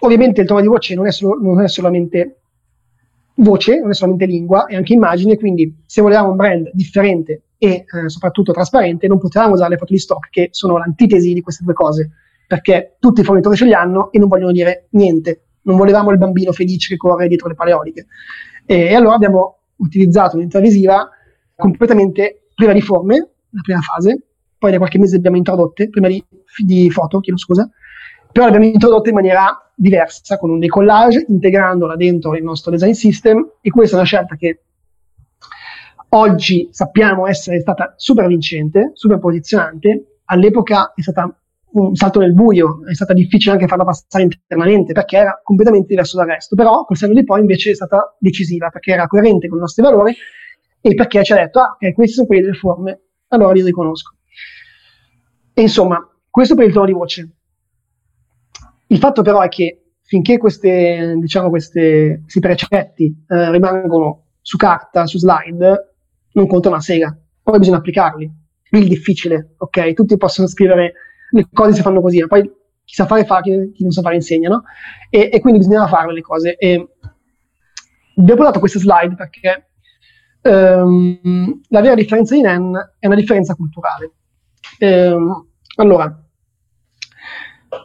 Ovviamente 0.00 0.42
il 0.42 0.46
tono 0.46 0.60
di 0.60 0.66
voce 0.66 0.94
non 0.94 1.06
è, 1.06 1.12
solo, 1.12 1.40
non 1.40 1.62
è 1.62 1.68
solamente 1.68 2.41
voce, 3.36 3.80
non 3.80 3.90
è 3.90 3.94
solamente 3.94 4.26
lingua, 4.26 4.66
è 4.66 4.74
anche 4.74 4.92
immagine, 4.92 5.36
quindi 5.36 5.82
se 5.86 6.00
volevamo 6.02 6.30
un 6.30 6.36
brand 6.36 6.70
differente 6.72 7.42
e 7.58 7.84
eh, 7.86 8.08
soprattutto 8.08 8.52
trasparente, 8.52 9.06
non 9.06 9.18
potevamo 9.18 9.54
usare 9.54 9.70
le 9.70 9.76
foto 9.76 9.92
di 9.92 9.98
stock 9.98 10.28
che 10.30 10.48
sono 10.50 10.78
l'antitesi 10.78 11.32
di 11.32 11.40
queste 11.40 11.64
due 11.64 11.74
cose, 11.74 12.10
perché 12.46 12.96
tutti 12.98 13.20
i 13.20 13.24
fornitori 13.24 13.56
ce 13.56 13.64
li 13.64 13.72
hanno 13.72 14.10
e 14.10 14.18
non 14.18 14.28
vogliono 14.28 14.52
dire 14.52 14.88
niente. 14.90 15.44
Non 15.62 15.76
volevamo 15.76 16.10
il 16.10 16.18
bambino 16.18 16.52
felice 16.52 16.88
che 16.88 16.96
corre 16.96 17.28
dietro 17.28 17.48
le 17.48 17.54
paleoliche. 17.54 18.06
E, 18.66 18.76
e 18.86 18.94
allora 18.94 19.14
abbiamo 19.14 19.58
utilizzato 19.76 20.36
un'intera 20.36 20.62
visiva 20.62 21.08
completamente 21.54 22.48
priva 22.54 22.72
di 22.72 22.80
forme, 22.80 23.16
la 23.50 23.60
prima 23.62 23.80
fase, 23.80 24.26
poi 24.58 24.70
da 24.70 24.78
qualche 24.78 24.98
mese 24.98 25.16
abbiamo 25.16 25.36
introdotte, 25.36 25.88
prima 25.88 26.08
di, 26.08 26.22
di 26.64 26.90
foto, 26.90 27.20
chiedo 27.20 27.38
scusa, 27.38 27.68
però 28.30 28.46
l'abbiamo 28.46 28.66
introdotta 28.66 29.08
in 29.08 29.14
maniera 29.14 29.71
diversa, 29.82 30.38
con 30.38 30.50
un 30.50 30.60
decollage, 30.60 31.24
integrandola 31.28 31.96
dentro 31.96 32.36
il 32.36 32.44
nostro 32.44 32.70
design 32.70 32.92
system, 32.92 33.54
e 33.60 33.70
questa 33.70 33.96
è 33.96 33.98
una 33.98 34.06
scelta 34.06 34.36
che 34.36 34.62
oggi 36.10 36.68
sappiamo 36.70 37.26
essere 37.26 37.60
stata 37.60 37.94
super 37.96 38.28
vincente, 38.28 38.92
super 38.94 39.18
posizionante, 39.18 40.18
all'epoca 40.26 40.92
è 40.94 41.02
stata 41.02 41.36
un 41.72 41.96
salto 41.96 42.20
nel 42.20 42.32
buio, 42.32 42.86
è 42.86 42.94
stata 42.94 43.12
difficile 43.12 43.54
anche 43.54 43.66
farla 43.66 43.84
passare 43.84 44.24
internamente 44.24 44.92
perché 44.92 45.16
era 45.16 45.40
completamente 45.42 45.88
diverso 45.88 46.16
dal 46.16 46.26
resto, 46.26 46.54
però 46.54 46.84
col 46.84 46.96
senno 46.96 47.14
di 47.14 47.24
poi 47.24 47.40
invece 47.40 47.70
è 47.70 47.74
stata 47.74 48.14
decisiva 48.18 48.68
perché 48.68 48.92
era 48.92 49.06
coerente 49.06 49.48
con 49.48 49.56
i 49.58 49.62
nostri 49.62 49.82
valori 49.82 50.14
e 50.80 50.94
perché 50.94 51.24
ci 51.24 51.32
ha 51.32 51.36
detto, 51.36 51.60
ah, 51.60 51.76
ok, 51.80 51.92
queste 51.94 52.14
sono 52.14 52.26
quelle 52.26 52.42
delle 52.42 52.54
forme, 52.54 53.00
allora 53.28 53.52
li 53.52 53.62
riconosco. 53.62 54.14
E 55.54 55.62
insomma, 55.62 55.98
questo 56.30 56.54
per 56.54 56.66
il 56.66 56.72
tono 56.72 56.86
di 56.86 56.92
voce. 56.92 57.30
Il 58.92 58.98
fatto 58.98 59.22
però 59.22 59.40
è 59.40 59.48
che 59.48 59.94
finché 60.02 60.36
queste, 60.36 61.14
diciamo, 61.18 61.48
queste, 61.48 62.20
questi 62.20 62.40
precetti 62.40 63.24
eh, 63.26 63.50
rimangono 63.50 64.26
su 64.42 64.58
carta, 64.58 65.06
su 65.06 65.16
slide, 65.16 65.94
non 66.32 66.46
conta 66.46 66.68
una 66.68 66.80
sega. 66.80 67.16
Poi 67.42 67.58
bisogna 67.58 67.78
applicarli. 67.78 68.30
È 68.68 68.76
il 68.76 68.88
difficile, 68.88 69.54
ok? 69.56 69.94
Tutti 69.94 70.18
possono 70.18 70.46
scrivere 70.46 70.92
le 71.30 71.48
cose 71.50 71.72
si 71.72 71.80
fanno 71.80 72.02
così, 72.02 72.26
poi 72.26 72.42
chi 72.84 72.94
sa 72.94 73.06
fare 73.06 73.24
fa, 73.24 73.40
chi, 73.40 73.72
non 73.78 73.90
sa 73.90 74.02
fare 74.02 74.16
insegna, 74.16 74.50
no? 74.50 74.64
E, 75.08 75.30
e, 75.32 75.40
quindi 75.40 75.60
bisognava 75.60 75.88
fare 75.88 76.12
le 76.12 76.20
cose. 76.20 76.56
E 76.56 76.88
vi 78.16 78.30
ho 78.30 78.36
portato 78.36 78.58
queste 78.58 78.78
slide 78.78 79.14
perché 79.14 79.70
um, 80.42 81.60
la 81.68 81.80
vera 81.80 81.94
differenza 81.94 82.34
di 82.34 82.42
NEN 82.42 82.94
è 82.98 83.06
una 83.06 83.16
differenza 83.16 83.54
culturale. 83.54 84.12
Um, 84.80 85.48
allora, 85.76 86.22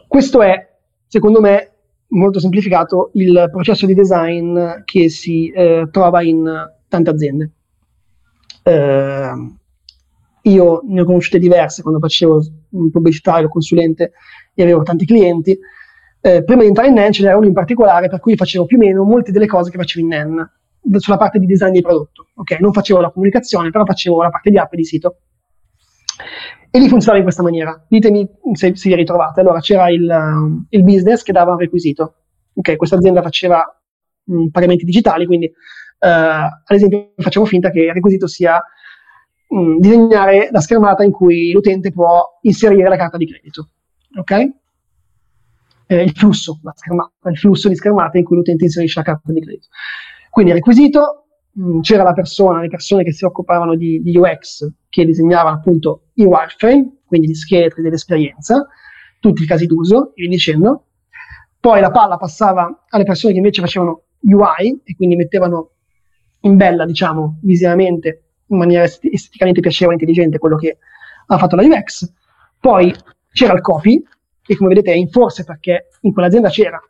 questo 0.06 0.42
è, 0.42 0.67
secondo 1.08 1.40
me, 1.40 1.72
molto 2.08 2.38
semplificato, 2.38 3.10
il 3.14 3.48
processo 3.50 3.86
di 3.86 3.94
design 3.94 4.58
che 4.84 5.08
si 5.08 5.50
eh, 5.50 5.88
trova 5.90 6.22
in 6.22 6.48
tante 6.88 7.10
aziende. 7.10 7.50
Uh, 8.62 9.56
io 10.42 10.82
ne 10.86 11.00
ho 11.00 11.04
conosciute 11.04 11.38
diverse 11.38 11.82
quando 11.82 12.00
facevo 12.00 12.42
un 12.70 12.90
pubblicitario, 12.90 13.48
consulente 13.48 14.12
e 14.54 14.62
avevo 14.62 14.82
tanti 14.82 15.04
clienti. 15.04 15.58
Eh, 16.20 16.42
prima 16.44 16.62
di 16.62 16.68
entrare 16.68 16.88
in 16.88 16.94
NEN 16.94 17.12
ce 17.12 17.22
n'era 17.22 17.36
uno 17.36 17.46
in 17.46 17.52
particolare 17.52 18.08
per 18.08 18.20
cui 18.20 18.36
facevo 18.36 18.66
più 18.66 18.76
o 18.76 18.80
meno 18.80 19.04
molte 19.04 19.30
delle 19.30 19.46
cose 19.46 19.70
che 19.70 19.78
facevo 19.78 20.04
in 20.04 20.10
NEN 20.10 20.50
sulla 20.98 21.16
parte 21.16 21.38
di 21.38 21.46
design 21.46 21.72
di 21.72 21.80
prodotto. 21.80 22.28
Ok, 22.34 22.58
non 22.60 22.72
facevo 22.72 23.00
la 23.00 23.10
comunicazione, 23.10 23.70
però 23.70 23.84
facevo 23.84 24.22
la 24.22 24.30
parte 24.30 24.50
di 24.50 24.58
app 24.58 24.72
e 24.72 24.76
di 24.76 24.84
sito. 24.84 25.16
E 26.70 26.78
lì 26.78 26.88
funzionava 26.88 27.18
in 27.18 27.24
questa 27.24 27.42
maniera. 27.42 27.84
Ditemi 27.88 28.28
se, 28.52 28.76
se 28.76 28.88
vi 28.88 28.94
ritrovate. 28.94 29.40
Allora 29.40 29.60
c'era 29.60 29.90
il, 29.90 30.08
um, 30.08 30.66
il, 30.68 30.82
business 30.84 31.22
che 31.22 31.32
dava 31.32 31.52
un 31.52 31.58
requisito. 31.58 32.14
Ok, 32.54 32.76
questa 32.76 32.96
azienda 32.96 33.22
faceva 33.22 33.64
um, 34.24 34.50
pagamenti 34.50 34.84
digitali, 34.84 35.26
quindi 35.26 35.46
uh, 35.46 36.06
ad 36.06 36.76
esempio 36.76 37.12
facciamo 37.16 37.46
finta 37.46 37.70
che 37.70 37.80
il 37.80 37.92
requisito 37.92 38.26
sia 38.26 38.60
mm, 39.54 39.78
disegnare 39.78 40.48
la 40.50 40.60
schermata 40.60 41.04
in 41.04 41.12
cui 41.12 41.52
l'utente 41.52 41.92
può 41.92 42.38
inserire 42.42 42.88
la 42.88 42.96
carta 42.96 43.16
di 43.16 43.26
credito. 43.26 43.70
Ok? 44.18 44.32
Eh, 45.90 46.02
il 46.02 46.12
flusso, 46.12 46.60
la 46.62 46.72
schermata, 46.74 47.30
il 47.30 47.38
flusso 47.38 47.68
di 47.68 47.76
schermate 47.76 48.18
in 48.18 48.24
cui 48.24 48.36
l'utente 48.36 48.64
inserisce 48.64 48.98
la 48.98 49.04
carta 49.06 49.32
di 49.32 49.40
credito. 49.40 49.68
Quindi 50.28 50.52
requisito, 50.52 51.27
mm, 51.58 51.80
c'era 51.80 52.02
la 52.02 52.12
persona, 52.12 52.60
le 52.60 52.68
persone 52.68 53.04
che 53.04 53.12
si 53.12 53.24
occupavano 53.24 53.74
di, 53.74 54.00
di 54.02 54.16
UX, 54.16 54.70
che 54.88 55.04
disegnavano 55.04 55.56
appunto 55.56 56.08
i 56.14 56.24
wireframe, 56.24 57.00
quindi 57.06 57.28
gli 57.28 57.34
scheletri 57.34 57.82
dell'esperienza, 57.82 58.66
tutti 59.20 59.42
i 59.42 59.46
casi 59.46 59.66
d'uso, 59.66 60.12
e 60.14 60.22
via 60.22 60.28
dicendo. 60.28 60.84
Poi 61.60 61.80
la 61.80 61.90
palla 61.90 62.16
passava 62.16 62.84
alle 62.88 63.04
persone 63.04 63.32
che 63.32 63.38
invece 63.38 63.60
facevano 63.60 64.02
UI 64.20 64.80
e 64.84 64.94
quindi 64.94 65.16
mettevano 65.16 65.72
in 66.42 66.56
bella, 66.56 66.84
diciamo, 66.84 67.38
visivamente 67.42 68.22
in 68.46 68.58
maniera 68.58 68.84
esteticamente 68.84 69.60
piacevole 69.60 69.96
e 69.96 69.98
intelligente 69.98 70.38
quello 70.38 70.56
che 70.56 70.78
ha 71.26 71.38
fatto 71.38 71.56
la 71.56 71.64
UX. 71.64 72.10
Poi 72.60 72.94
c'era 73.32 73.54
il 73.54 73.60
copy, 73.60 74.02
che 74.42 74.56
come 74.56 74.70
vedete 74.70 74.92
è 74.92 74.96
in 74.96 75.08
forse 75.08 75.44
perché 75.44 75.88
in 76.02 76.12
quell'azienda 76.12 76.48
c'era, 76.48 76.80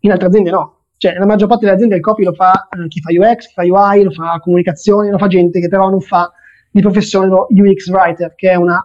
in 0.00 0.10
altre 0.10 0.28
aziende 0.28 0.50
no. 0.50 0.79
Cioè, 1.00 1.14
nella 1.14 1.24
maggior 1.24 1.48
parte 1.48 1.64
delle 1.64 1.76
aziende 1.76 1.96
il 1.96 2.02
copy 2.02 2.24
lo 2.24 2.34
fa 2.34 2.68
eh, 2.68 2.86
chi 2.88 3.00
fa 3.00 3.08
UX, 3.10 3.46
chi 3.46 3.52
fa 3.54 3.62
UI, 3.62 4.02
lo 4.02 4.10
fa 4.10 4.38
comunicazione, 4.38 5.08
lo 5.08 5.16
fa 5.16 5.28
gente 5.28 5.58
che 5.58 5.68
però 5.68 5.88
non 5.88 6.02
fa 6.02 6.30
di 6.70 6.82
professione 6.82 7.26
lo 7.26 7.46
UX 7.48 7.88
writer, 7.88 8.34
che 8.34 8.50
è 8.50 8.54
una, 8.54 8.78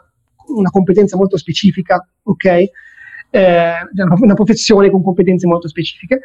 una 0.56 0.70
competenza 0.70 1.18
molto 1.18 1.36
specifica, 1.36 2.08
ok? 2.24 2.46
Eh, 2.46 3.74
una 4.22 4.34
professione 4.34 4.90
con 4.90 5.04
competenze 5.04 5.46
molto 5.46 5.68
specifiche. 5.68 6.22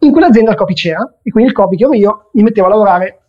In 0.00 0.12
quell'azienda 0.12 0.50
il 0.50 0.56
copy 0.58 0.74
c'era, 0.74 1.18
e 1.22 1.30
quindi 1.30 1.48
il 1.48 1.56
copy 1.56 1.76
che 1.76 1.84
ero 1.84 1.94
io 1.94 2.28
mi 2.34 2.42
mettevo 2.42 2.66
a 2.66 2.70
lavorare 2.70 3.20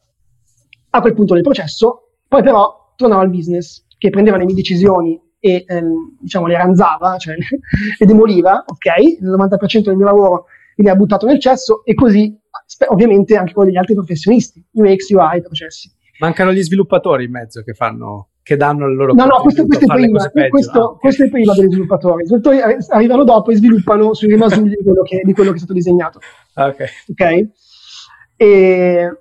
a 0.89 0.99
quel 0.99 1.13
punto 1.13 1.35
del 1.35 1.43
processo, 1.43 2.15
poi 2.27 2.43
però 2.43 2.95
tornava 2.97 3.21
al 3.21 3.29
business, 3.29 3.85
che 3.97 4.09
prendeva 4.09 4.35
le 4.35 4.43
mie 4.43 4.55
decisioni 4.55 5.17
e 5.39 5.63
ehm, 5.65 6.17
diciamo 6.19 6.47
le 6.47 6.57
ranzava, 6.57 7.15
cioè 7.15 7.35
le 7.37 7.45
demoliva, 8.05 8.65
ok? 8.67 9.21
Il 9.21 9.25
90% 9.25 9.83
del 9.83 9.95
mio 9.95 10.05
lavoro 10.05 10.47
veniva 10.75 10.95
buttato 10.95 11.25
nel 11.25 11.39
cesso 11.39 11.83
e 11.85 11.93
così 11.93 12.37
ovviamente 12.87 13.35
anche 13.35 13.53
quello 13.53 13.69
degli 13.69 13.79
altri 13.79 13.93
professionisti, 13.93 14.63
UX, 14.71 15.09
UI, 15.09 15.41
processi. 15.41 15.91
Mancano 16.19 16.53
gli 16.53 16.61
sviluppatori 16.61 17.25
in 17.25 17.31
mezzo 17.31 17.61
che 17.63 17.73
fanno 17.73 18.29
che 18.43 18.57
danno 18.57 18.87
il 18.87 18.95
loro 18.95 19.13
No, 19.13 19.25
no, 19.25 19.41
questo, 19.41 19.65
questo, 19.65 19.85
è 19.85 19.95
prima, 19.95 20.29
questo, 20.49 20.79
ah, 20.79 20.83
okay. 20.83 20.99
questo, 20.99 21.23
è 21.23 21.29
prima, 21.29 21.53
degli 21.53 21.69
sviluppatori. 21.69 22.23
I 22.23 22.25
sviluppatori 22.25 22.77
arrivano 22.89 23.23
dopo 23.23 23.51
e 23.51 23.55
sviluppano 23.55 24.13
sui 24.13 24.27
rimasugli 24.27 24.75
di, 24.75 24.83
quello 24.83 25.01
che, 25.01 25.21
di 25.23 25.33
quello 25.33 25.49
che 25.51 25.55
è 25.55 25.59
stato 25.59 25.73
disegnato. 25.73 26.19
Ok. 26.55 26.83
okay? 27.09 27.51
E, 28.35 29.17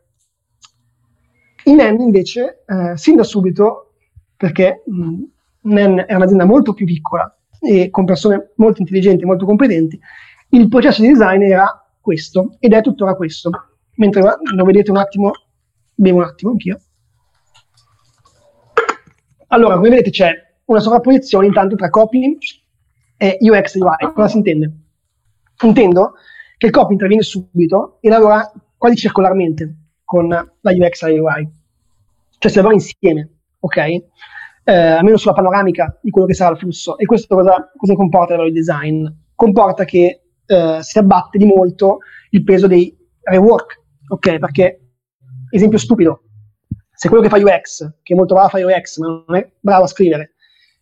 in 1.65 1.77
NEN 1.77 2.01
invece, 2.01 2.65
eh, 2.67 2.97
sin 2.97 3.17
da 3.17 3.23
subito, 3.23 3.95
perché 4.37 4.83
mh, 4.85 5.23
NEN 5.63 6.05
è 6.09 6.15
un'azienda 6.15 6.45
molto 6.45 6.75
più 6.75 6.85
piccola 6.85 7.35
e 7.61 7.91
con 7.91 8.05
persone 8.05 8.53
molto 8.57 8.81
intelligenti, 8.81 9.25
molto 9.25 9.47
competenti, 9.47 9.99
il 10.55 10.69
processo 10.69 11.03
di 11.03 11.09
design 11.09 11.43
era 11.43 11.83
questo 12.01 12.57
ed 12.59 12.73
è 12.73 12.81
tuttora 12.83 13.15
questo. 13.15 13.51
Mentre 13.97 14.23
lo 14.23 14.65
vedete 14.65 14.91
un 14.91 14.97
attimo, 14.97 15.31
bevo 15.95 16.19
un 16.19 16.25
attimo 16.25 16.51
anch'io. 16.51 16.81
Allora, 19.49 19.77
come 19.77 19.91
vedete 19.91 20.11
c'è 20.11 20.31
una 20.67 20.81
sovrapposizione 20.81 21.47
intanto 21.47 21.77
tra 21.77 21.91
copy 21.91 22.39
e 23.17 23.39
UX 23.41 23.75
UI. 23.75 24.13
Cosa 24.15 24.29
si 24.29 24.37
intende? 24.39 24.73
Intendo 25.63 26.15
che 26.57 26.67
il 26.67 26.73
copy 26.73 26.93
interviene 26.93 27.23
subito 27.23 27.99
e 28.01 28.09
lavora 28.09 28.51
quasi 28.77 28.97
circolarmente 28.97 29.77
con 30.05 30.29
la 30.29 30.71
UX 30.71 31.03
e 31.03 31.17
la 31.17 31.23
UI. 31.23 31.53
Cioè 32.39 32.51
si 32.51 32.57
lavora 32.57 32.75
insieme, 32.75 33.39
ok? 33.61 33.77
Eh, 34.65 34.73
almeno 34.73 35.17
sulla 35.17 35.35
panoramica 35.35 35.99
di 36.03 36.11
quello 36.11 36.27
che 36.27 36.35
sarà 36.35 36.53
il 36.53 36.59
flusso. 36.59 36.99
E 36.99 37.05
questo 37.05 37.37
cosa, 37.37 37.71
cosa 37.77 37.95
comporta 37.95 38.43
di 38.43 38.53
design? 38.53 39.07
Comporta 39.35 39.85
che 39.85 40.22
eh, 40.47 40.79
si 40.83 40.99
abbatte 40.99 41.39
di 41.39 41.45
molto 41.45 41.99
il 42.31 42.45
peso 42.45 42.67
dei 42.67 42.97
rework, 43.23 43.81
ok? 44.09 44.39
Perché, 44.39 44.81
esempio 45.51 45.79
stupido, 45.79 46.25
se 46.93 47.09
quello 47.09 47.23
che 47.23 47.29
fa 47.29 47.39
UX, 47.39 47.95
che 48.03 48.15
è 48.15 48.17
molto 48.17 48.35
bravo 48.35 48.49
a 48.49 48.51
fare 48.51 48.65
UX, 48.65 48.99
ma 48.99 49.25
non 49.27 49.37
è 49.37 49.53
bravo 49.59 49.85
a 49.85 49.89
scrivere, 49.89 50.35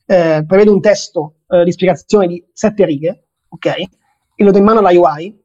eh, 0.07 0.45
prevede 0.47 0.71
un 0.71 0.81
testo 0.81 1.37
eh, 1.49 1.65
di 1.65 1.73
spiegazione 1.73 2.27
di 2.27 2.45
sette 2.53 2.85
righe, 2.85 3.29
ok? 3.49 3.67
E 4.35 4.45
lo 4.45 4.51
do 4.51 4.59
in 4.59 4.65
mano 4.65 4.81
alla 4.81 4.91
UI, 4.91 5.39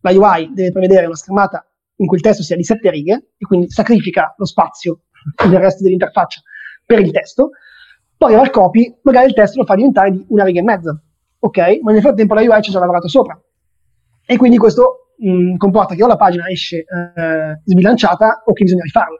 la 0.00 0.10
UI 0.10 0.50
deve 0.52 0.72
prevedere 0.72 1.06
una 1.06 1.16
schermata 1.16 1.66
in 1.96 2.06
cui 2.06 2.16
il 2.16 2.22
testo 2.22 2.42
sia 2.42 2.56
di 2.56 2.64
sette 2.64 2.90
righe 2.90 3.30
e 3.36 3.46
quindi 3.46 3.70
sacrifica 3.70 4.34
lo 4.36 4.44
spazio 4.44 5.02
del 5.48 5.58
resto 5.58 5.82
dell'interfaccia 5.82 6.40
per 6.84 7.00
il 7.00 7.10
testo, 7.10 7.50
poi 8.16 8.34
il 8.34 8.50
copy, 8.50 8.98
magari 9.02 9.28
il 9.28 9.34
testo 9.34 9.60
lo 9.60 9.66
fa 9.66 9.74
diventare 9.74 10.10
di 10.10 10.24
una 10.28 10.44
riga 10.44 10.60
e 10.60 10.62
mezza, 10.62 11.02
ok? 11.44 11.80
Ma 11.82 11.92
nel 11.92 12.00
frattempo 12.00 12.34
la 12.34 12.40
UI 12.40 12.62
ci 12.62 12.70
ha 12.70 12.72
già 12.72 12.78
lavorato 12.78 13.08
sopra. 13.08 13.38
E 14.26 14.36
quindi 14.36 14.56
questo 14.56 15.12
mh, 15.18 15.56
comporta 15.56 15.94
che 15.94 16.02
o 16.02 16.06
la 16.06 16.16
pagina 16.16 16.48
esce 16.48 16.78
eh, 16.78 17.60
sbilanciata 17.64 18.42
o 18.46 18.52
che 18.52 18.64
bisogna 18.64 18.82
rifarla. 18.82 19.18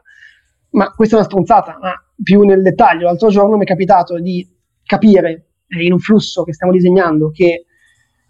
Ma 0.71 0.91
questa 0.91 1.15
è 1.15 1.19
una 1.19 1.27
stronzata, 1.27 1.77
ma 1.79 1.93
più 2.21 2.41
nel 2.41 2.63
dettaglio. 2.63 3.05
L'altro 3.05 3.29
giorno 3.29 3.57
mi 3.57 3.63
è 3.63 3.67
capitato 3.67 4.19
di 4.19 4.47
capire 4.83 5.49
eh, 5.67 5.85
in 5.85 5.93
un 5.93 5.99
flusso 5.99 6.43
che 6.43 6.53
stiamo 6.53 6.73
disegnando 6.73 7.29
che 7.29 7.65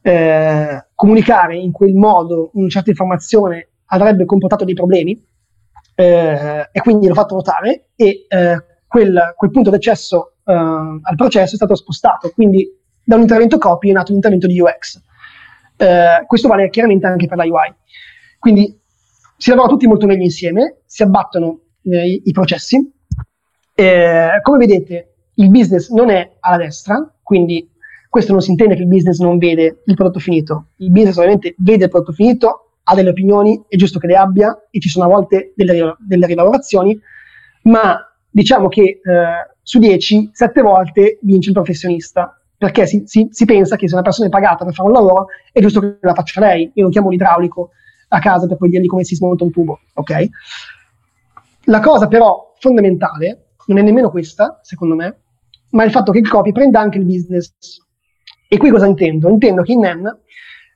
eh, 0.02 0.88
comunicare 0.94 1.56
in 1.56 1.72
quel 1.72 1.94
modo 1.94 2.52
una 2.54 2.68
certa 2.68 2.90
informazione 2.90 3.70
avrebbe 3.86 4.26
comportato 4.26 4.66
dei 4.66 4.74
problemi 4.74 5.20
eh, 5.96 6.70
e 6.72 6.82
quindi 6.82 7.08
l'ho 7.08 7.14
fatto 7.14 7.36
notare 7.36 7.90
e 7.96 8.26
eh, 8.28 8.64
quel, 8.86 9.34
quel, 9.36 9.52
punto 9.52 9.70
d'accesso 9.70 10.36
eh, 10.44 10.54
al 10.54 11.16
processo 11.16 11.54
è 11.54 11.58
stato 11.58 11.76
spostato, 11.76 12.30
quindi 12.32 12.70
da 13.06 13.16
un 13.16 13.22
intervento 13.22 13.58
copy 13.58 13.90
è 13.90 13.94
nato 13.94 14.10
un 14.10 14.18
intervento 14.18 14.48
di 14.48 14.60
UX. 14.60 15.02
Eh, 15.78 16.26
questo 16.26 16.48
vale 16.48 16.70
chiaramente 16.70 17.06
anche 17.06 17.28
per 17.28 17.38
la 17.38 17.44
UI. 17.44 17.74
Quindi 18.40 18.80
si 19.38 19.50
lavora 19.50 19.70
tutti 19.70 19.88
molto 19.88 20.06
meglio 20.06 20.24
insieme, 20.24 20.82
si 20.86 21.04
abbattono 21.04 21.60
eh, 21.84 22.08
i, 22.08 22.22
i, 22.26 22.32
processi. 22.32 22.78
come 23.76 24.58
vedete, 24.58 25.16
il 25.36 25.50
business 25.50 25.90
non 25.92 26.10
è 26.10 26.38
alla 26.40 26.58
destra, 26.58 27.14
quindi 27.22 27.70
questo 28.10 28.32
non 28.32 28.42
si 28.42 28.52
intende 28.52 28.76
che 28.76 28.82
il 28.82 28.88
business 28.88 29.20
non 29.20 29.38
vede 29.38 29.82
il 29.86 29.96
prodotto 29.96 30.20
finito. 30.20 30.70
Il 30.78 30.90
business 30.90 31.18
ovviamente 31.18 31.56
vede 31.58 31.86
il 31.86 31.90
prodotto 31.90 32.14
finito, 32.14 32.78
ha 32.84 32.96
delle 32.96 33.10
opinioni, 33.10 33.62
è 33.68 33.76
giusto 33.76 34.00
che 34.00 34.08
le 34.08 34.16
abbia 34.16 34.68
e 34.70 34.80
ci 34.80 34.90
sono 34.90 35.06
a 35.06 35.10
volte 35.10 35.54
delle, 35.56 35.96
delle 36.00 36.26
rilavorazioni, 36.26 36.98
ma 37.64 38.00
diciamo 38.30 38.70
che 38.70 38.82
eh, 38.82 39.02
su 39.62 39.80
10, 39.80 40.30
7 40.32 40.62
volte 40.62 41.20
vince 41.24 41.50
il 41.50 41.56
professionista, 41.56 42.40
perché 42.58 42.86
si, 42.86 43.04
si, 43.06 43.28
si, 43.32 43.46
pensa 43.46 43.76
che 43.76 43.88
se 43.88 43.94
una 43.94 44.04
persona 44.04 44.28
è 44.28 44.32
pagata 44.32 44.66
per 44.66 44.74
fare 44.74 44.88
un 44.88 44.96
lavoro 44.96 45.28
è 45.52 45.60
giusto 45.60 45.80
che 45.80 45.98
la 46.02 46.14
faccia 46.14 46.40
lei. 46.40 46.72
Io 46.74 46.84
non 46.84 46.92
chiamo 46.92 47.10
l'idraulico 47.10 47.72
a 48.10 48.20
casa 48.20 48.48
per 48.48 48.58
poi 48.58 48.70
dirgli 48.70 48.86
come 48.86 49.04
si 49.04 49.16
smonta 49.16 49.44
un 49.44 49.52
tubo, 49.52 49.80
ok? 49.94 50.28
La 51.66 51.80
cosa 51.80 52.08
però 52.08 52.54
fondamentale 52.60 53.54
non 53.68 53.78
è 53.78 53.82
nemmeno 53.82 54.10
questa, 54.10 54.60
secondo 54.62 54.96
me, 54.96 55.22
ma 55.72 55.84
il 55.84 55.92
fatto 55.92 56.12
che 56.12 56.20
il 56.20 56.30
copy 56.30 56.52
prenda 56.52 56.80
anche 56.80 56.98
il 56.98 57.06
business 57.06 57.54
e 58.48 58.58
qui 58.58 58.70
cosa 58.70 58.86
intendo? 58.86 59.30
Intendo 59.30 59.64
che 59.64 59.72
in 59.72 59.80
NEN 59.80 60.20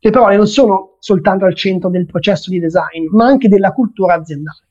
le 0.01 0.09
parole 0.09 0.37
non 0.37 0.47
sono 0.47 0.97
soltanto 0.99 1.45
al 1.45 1.55
centro 1.55 1.89
del 1.89 2.05
processo 2.05 2.49
di 2.49 2.59
design, 2.59 3.07
ma 3.11 3.25
anche 3.25 3.47
della 3.47 3.71
cultura 3.71 4.15
aziendale. 4.15 4.67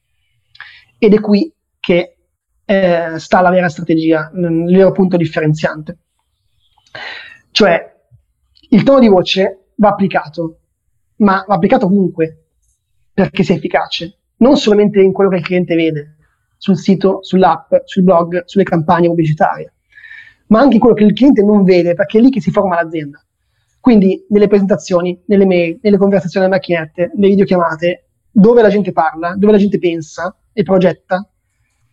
Ed 0.98 1.14
è 1.14 1.20
qui 1.20 1.52
che 1.78 2.16
eh, 2.64 3.18
sta 3.18 3.40
la 3.40 3.50
vera 3.50 3.68
strategia, 3.68 4.30
il 4.34 4.74
vero 4.74 4.92
punto 4.92 5.16
differenziante. 5.16 5.98
Cioè, 7.50 7.96
il 8.70 8.82
tono 8.82 8.98
di 9.00 9.08
voce 9.08 9.70
va 9.76 9.88
applicato, 9.88 10.58
ma 11.16 11.44
va 11.46 11.54
applicato 11.54 11.86
ovunque 11.86 12.44
perché 13.12 13.42
sia 13.42 13.54
efficace, 13.54 14.18
non 14.36 14.56
solamente 14.56 15.00
in 15.00 15.12
quello 15.12 15.30
che 15.30 15.36
il 15.36 15.44
cliente 15.44 15.74
vede, 15.74 16.16
sul 16.56 16.76
sito, 16.76 17.22
sull'app, 17.22 17.72
sul 17.84 18.02
blog, 18.02 18.44
sulle 18.44 18.64
campagne 18.64 19.08
pubblicitarie, 19.08 19.74
ma 20.48 20.60
anche 20.60 20.78
quello 20.78 20.94
che 20.94 21.04
il 21.04 21.14
cliente 21.14 21.42
non 21.42 21.64
vede, 21.64 21.94
perché 21.94 22.18
è 22.18 22.20
lì 22.20 22.30
che 22.30 22.40
si 22.40 22.50
forma 22.50 22.80
l'azienda. 22.80 23.22
Quindi 23.80 24.26
nelle 24.28 24.48
presentazioni, 24.48 25.20
nelle 25.26 25.46
mail, 25.46 25.78
nelle 25.82 25.96
conversazioni 25.96 26.46
alle 26.46 26.54
macchinette, 26.54 27.12
nelle 27.14 27.28
videochiamate, 27.28 28.08
dove 28.30 28.62
la 28.62 28.68
gente 28.68 28.92
parla, 28.92 29.34
dove 29.36 29.52
la 29.52 29.58
gente 29.58 29.78
pensa 29.78 30.36
e 30.52 30.62
progetta, 30.62 31.28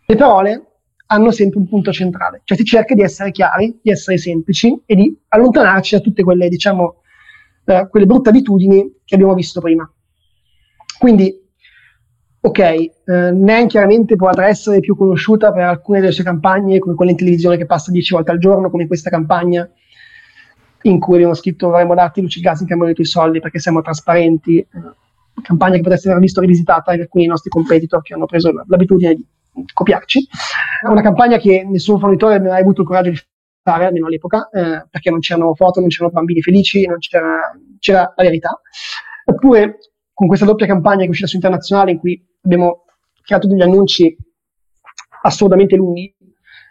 le 0.05 0.15
parole 0.15 0.74
hanno 1.07 1.31
sempre 1.31 1.59
un 1.59 1.67
punto 1.67 1.91
centrale, 1.91 2.41
cioè 2.43 2.57
si 2.57 2.63
cerca 2.63 2.93
di 2.95 3.01
essere 3.01 3.31
chiari, 3.31 3.79
di 3.81 3.91
essere 3.91 4.17
semplici 4.17 4.81
e 4.85 4.95
di 4.95 5.17
allontanarci 5.29 5.95
da 5.95 6.01
tutte 6.01 6.23
quelle, 6.23 6.49
diciamo, 6.49 7.01
eh, 7.65 7.87
quelle 7.89 8.05
brutte 8.05 8.29
abitudini 8.29 9.01
che 9.03 9.15
abbiamo 9.15 9.33
visto 9.33 9.61
prima. 9.61 9.89
Quindi 10.97 11.43
ok, 12.39 12.59
eh, 12.59 12.91
NEN 13.05 13.67
chiaramente 13.67 14.15
potrà 14.15 14.47
essere 14.47 14.79
più 14.79 14.95
conosciuta 14.95 15.51
per 15.51 15.63
alcune 15.63 15.99
delle 15.99 16.11
sue 16.11 16.23
campagne, 16.23 16.79
come 16.79 16.95
quella 16.95 17.11
in 17.11 17.17
televisione 17.17 17.57
che 17.57 17.65
passa 17.65 17.91
10 17.91 18.13
volte 18.13 18.31
al 18.31 18.37
giorno, 18.37 18.69
come 18.69 18.87
questa 18.87 19.09
campagna 19.09 19.67
in 20.83 20.99
cui 20.99 21.15
abbiamo 21.15 21.33
scritto 21.33 21.69
vorremmo 21.69 21.95
darti 21.95 22.21
luci 22.21 22.39
gas 22.39 22.61
in 22.61 22.67
cambio 22.67 22.85
dei 22.85 22.93
tuoi 22.93 23.07
soldi 23.07 23.39
perché 23.39 23.59
siamo 23.59 23.81
trasparenti, 23.81 24.59
eh, 24.59 24.67
campagna 25.41 25.75
che 25.75 25.81
potreste 25.81 26.09
aver 26.09 26.21
visto 26.21 26.41
rivisitata 26.41 26.95
da 26.95 27.01
alcuni 27.01 27.25
nostri 27.25 27.49
competitor 27.49 28.01
che 28.03 28.13
hanno 28.13 28.27
preso 28.27 28.51
l'abitudine 28.67 29.15
di 29.15 29.25
copiarci. 29.73 30.27
È 30.83 30.87
una 30.87 31.01
campagna 31.01 31.37
che 31.37 31.63
nessun 31.63 31.99
fornitore 31.99 32.35
ha 32.35 32.55
avuto 32.55 32.81
il 32.81 32.87
coraggio 32.87 33.09
di 33.09 33.19
fare, 33.61 33.85
almeno 33.85 34.07
all'epoca, 34.07 34.49
eh, 34.49 34.85
perché 34.89 35.09
non 35.09 35.19
c'erano 35.19 35.53
foto, 35.55 35.79
non 35.79 35.89
c'erano 35.89 36.11
bambini 36.11 36.41
felici, 36.41 36.85
non 36.85 36.99
c'era, 36.99 37.57
c'era 37.79 38.13
la 38.15 38.23
verità. 38.23 38.59
Oppure 39.25 39.77
con 40.13 40.27
questa 40.27 40.45
doppia 40.45 40.65
campagna 40.65 40.99
che 40.99 41.05
è 41.05 41.09
uscita 41.09 41.27
su 41.27 41.35
internazionale 41.35 41.91
in 41.91 41.99
cui 41.99 42.23
abbiamo 42.43 42.85
creato 43.21 43.47
degli 43.47 43.61
annunci 43.61 44.15
assolutamente 45.23 45.75
lunghi, 45.75 46.15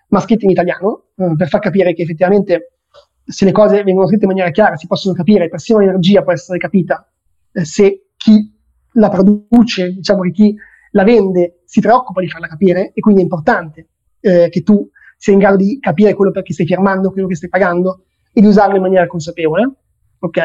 ma 0.09 0.21
scritti 0.21 0.45
in 0.45 0.51
italiano, 0.51 1.07
eh, 1.17 1.35
per 1.37 1.49
far 1.49 1.61
capire 1.61 1.93
che 1.93 2.03
effettivamente 2.03 2.79
se 3.25 3.45
le 3.45 3.53
cose 3.53 3.83
vengono 3.83 4.07
scritte 4.07 4.25
in 4.25 4.31
maniera 4.31 4.51
chiara 4.51 4.77
si 4.77 4.87
possono 4.87 5.15
capire, 5.15 5.49
persino 5.49 5.79
l'energia 5.79 6.23
può 6.23 6.33
essere 6.33 6.59
capita, 6.59 7.11
eh, 7.53 7.65
se 7.65 8.11
chi 8.17 8.53
la 8.93 9.09
produce, 9.09 9.93
diciamo 9.93 10.23
che 10.23 10.31
chi 10.31 10.55
la 10.95 11.05
vende 11.05 11.63
si 11.65 11.81
preoccupa 11.81 12.21
di 12.21 12.29
farla 12.29 12.47
capire 12.47 12.93
e 12.95 13.01
quindi 13.01 13.21
è 13.21 13.25
importante 13.25 13.89
eh, 14.21 14.49
che 14.49 14.63
tu 14.63 14.89
sia 15.17 15.33
in 15.33 15.39
grado 15.39 15.57
di 15.57 15.79
capire 15.81 16.15
quello 16.15 16.31
perché 16.31 16.53
stai 16.53 16.67
firmando, 16.67 17.11
quello 17.11 17.27
che 17.27 17.35
stai 17.35 17.49
pagando 17.49 18.05
e 18.33 18.41
di 18.41 18.47
usarlo 18.47 18.77
in 18.77 18.83
maniera 18.83 19.07
consapevole. 19.07 19.71
Ok? 20.19 20.39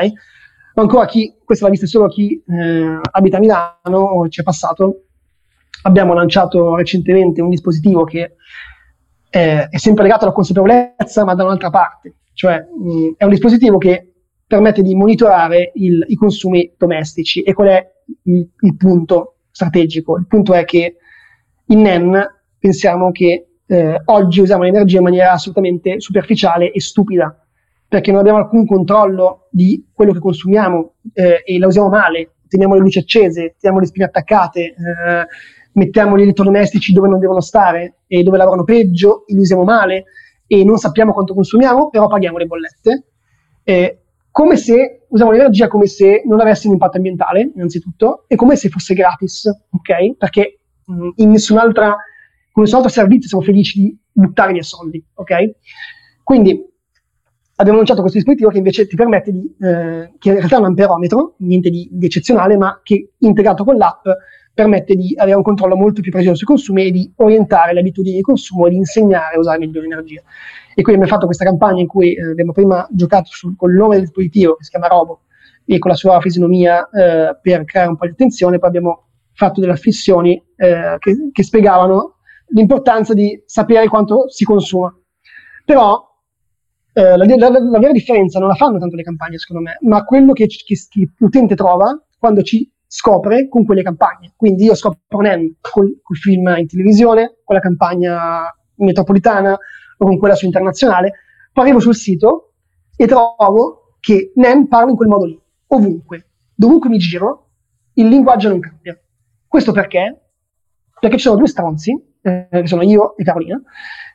Ma 0.76 0.82
ancora 0.84 1.06
chi, 1.06 1.36
questa 1.44 1.66
l'ha 1.66 1.72
vista 1.72 1.86
solo 1.86 2.08
chi 2.08 2.42
eh, 2.48 3.00
abita 3.12 3.38
a 3.38 3.40
Milano 3.40 3.98
o 3.98 4.28
ci 4.30 4.42
è 4.42 4.44
passato, 4.44 5.06
abbiamo 5.84 6.14
lanciato 6.14 6.76
recentemente 6.76 7.42
un 7.42 7.50
dispositivo 7.50 8.04
che 8.04 8.36
eh, 9.30 9.68
è 9.68 9.78
sempre 9.78 10.04
legato 10.04 10.26
alla 10.26 10.34
consapevolezza, 10.34 11.24
ma 11.26 11.36
da 11.36 11.44
un'altra 11.44 11.70
parte. 11.70 12.16
Cioè, 12.34 12.58
mh, 12.60 13.16
è 13.18 13.24
un 13.24 13.30
dispositivo 13.30 13.78
che 13.78 14.14
permette 14.48 14.82
di 14.82 14.96
monitorare 14.96 15.72
il, 15.76 16.04
i 16.08 16.16
consumi 16.16 16.74
domestici. 16.78 17.42
E 17.42 17.54
qual 17.54 17.68
è 17.68 17.92
il, 18.24 18.50
il, 18.62 18.78
punto 18.78 19.36
strategico? 19.52 20.18
Il 20.18 20.28
punto 20.28 20.54
è 20.54 20.66
che 20.66 20.98
in 21.66 21.82
NEN 21.82 22.28
pensiamo 22.58 23.12
che 23.12 23.48
eh, 23.66 24.02
oggi 24.06 24.42
usiamo 24.42 24.64
l'energia 24.64 24.98
in 24.98 25.04
maniera 25.04 25.32
assolutamente 25.32 26.00
superficiale 26.00 26.72
e 26.72 26.82
stupida, 26.82 27.36
perché 27.88 28.12
non 28.12 28.20
abbiamo 28.20 28.40
alcun 28.40 28.66
controllo 28.66 29.48
di 29.52 29.90
quello 29.94 30.12
che 30.12 30.20
consumiamo 30.20 30.96
eh, 31.14 31.44
e 31.46 31.60
la 31.60 31.68
usiamo 31.68 31.90
male. 31.90 32.34
Teniamo 32.48 32.74
le 32.74 32.80
luci 32.80 32.98
accese, 32.98 33.56
teniamo 33.60 33.80
le 33.80 33.88
spine 33.88 34.06
attaccate, 34.06 34.60
eh, 34.62 34.76
mettiamo 35.74 36.18
gli 36.18 36.24
elettrodomestici 36.24 36.94
dove 36.94 37.08
non 37.08 37.20
devono 37.20 37.42
stare 37.42 38.00
e 38.08 38.24
dove 38.24 38.38
lavorano 38.38 38.64
peggio, 38.64 39.24
li 39.28 39.38
usiamo 39.38 39.64
male 39.64 40.06
e 40.48 40.64
non 40.64 40.78
sappiamo 40.78 41.14
quanto 41.14 41.36
consumiamo, 41.36 41.90
però 41.90 42.08
paghiamo 42.08 42.40
le 42.40 42.46
bollette. 42.48 43.06
Eh, 43.64 44.00
come 44.32 44.58
se 44.58 45.06
usiamo 45.10 45.32
l'energia 45.32 45.68
come 45.68 45.88
se 45.88 46.22
non 46.26 46.39
avesse 46.39 46.68
un 46.68 46.74
impatto 46.74 46.98
ambientale, 46.98 47.52
innanzitutto, 47.54 48.26
e 48.28 48.36
come 48.36 48.56
se 48.56 48.70
fosse 48.70 48.94
gratis, 48.94 49.46
ok? 49.72 50.15
Perché 50.18 50.60
mh, 50.86 51.10
in 51.15 51.32
nessun'altra, 51.32 51.96
con 52.52 52.63
nessun 52.63 52.78
altro 52.78 52.92
servizio 52.92 53.28
siamo 53.28 53.44
felici 53.44 53.80
di 53.80 53.98
buttare 54.12 54.54
via 54.54 54.63
soldi, 54.63 55.04
ok? 55.13 55.56
Quindi 56.24 56.63
abbiamo 57.56 57.78
lanciato 57.78 58.02
questo 58.02 58.20
dispositivo 58.20 58.50
che 58.50 58.58
invece 58.58 58.88
ti 58.88 58.96
permette 58.96 59.32
di, 59.32 59.56
eh, 59.60 60.13
che 60.18 60.30
in 60.30 60.36
realtà 60.36 60.56
è 60.56 60.60
un 60.60 60.65
amperometro, 60.65 61.36
niente 61.39 61.70
di, 61.70 61.89
di 61.92 62.06
eccezionale, 62.06 62.56
ma 62.58 62.80
che 62.84 63.13
integrato 63.18 63.63
con 63.63 63.76
l'app 63.76 64.06
permette 64.54 64.96
di 64.96 65.13
avere 65.18 65.38
un 65.38 65.44
controllo 65.44 65.76
molto 65.76 66.02
più 66.02 66.12
preciso 66.12 66.36
sui 66.36 66.46
consumi 66.46 66.88
e 66.88 66.92
di 66.92 67.12
orientare 67.18 67.74
le 67.74 67.80
abitudini 67.80 68.18
di 68.18 68.22
consumo 68.22 68.68
e 68.68 68.72
di 68.72 68.76
insegnare 68.76 69.36
a 69.36 69.39
usare 69.39 69.58
meglio 69.58 69.82
l'energia. 69.82 70.22
E 70.80 70.82
quindi 70.82 71.02
abbiamo 71.02 71.08
fatto 71.08 71.26
questa 71.26 71.44
campagna 71.44 71.82
in 71.82 71.88
cui 71.88 72.13
eh, 72.13 72.30
abbiamo 72.30 72.54
prima 72.54 72.88
giocato 72.89 73.28
sul, 73.32 73.54
con 73.58 73.69
il 73.69 73.75
nome 73.75 73.96
del 73.96 74.06
dispositivo 74.06 74.56
che 74.56 74.63
si 74.63 74.69
chiama 74.69 74.88
Robo 74.88 75.23
e 75.65 75.77
con 75.77 75.92
la 75.92 75.98
sua 75.98 76.21
fisionomia 76.21 76.88
eh, 76.90 77.38
per 77.42 77.65
creare 77.65 77.90
un 77.90 77.98
po' 77.98 78.06
di 78.06 78.12
attenzione, 78.12 78.60
poi 78.60 78.69
abbiamo 78.69 79.08
fatto 79.34 79.60
delle 79.60 79.73
affissioni 79.73 80.42
eh, 80.56 80.96
che, 81.00 81.32
che, 81.34 81.44
spiegavano 81.44 82.19
l'importanza 82.52 83.13
di 83.13 83.44
sapere 83.46 83.90
quanto 83.90 84.30
si 84.30 84.46
consuma. 84.46 84.98
Però 85.65 86.02
eh, 86.94 87.17
la, 87.17 87.25
la, 87.25 87.50
la, 87.50 87.80
vera 87.80 87.92
differenza 87.92 88.40
non 88.40 88.48
la 88.48 88.56
fanno 88.56 88.80
tanto 88.80 88.96
le 88.96 89.04
campagne, 89.04 89.38
secondo 89.38 89.63
me, 89.63 89.77
ma 89.82 90.06
quello 90.06 90.32
che, 90.32 90.48
che, 90.48 90.75
che 90.88 91.10
l'utente 91.17 91.56
trova 91.56 92.02
quando 92.17 92.42
ci 92.42 92.71
scopre 92.88 93.50
con 93.50 93.65
quelle 93.65 93.84
campagne. 93.84 94.32
Quindi 94.34 94.63
io 94.63 94.75
scopro 94.75 95.19
NEM 95.19 95.56
col, 95.60 96.00
col 96.02 96.15
film 96.15 96.56
in 96.56 96.67
televisione, 96.67 97.40
con 97.44 97.58
la 97.58 97.62
campagna 97.62 98.44
metropolitana 98.75 99.60
o 100.02 100.06
con 100.06 100.17
quella 100.17 100.35
su 100.35 100.45
internazionale, 100.45 101.13
poi 101.52 101.65
arrivo 101.65 101.79
sul 101.79 101.95
sito 101.95 102.54
e 102.95 103.06
trovo 103.06 103.95
che 104.00 104.31
NEM 104.35 104.67
parla 104.67 104.91
in 104.91 104.95
quel 104.95 105.10
modo 105.10 105.25
lì, 105.25 105.39
ovunque, 105.67 106.27
dovunque 106.56 106.89
mi 106.89 106.97
giro, 106.97 107.50
il 107.93 108.08
linguaggio 108.08 108.50
non 108.50 108.60
cambia. 108.60 108.97
Questo 109.47 109.71
perché? 109.71 110.31
Perché 111.00 111.17
ci 111.17 111.23
sono 111.23 111.37
due 111.37 111.47
stronzi, 111.47 111.91
eh, 112.21 112.47
che 112.50 112.67
sono 112.67 112.81
io 112.81 113.17
e 113.17 113.23
Carolina, 113.23 113.62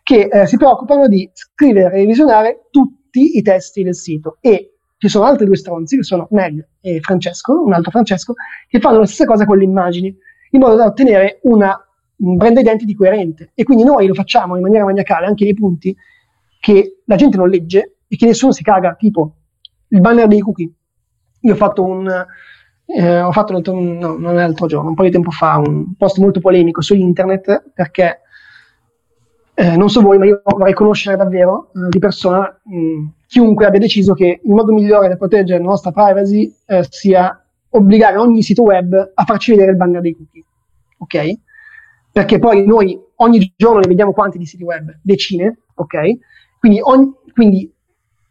che 0.03 0.29
eh, 0.31 0.47
si 0.47 0.57
preoccupano 0.57 1.07
di 1.07 1.29
scrivere 1.33 1.95
e 1.95 1.99
revisionare 2.01 2.69
tutti 2.71 3.37
i 3.37 3.43
testi 3.43 3.83
del 3.83 3.95
sito 3.95 4.39
e 4.41 4.77
ci 4.97 5.09
sono 5.09 5.25
altri 5.25 5.45
due 5.45 5.57
stronzi, 5.57 5.97
che 5.97 6.03
sono 6.03 6.29
Meg 6.31 6.67
e 6.81 7.01
Francesco, 7.01 7.63
un 7.63 7.75
altro 7.75 7.91
Francesco, 7.91 8.35
che 8.69 8.81
fanno 8.81 9.01
la 9.01 9.07
stessa 9.07 9.27
cosa 9.27 9.45
con 9.45 9.59
le 9.59 9.65
immagini, 9.65 10.17
in 10.51 10.61
modo 10.61 10.77
da 10.77 10.87
ottenere 10.87 11.41
una 11.43 11.67
un 11.67 11.75
brand 12.37 12.59
identity 12.59 12.95
coerente. 12.95 13.51
E 13.55 13.65
quindi 13.65 13.85
noi 13.85 14.07
lo 14.07 14.15
facciamo 14.15 14.57
in 14.57 14.63
maniera 14.63 14.85
maniacale 14.85 15.27
anche 15.27 15.45
nei 15.45 15.55
punti 15.55 15.95
che 16.61 17.03
la 17.05 17.17
gente 17.17 17.37
non 17.37 17.49
legge 17.49 17.97
e 18.09 18.17
che 18.17 18.27
nessuno 18.27 18.53
si 18.53 18.63
caga, 18.63 18.95
tipo 18.95 19.37
il 19.89 20.01
banner 20.01 20.27
dei 20.27 20.41
cookie. 20.41 20.73
Io 21.41 21.53
ho 21.53 21.57
fatto 21.57 21.85
un, 21.85 22.09
eh, 22.87 23.21
ho 23.21 23.33
fatto 23.33 23.53
l'altro, 23.53 23.79
no, 23.79 24.17
non 24.17 24.35
l'altro 24.35 24.67
giorno, 24.67 24.89
un 24.89 24.95
po' 24.95 25.03
di 25.03 25.11
tempo 25.11 25.31
fa, 25.31 25.59
un 25.59 25.95
post 25.97 26.19
molto 26.19 26.41
polemico 26.41 26.81
su 26.81 26.95
internet 26.95 27.71
perché 27.75 28.21
eh, 29.55 29.77
non 29.77 29.89
so 29.89 30.01
voi, 30.01 30.19
ma 30.19 30.27
io 30.27 30.43
vorrei 30.45 30.75
conoscere 30.75 31.17
davvero 31.17 31.71
eh, 31.75 31.89
di 31.89 31.99
persona 31.99 32.61
mh, 32.65 33.09
chiunque 33.27 33.67
abbia 33.67 33.79
deciso 33.79 34.13
che 34.15 34.41
il 34.43 34.53
modo 34.53 34.73
migliore 34.73 35.09
per 35.09 35.17
proteggere 35.17 35.63
la 35.63 35.69
nostra 35.69 35.93
privacy 35.93 36.53
eh, 36.67 36.85
sia 36.89 37.39
obbligare 37.71 38.17
ogni 38.17 38.43
sito 38.43 38.63
web 38.63 39.13
a 39.15 39.25
farci 39.25 39.53
vedere 39.53 39.73
il 39.73 39.77
banner 39.77 40.01
dei 40.01 40.15
cookie. 40.15 40.45
Ok? 40.99 41.39
Perché 42.15 42.39
poi 42.39 42.65
noi 42.65 42.97
ogni 43.17 43.53
giorno 43.57 43.81
ne 43.81 43.89
vediamo 43.89 44.13
quanti 44.13 44.39
di 44.39 44.47
siti 44.47 44.63
web? 44.63 45.01
Decine, 45.03 45.65
ok? 45.75 46.59
Quindi 46.61 46.79
ogni, 46.81 47.13
quindi 47.33 47.75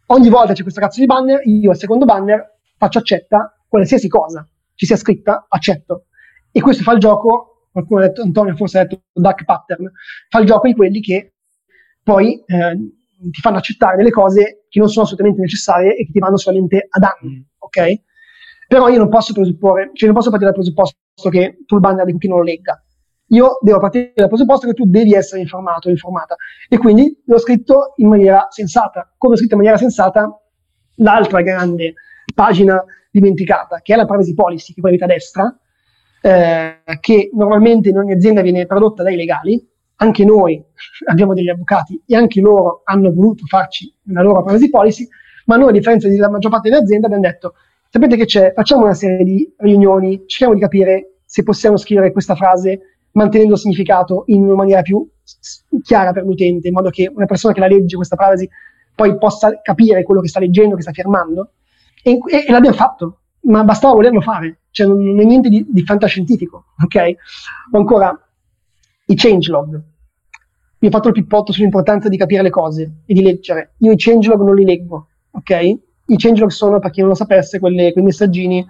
ogni 0.06 0.28
volta 0.30 0.54
c'è 0.54 0.62
questo 0.62 0.80
cazzo 0.80 1.00
di 1.00 1.06
banner, 1.06 1.42
io 1.44 1.68
al 1.68 1.76
secondo 1.76 2.06
banner 2.06 2.60
faccio 2.78 2.98
accetta 2.98 3.54
qualsiasi 3.68 4.08
cosa 4.08 4.48
ci 4.74 4.86
sia 4.86 4.96
scritta, 4.96 5.46
accetto. 5.48 6.06
E 6.50 6.60
questo 6.60 6.82
fa 6.82 6.92
il 6.92 6.98
gioco, 6.98 7.68
qualcuno 7.72 8.00
ha 8.00 8.06
detto, 8.06 8.22
Antonio 8.22 8.54
forse 8.56 8.78
ha 8.78 8.82
detto 8.84 9.02
duck 9.12 9.44
pattern, 9.44 9.90
fa 10.28 10.38
il 10.40 10.46
gioco 10.46 10.66
di 10.66 10.74
quelli 10.74 11.00
che 11.00 11.34
poi 12.02 12.42
eh, 12.46 12.76
ti 13.30 13.40
fanno 13.40 13.58
accettare 13.58 13.96
delle 13.96 14.10
cose 14.10 14.64
che 14.68 14.78
non 14.78 14.88
sono 14.88 15.04
assolutamente 15.04 15.40
necessarie 15.40 15.96
e 15.96 16.06
che 16.06 16.12
ti 16.12 16.18
vanno 16.18 16.36
solamente 16.36 16.86
a 16.88 16.98
danno, 16.98 17.36
mm. 17.36 17.40
ok? 17.58 17.94
Però 18.68 18.88
io 18.88 18.98
non 18.98 19.08
posso 19.08 19.32
presupporre, 19.32 19.90
cioè 19.94 20.08
non 20.08 20.16
posso 20.16 20.30
partire 20.30 20.50
dal 20.50 20.60
presupposto 20.60 21.28
che 21.30 21.58
tu 21.66 21.74
il 21.74 21.80
banner 21.80 22.04
di 22.04 22.12
cookie 22.12 22.28
non 22.28 22.38
lo 22.38 22.44
legga. 22.44 22.82
Io 23.28 23.58
devo 23.60 23.78
partire 23.78 24.12
dal 24.14 24.28
presupposto 24.28 24.66
che 24.66 24.74
tu 24.74 24.84
devi 24.86 25.14
essere 25.14 25.40
informato 25.40 25.88
informata. 25.88 26.36
E 26.68 26.76
quindi 26.78 27.22
l'ho 27.24 27.38
scritto 27.38 27.94
in 27.96 28.08
maniera 28.08 28.46
sensata. 28.50 29.12
Come 29.16 29.34
ho 29.34 29.36
scritto 29.36 29.54
in 29.54 29.60
maniera 29.60 29.78
sensata 29.78 30.28
l'altra 30.96 31.40
grande 31.40 31.94
pagina 32.34 32.82
dimenticata, 33.10 33.80
che 33.80 33.94
è 33.94 33.96
la 33.96 34.06
privacy 34.06 34.34
policy, 34.34 34.74
che 34.74 34.80
è 34.80 34.82
quella 34.82 35.04
a 35.04 35.08
destra, 35.08 35.58
eh, 36.20 36.80
che 37.00 37.30
normalmente 37.32 37.90
in 37.90 37.98
ogni 37.98 38.12
azienda 38.12 38.40
viene 38.40 38.66
prodotta 38.66 39.02
dai 39.02 39.16
legali, 39.16 39.62
anche 39.96 40.24
noi 40.24 40.62
abbiamo 41.08 41.34
degli 41.34 41.48
avvocati 41.48 42.02
e 42.06 42.16
anche 42.16 42.40
loro 42.40 42.82
hanno 42.84 43.12
voluto 43.12 43.46
farci 43.46 43.92
una 44.06 44.22
loro 44.22 44.42
privacy 44.42 44.68
policy, 44.68 45.08
ma 45.46 45.56
noi 45.56 45.68
a 45.68 45.72
differenza 45.72 46.08
della 46.08 46.30
maggior 46.30 46.50
parte 46.50 46.70
delle 46.70 46.82
aziende 46.82 47.06
abbiamo 47.06 47.24
detto, 47.24 47.54
sapete 47.88 48.16
che 48.16 48.24
c'è, 48.24 48.52
facciamo 48.54 48.84
una 48.84 48.94
serie 48.94 49.24
di 49.24 49.54
riunioni, 49.58 50.24
cerchiamo 50.26 50.54
di 50.54 50.60
capire 50.60 51.18
se 51.24 51.42
possiamo 51.42 51.76
scrivere 51.76 52.12
questa 52.12 52.34
frase 52.34 52.93
mantenendo 53.14 53.54
il 53.54 53.58
significato 53.58 54.24
in 54.26 54.44
una 54.44 54.54
maniera 54.54 54.82
più 54.82 55.06
chiara 55.82 56.12
per 56.12 56.24
l'utente, 56.24 56.68
in 56.68 56.74
modo 56.74 56.90
che 56.90 57.10
una 57.12 57.26
persona 57.26 57.54
che 57.54 57.60
la 57.60 57.66
legge 57.66 57.96
questa 57.96 58.16
privacy 58.16 58.48
poi 58.94 59.16
possa 59.18 59.60
capire 59.60 60.02
quello 60.02 60.20
che 60.20 60.28
sta 60.28 60.40
leggendo, 60.40 60.76
che 60.76 60.82
sta 60.82 60.92
firmando. 60.92 61.52
E, 62.02 62.12
e, 62.12 62.44
e 62.46 62.52
l'abbiamo 62.52 62.76
fatto, 62.76 63.20
ma 63.42 63.64
bastava 63.64 63.94
volerlo 63.94 64.20
fare, 64.20 64.60
cioè 64.70 64.86
non, 64.86 65.02
non 65.02 65.20
è 65.20 65.24
niente 65.24 65.48
di, 65.48 65.64
di, 65.68 65.82
fantascientifico, 65.82 66.66
ok? 66.82 67.14
O 67.72 67.78
ancora 67.78 68.16
i 69.06 69.14
changelog. 69.14 69.82
Vi 70.78 70.86
ho 70.86 70.90
fatto 70.90 71.08
il 71.08 71.14
pippotto 71.14 71.52
sull'importanza 71.52 72.08
di 72.08 72.18
capire 72.18 72.42
le 72.42 72.50
cose 72.50 73.02
e 73.06 73.14
di 73.14 73.22
leggere. 73.22 73.74
Io 73.78 73.92
i 73.92 73.96
changelog 73.96 74.42
non 74.42 74.54
li 74.54 74.64
leggo, 74.64 75.08
ok? 75.30 75.50
I 76.06 76.16
changelog 76.16 76.50
sono, 76.50 76.78
per 76.78 76.90
chi 76.90 77.00
non 77.00 77.08
lo 77.08 77.14
sapesse, 77.14 77.58
quelle, 77.58 77.92
quei 77.92 78.04
messaggini 78.04 78.64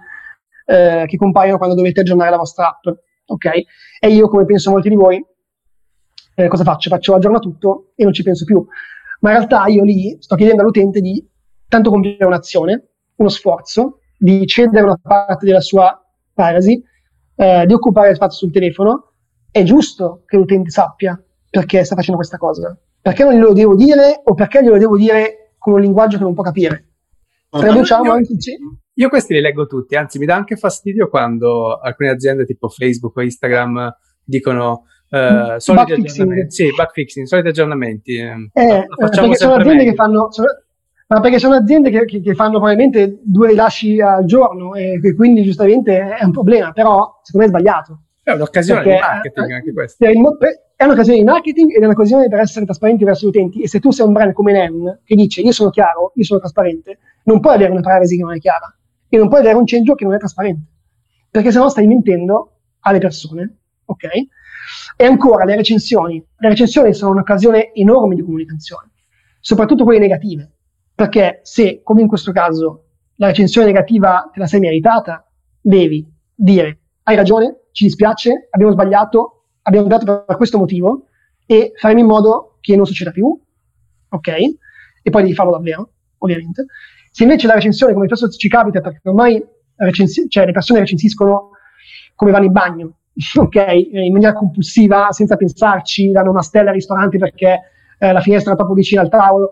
eh, 0.65 1.03
che 1.07 1.17
compaiono 1.17 1.57
quando 1.57 1.75
dovete 1.75 1.99
aggiornare 1.99 2.31
la 2.31 2.37
vostra 2.37 2.69
app, 2.69 2.95
ok? 3.25 3.45
E 3.99 4.09
io, 4.09 4.27
come 4.27 4.45
penso 4.45 4.71
molti 4.71 4.89
di 4.89 4.95
voi, 4.95 5.23
eh, 6.35 6.47
cosa 6.47 6.63
faccio? 6.63 6.89
Faccio 6.89 7.15
aggiorna 7.15 7.39
tutto 7.39 7.91
e 7.95 8.03
non 8.03 8.13
ci 8.13 8.23
penso 8.23 8.45
più. 8.45 8.65
Ma 9.21 9.31
in 9.31 9.37
realtà 9.37 9.65
io 9.67 9.83
lì 9.83 10.17
sto 10.19 10.35
chiedendo 10.35 10.61
all'utente 10.61 10.99
di 10.99 11.25
tanto 11.67 11.89
compiere 11.89 12.25
un'azione, 12.25 12.89
uno 13.15 13.29
sforzo 13.29 13.99
di 14.17 14.45
cedere 14.45 14.83
una 14.83 14.99
parte 15.01 15.45
della 15.45 15.61
sua 15.61 15.99
privacy, 16.33 16.81
eh, 17.35 17.65
di 17.65 17.73
occupare 17.73 18.13
spazio 18.15 18.37
sul 18.37 18.51
telefono, 18.51 19.13
è 19.51 19.63
giusto 19.63 20.23
che 20.25 20.37
l'utente 20.37 20.69
sappia 20.69 21.21
perché 21.49 21.83
sta 21.83 21.95
facendo 21.95 22.17
questa 22.17 22.37
cosa. 22.37 22.77
Perché 23.01 23.23
non 23.23 23.33
glielo 23.33 23.53
devo 23.53 23.75
dire 23.75 24.21
o 24.23 24.33
perché 24.33 24.61
glielo 24.61 24.77
devo 24.77 24.97
dire 24.97 25.53
con 25.57 25.73
un 25.73 25.81
linguaggio 25.81 26.17
che 26.17 26.23
non 26.23 26.33
può 26.33 26.43
capire. 26.43 26.94
Traduciamo 27.59 28.11
anche 28.11 28.35
io 28.97 29.09
questi 29.09 29.33
li 29.33 29.41
leggo 29.41 29.65
tutti, 29.65 29.95
anzi 29.95 30.19
mi 30.19 30.25
dà 30.25 30.35
anche 30.35 30.55
fastidio 30.55 31.09
quando 31.09 31.77
alcune 31.77 32.09
aziende 32.09 32.45
tipo 32.45 32.69
Facebook 32.69 33.17
o 33.17 33.21
Instagram 33.21 33.93
dicono 34.23 34.83
uh, 35.09 35.57
soliti 35.57 35.93
aggiornamenti. 35.93 36.55
Sì, 36.55 36.69
bug 36.73 36.91
fixing, 36.91 37.25
soliti 37.25 37.49
aggiornamenti. 37.49 38.15
Eh, 38.15 38.49
eh 38.53 38.85
perché 38.95 39.35
sono 39.35 39.55
aziende 39.55 39.75
meglio. 39.75 39.89
che 39.89 39.95
fanno, 39.95 40.31
sono, 40.31 40.47
ma 41.07 41.19
perché 41.19 41.39
sono 41.39 41.55
aziende 41.55 41.89
che, 41.89 42.05
che, 42.05 42.21
che, 42.21 42.33
fanno 42.35 42.51
probabilmente 42.51 43.19
due 43.21 43.49
rilasci 43.49 43.99
al 43.99 44.23
giorno 44.23 44.75
e 44.75 44.97
quindi 45.13 45.43
giustamente 45.43 46.15
è 46.15 46.23
un 46.23 46.31
problema, 46.31 46.71
però 46.71 47.19
secondo 47.21 47.47
me 47.47 47.53
è 47.53 47.59
sbagliato. 47.59 47.99
È 48.25 48.31
un'occasione 48.31 48.81
perché, 48.81 48.95
di 48.95 49.01
marketing 49.01 49.51
anche 49.51 49.71
questo. 49.71 50.03
È 50.75 50.83
un'occasione 50.83 51.19
di 51.19 51.23
marketing 51.23 51.75
ed 51.75 51.83
è 51.83 51.85
un'occasione 51.85 52.27
per 52.27 52.39
essere 52.39 52.65
trasparenti 52.65 53.03
verso 53.03 53.27
gli 53.27 53.29
utenti 53.29 53.61
e 53.61 53.67
se 53.67 53.79
tu 53.79 53.91
sei 53.91 54.07
un 54.07 54.13
brand 54.13 54.33
come 54.33 54.51
NEM 54.51 55.01
che 55.03 55.13
dice 55.13 55.41
io 55.41 55.51
sono 55.51 55.69
chiaro, 55.69 56.11
io 56.15 56.23
sono 56.23 56.39
trasparente, 56.39 56.97
non 57.25 57.39
puoi 57.39 57.53
avere 57.53 57.71
una 57.71 57.81
privacy 57.81 58.17
che 58.17 58.23
non 58.23 58.33
è 58.33 58.39
chiara 58.39 58.75
e 59.07 59.17
non 59.17 59.29
puoi 59.29 59.41
avere 59.41 59.55
un 59.57 59.65
change 59.65 59.93
che 59.93 60.05
non 60.05 60.15
è 60.15 60.17
trasparente 60.17 60.71
perché 61.29 61.51
sennò 61.51 61.69
stai 61.69 61.85
mentendo 61.85 62.61
alle 62.79 62.97
persone, 62.97 63.57
ok? 63.85 64.03
E 64.97 65.05
ancora 65.05 65.45
le 65.45 65.55
recensioni. 65.55 66.25
Le 66.35 66.49
recensioni 66.49 66.93
sono 66.95 67.11
un'occasione 67.11 67.73
enorme 67.73 68.15
di 68.15 68.23
comunicazione, 68.23 68.89
soprattutto 69.39 69.83
quelle 69.83 69.99
negative 69.99 70.49
perché 70.95 71.41
se, 71.43 71.81
come 71.83 72.01
in 72.01 72.07
questo 72.07 72.31
caso, 72.31 72.85
la 73.17 73.27
recensione 73.27 73.67
negativa 73.67 74.29
te 74.33 74.39
la 74.39 74.47
sei 74.47 74.61
meritata, 74.61 75.29
devi 75.61 76.11
dire 76.33 76.79
hai 77.07 77.15
ragione, 77.15 77.67
ci 77.71 77.85
dispiace, 77.85 78.47
abbiamo 78.49 78.71
sbagliato, 78.73 79.43
abbiamo 79.63 79.87
dato 79.87 80.23
per 80.25 80.37
questo 80.37 80.57
motivo 80.57 81.07
e 81.45 81.71
faremo 81.75 81.99
in 81.99 82.07
modo 82.07 82.57
che 82.61 82.75
non 82.75 82.85
succeda 82.85 83.11
più, 83.11 83.27
ok? 84.09 84.27
E 84.27 85.09
poi 85.11 85.21
devi 85.21 85.35
farlo 85.35 85.51
davvero, 85.51 85.91
ovviamente. 86.19 86.65
Se 87.11 87.23
invece 87.23 87.45
la 87.45 87.53
recensione, 87.53 87.93
come 87.93 88.07
spesso 88.07 88.27
ci 88.29 88.49
capita, 88.49 88.81
perché 88.81 89.07
ormai 89.07 89.43
recensi- 89.75 90.27
cioè, 90.29 90.45
le 90.45 90.51
persone 90.51 90.79
recensiscono 90.79 91.51
come 92.15 92.31
vanno 92.31 92.45
in 92.45 92.51
bagno, 92.51 92.93
ok? 93.35 93.55
In 93.71 94.11
maniera 94.11 94.33
compulsiva, 94.33 95.11
senza 95.11 95.35
pensarci, 95.35 96.09
danno 96.09 96.31
una 96.31 96.41
stella 96.41 96.69
al 96.69 96.75
ristorante 96.75 97.19
perché 97.19 97.59
eh, 97.99 98.11
la 98.11 98.21
finestra 98.21 98.53
è 98.53 98.55
troppo 98.55 98.73
vicina 98.73 99.01
al 99.01 99.09
tavolo, 99.09 99.51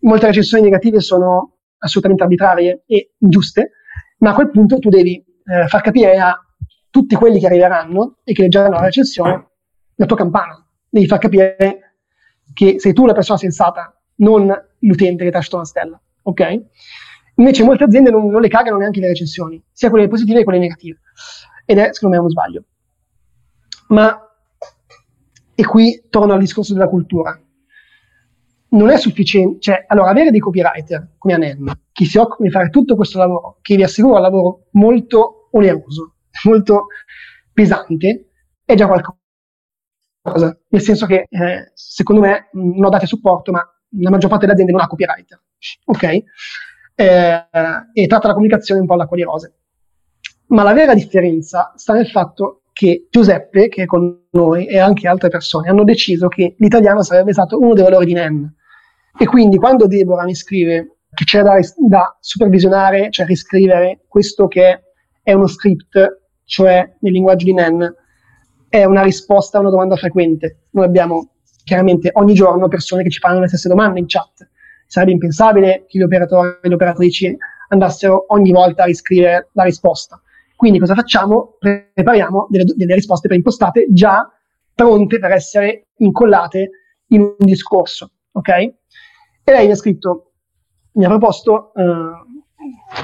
molte 0.00 0.26
recensioni 0.26 0.64
negative 0.64 1.00
sono 1.00 1.52
assolutamente 1.78 2.24
arbitrarie 2.24 2.82
e 2.86 3.12
ingiuste, 3.18 3.70
ma 4.18 4.30
a 4.30 4.34
quel 4.34 4.50
punto 4.50 4.78
tu 4.80 4.88
devi 4.88 5.14
eh, 5.16 5.68
far 5.68 5.82
capire 5.82 6.18
a 6.18 6.36
tutti 6.94 7.16
quelli 7.16 7.40
che 7.40 7.46
arriveranno 7.46 8.18
e 8.22 8.32
che 8.32 8.42
leggeranno 8.42 8.76
la 8.76 8.84
recensione 8.84 9.48
la 9.96 10.06
tua 10.06 10.16
campana. 10.16 10.64
Devi 10.88 11.08
far 11.08 11.18
capire 11.18 11.96
che 12.52 12.78
sei 12.78 12.92
tu 12.92 13.04
la 13.04 13.12
persona 13.12 13.36
sensata, 13.36 14.00
non 14.18 14.46
l'utente 14.78 15.24
che 15.24 15.30
ti 15.32 15.36
ha 15.36 15.56
una 15.56 15.64
stella. 15.64 16.00
Ok? 16.22 16.64
Invece 17.34 17.64
molte 17.64 17.82
aziende 17.82 18.10
non, 18.10 18.30
non, 18.30 18.40
le 18.40 18.46
cagano 18.46 18.76
neanche 18.76 19.00
le 19.00 19.08
recensioni, 19.08 19.60
sia 19.72 19.90
quelle 19.90 20.06
positive 20.06 20.38
che 20.38 20.44
quelle 20.44 20.60
negative. 20.60 21.00
Ed 21.64 21.78
è, 21.78 21.88
secondo 21.90 22.14
me, 22.14 22.20
uno 22.20 22.30
sbaglio. 22.30 22.62
Ma, 23.88 24.16
e 25.52 25.64
qui 25.64 26.04
torno 26.08 26.34
al 26.34 26.38
discorso 26.38 26.74
della 26.74 26.88
cultura 26.88 27.36
non 28.68 28.90
è 28.90 28.98
sufficiente, 28.98 29.58
cioè, 29.60 29.84
allora, 29.88 30.10
avere 30.10 30.30
dei 30.30 30.38
copywriter 30.38 31.14
come 31.18 31.34
Anem, 31.34 31.72
che 31.90 32.04
si 32.04 32.18
occupano 32.18 32.44
di 32.44 32.50
fare 32.50 32.70
tutto 32.70 32.94
questo 32.94 33.18
lavoro, 33.18 33.58
che 33.62 33.74
vi 33.74 33.82
assicuro 33.82 34.14
è 34.14 34.16
un 34.18 34.22
lavoro 34.22 34.66
molto 34.72 35.48
oneroso, 35.50 36.13
molto 36.44 36.86
pesante, 37.52 38.30
è 38.64 38.74
già 38.74 38.86
qualcosa. 38.86 39.18
Nel 40.68 40.80
senso 40.80 41.06
che, 41.06 41.26
eh, 41.28 41.70
secondo 41.74 42.22
me, 42.22 42.48
non 42.52 42.90
date 42.90 43.06
supporto, 43.06 43.52
ma 43.52 43.60
la 44.00 44.10
maggior 44.10 44.28
parte 44.28 44.46
delle 44.46 44.52
aziende 44.52 44.72
non 44.72 44.80
ha 44.82 44.86
copywriter, 44.86 45.40
ok? 45.84 46.02
Eh, 46.96 47.46
e 47.92 48.06
tratta 48.06 48.28
la 48.28 48.34
comunicazione 48.34 48.80
un 48.80 48.86
po' 48.86 48.94
all'acqua 48.94 49.16
di 49.16 49.22
rose. 49.22 49.54
Ma 50.46 50.62
la 50.62 50.72
vera 50.72 50.94
differenza 50.94 51.72
sta 51.76 51.94
nel 51.94 52.08
fatto 52.08 52.62
che 52.72 53.06
Giuseppe, 53.10 53.68
che 53.68 53.82
è 53.82 53.86
con 53.86 54.26
noi, 54.30 54.66
e 54.66 54.78
anche 54.78 55.06
altre 55.06 55.28
persone 55.28 55.68
hanno 55.68 55.84
deciso 55.84 56.28
che 56.28 56.56
l'italiano 56.58 57.02
sarebbe 57.02 57.32
stato 57.32 57.58
uno 57.58 57.72
dei 57.72 57.84
valori 57.84 58.06
di 58.06 58.14
NEM. 58.14 58.52
E 59.16 59.26
quindi 59.26 59.58
quando 59.58 59.86
Deborah 59.86 60.24
mi 60.24 60.34
scrive 60.34 60.96
che 61.14 61.24
c'è 61.24 61.42
da, 61.42 61.56
da 61.86 62.16
supervisionare, 62.20 63.10
cioè 63.10 63.26
riscrivere 63.26 64.00
questo 64.08 64.48
che 64.48 64.82
è 65.22 65.32
uno 65.32 65.46
script, 65.46 66.23
cioè 66.44 66.96
nel 67.00 67.12
linguaggio 67.12 67.44
di 67.44 67.52
NEN, 67.52 67.94
è 68.68 68.84
una 68.84 69.02
risposta 69.02 69.58
a 69.58 69.60
una 69.60 69.70
domanda 69.70 69.96
frequente. 69.96 70.64
Noi 70.70 70.84
abbiamo 70.84 71.30
chiaramente 71.64 72.10
ogni 72.14 72.34
giorno 72.34 72.68
persone 72.68 73.02
che 73.02 73.10
ci 73.10 73.20
fanno 73.20 73.40
le 73.40 73.48
stesse 73.48 73.68
domande 73.68 74.00
in 74.00 74.06
chat. 74.06 74.48
Sarebbe 74.86 75.12
impensabile 75.12 75.84
che 75.86 75.98
gli 75.98 76.02
operatori 76.02 76.58
e 76.62 76.68
le 76.68 76.74
operatrici 76.74 77.36
andassero 77.68 78.26
ogni 78.28 78.52
volta 78.52 78.82
a 78.82 78.86
riscrivere 78.86 79.48
la 79.52 79.64
risposta. 79.64 80.20
Quindi 80.56 80.78
cosa 80.78 80.94
facciamo? 80.94 81.56
Prepariamo 81.58 82.46
delle, 82.50 82.64
delle 82.76 82.94
risposte 82.94 83.28
preimpostate 83.28 83.86
già 83.90 84.28
pronte 84.74 85.18
per 85.18 85.32
essere 85.32 85.88
incollate 85.96 86.70
in 87.08 87.20
un 87.20 87.34
discorso, 87.38 88.10
ok? 88.32 88.48
E 88.48 89.52
lei 89.52 89.66
mi 89.66 89.72
ha 89.72 89.76
scritto, 89.76 90.32
mi 90.92 91.04
ha 91.04 91.08
proposto, 91.08 91.72
eh, 91.74 91.82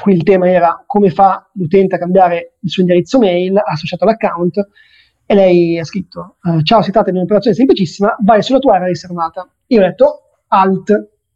qui 0.03 0.15
il 0.15 0.23
tema 0.23 0.49
era 0.49 0.83
come 0.87 1.11
fa 1.11 1.49
l'utente 1.55 1.97
a 1.97 1.99
cambiare 1.99 2.57
il 2.61 2.71
suo 2.71 2.83
indirizzo 2.83 3.19
mail 3.19 3.59
associato 3.63 4.05
all'account, 4.05 4.69
e 5.27 5.35
lei 5.35 5.79
ha 5.79 5.85
scritto, 5.85 6.39
eh, 6.43 6.65
ciao, 6.65 6.83
si 6.83 6.91
tratta 6.91 7.11
di 7.11 7.17
un'operazione 7.17 7.57
semplicissima, 7.57 8.17
vai 8.21 8.43
sulla 8.43 8.59
tua 8.59 8.75
area 8.75 8.89
riservata. 8.89 9.49
Io 9.69 9.81
ho 9.81 9.85
detto, 9.85 10.23
alt, 10.49 10.91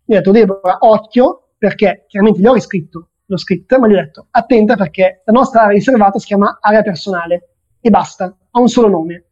gli 0.05 0.15
ho 0.15 0.17
detto, 0.17 0.31
Deborah, 0.33 0.79
occhio, 0.81 1.51
perché 1.57 2.05
chiaramente 2.09 2.43
gli 2.43 2.47
ho 2.47 2.55
riscritto 2.55 3.11
lo 3.27 3.37
script, 3.37 3.77
ma 3.79 3.87
gli 3.87 3.93
ho 3.93 4.01
detto, 4.01 4.27
attenta 4.31 4.75
perché 4.75 5.23
la 5.25 5.33
nostra 5.33 5.61
area 5.63 5.75
riservata 5.75 6.19
si 6.19 6.27
chiama 6.27 6.59
area 6.61 6.83
personale, 6.83 7.51
e 7.81 7.91
basta, 7.91 8.37
ha 8.51 8.61
un 8.61 8.69
solo 8.69 8.89
nome. 8.89 9.27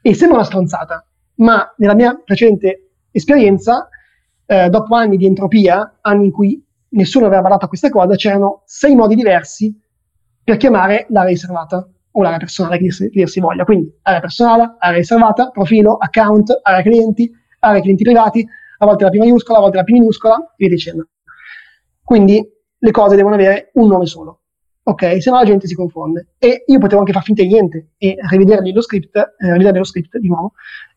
E 0.00 0.14
sembra 0.14 0.36
una 0.36 0.46
stronzata, 0.46 1.04
ma 1.36 1.74
nella 1.78 1.94
mia 1.94 2.14
precedente 2.24 2.90
esperienza, 3.10 3.88
eh, 4.46 4.68
dopo 4.68 4.94
anni 4.94 5.16
di 5.16 5.26
entropia, 5.26 5.98
anni 6.02 6.26
in 6.26 6.30
cui 6.30 6.64
nessuno 6.94 7.26
aveva 7.26 7.42
badato 7.42 7.66
a 7.66 7.68
questa 7.68 7.90
cosa, 7.90 8.14
c'erano 8.14 8.62
sei 8.64 8.94
modi 8.94 9.14
diversi 9.14 9.76
per 10.42 10.56
chiamare 10.56 11.06
l'area 11.10 11.30
riservata 11.30 11.88
o 12.16 12.22
l'area 12.22 12.38
personale 12.38 12.78
che 12.78 12.88
dir 13.10 13.28
si, 13.28 13.40
voglia. 13.40 13.64
Quindi 13.64 13.92
area 14.02 14.20
personale, 14.20 14.76
area 14.78 14.98
riservata, 14.98 15.50
profilo, 15.50 15.96
account, 15.96 16.60
area 16.62 16.82
clienti, 16.82 17.30
area 17.60 17.80
clienti 17.80 18.04
privati, 18.04 18.46
a 18.78 18.86
volte 18.86 19.04
la 19.04 19.10
P 19.10 19.14
minuscola, 19.14 19.58
a 19.58 19.60
volte 19.62 19.76
la 19.78 19.84
P 19.84 19.90
minuscola, 19.90 20.36
e 20.36 20.54
via 20.56 20.68
dicendo. 20.68 21.08
Quindi 22.02 22.46
le 22.76 22.90
cose 22.90 23.16
devono 23.16 23.34
avere 23.34 23.70
un 23.74 23.88
nome 23.88 24.06
solo. 24.06 24.40
Ok, 24.86 25.22
se 25.22 25.30
no 25.30 25.38
la 25.38 25.44
gente 25.44 25.66
si 25.66 25.74
confonde. 25.74 26.34
E 26.38 26.64
io 26.66 26.78
potevo 26.78 27.00
anche 27.00 27.12
far 27.12 27.22
finta 27.22 27.42
di 27.42 27.48
niente 27.48 27.92
e 27.96 28.16
rivedergli 28.28 28.72
lo 28.72 28.82
script, 28.82 29.16
eh, 29.16 29.52
rivedere 29.52 29.78
lo 29.78 29.84
script 29.84 30.18
di 30.18 30.28
nuovo 30.28 30.52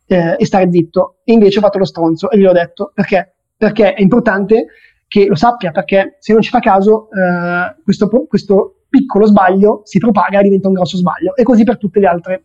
eh, 0.06 0.36
e 0.38 0.46
stare 0.46 0.70
zitto. 0.70 1.20
E 1.24 1.34
invece 1.34 1.60
ho 1.60 1.62
fatto 1.62 1.78
lo 1.78 1.86
stronzo 1.86 2.30
e 2.30 2.38
gli 2.38 2.46
ho 2.46 2.52
detto 2.52 2.92
perché? 2.94 3.38
Perché 3.56 3.94
è 3.94 4.02
importante 4.02 4.68
che 5.08 5.26
lo 5.26 5.36
sappia, 5.36 5.72
perché 5.72 6.18
se 6.20 6.34
non 6.34 6.42
ci 6.42 6.50
fa 6.50 6.60
caso, 6.60 7.10
eh, 7.12 7.82
questo, 7.84 8.10
questo 8.28 8.84
piccolo 8.90 9.26
sbaglio 9.26 9.82
si 9.84 10.00
propaga 10.00 10.40
e 10.40 10.44
diventa 10.44 10.68
un 10.68 10.74
grosso 10.74 10.98
sbaglio. 10.98 11.36
E 11.36 11.44
così 11.44 11.64
per 11.64 11.78
tutte 11.78 12.00
le 12.00 12.08
altre, 12.08 12.44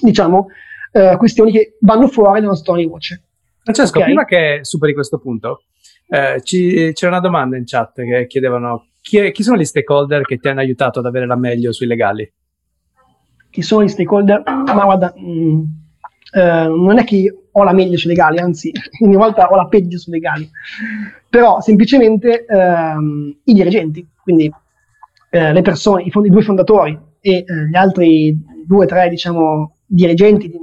diciamo, 0.00 0.46
eh, 0.92 1.16
questioni 1.16 1.52
che 1.52 1.76
vanno 1.80 2.08
fuori 2.08 2.40
dal 2.40 2.48
nostro 2.48 2.72
tono 2.72 2.84
di 2.84 2.90
voce. 2.90 3.22
Francesco, 3.62 3.98
okay? 3.98 4.10
prima 4.10 4.24
che 4.24 4.60
superi 4.62 4.94
questo 4.94 5.18
punto, 5.18 5.64
eh, 6.08 6.40
ci, 6.42 6.92
c'era 6.94 7.12
una 7.12 7.20
domanda 7.20 7.56
in 7.56 7.64
chat 7.66 8.02
che 8.02 8.26
chiedevano 8.26 8.86
chi, 9.00 9.18
è, 9.18 9.32
chi, 9.32 9.42
sono 9.42 9.56
gli 9.56 9.64
stakeholder 9.64 10.22
che 10.22 10.38
ti 10.38 10.48
hanno 10.48 10.60
aiutato 10.60 10.98
ad 10.98 11.06
avere 11.06 11.26
la 11.26 11.36
meglio 11.36 11.72
sui 11.72 11.86
legali? 11.86 12.30
Chi 13.50 13.62
sono 13.62 13.84
gli 13.84 13.88
stakeholder? 13.88 14.42
Ma 14.44 14.84
guarda, 14.84 15.12
mh, 15.14 15.30
mm, 15.30 15.62
eh, 16.32 16.66
non 16.68 16.98
è 16.98 17.04
che 17.04 17.34
ho 17.50 17.62
la 17.64 17.72
meglio 17.72 17.96
sui 17.96 18.10
legali, 18.10 18.38
anzi, 18.38 18.72
ogni 19.02 19.16
volta 19.16 19.48
ho 19.48 19.56
la 19.56 19.66
peggio 19.66 19.98
sui 19.98 20.12
legali, 20.12 20.48
però 21.28 21.60
semplicemente 21.60 22.44
ehm, 22.44 23.38
i 23.44 23.52
dirigenti, 23.52 24.06
quindi 24.22 24.52
eh, 25.30 25.52
le 25.52 25.62
persone, 25.62 26.02
i, 26.02 26.10
fond- 26.10 26.26
i, 26.26 26.30
due 26.30 26.42
fondatori 26.42 26.98
e 27.20 27.30
eh, 27.36 27.44
gli 27.68 27.76
altri 27.76 28.36
due 28.66 28.84
o 28.84 28.88
tre, 28.88 29.08
diciamo, 29.08 29.76
dirigenti, 29.86 30.48
di, 30.48 30.58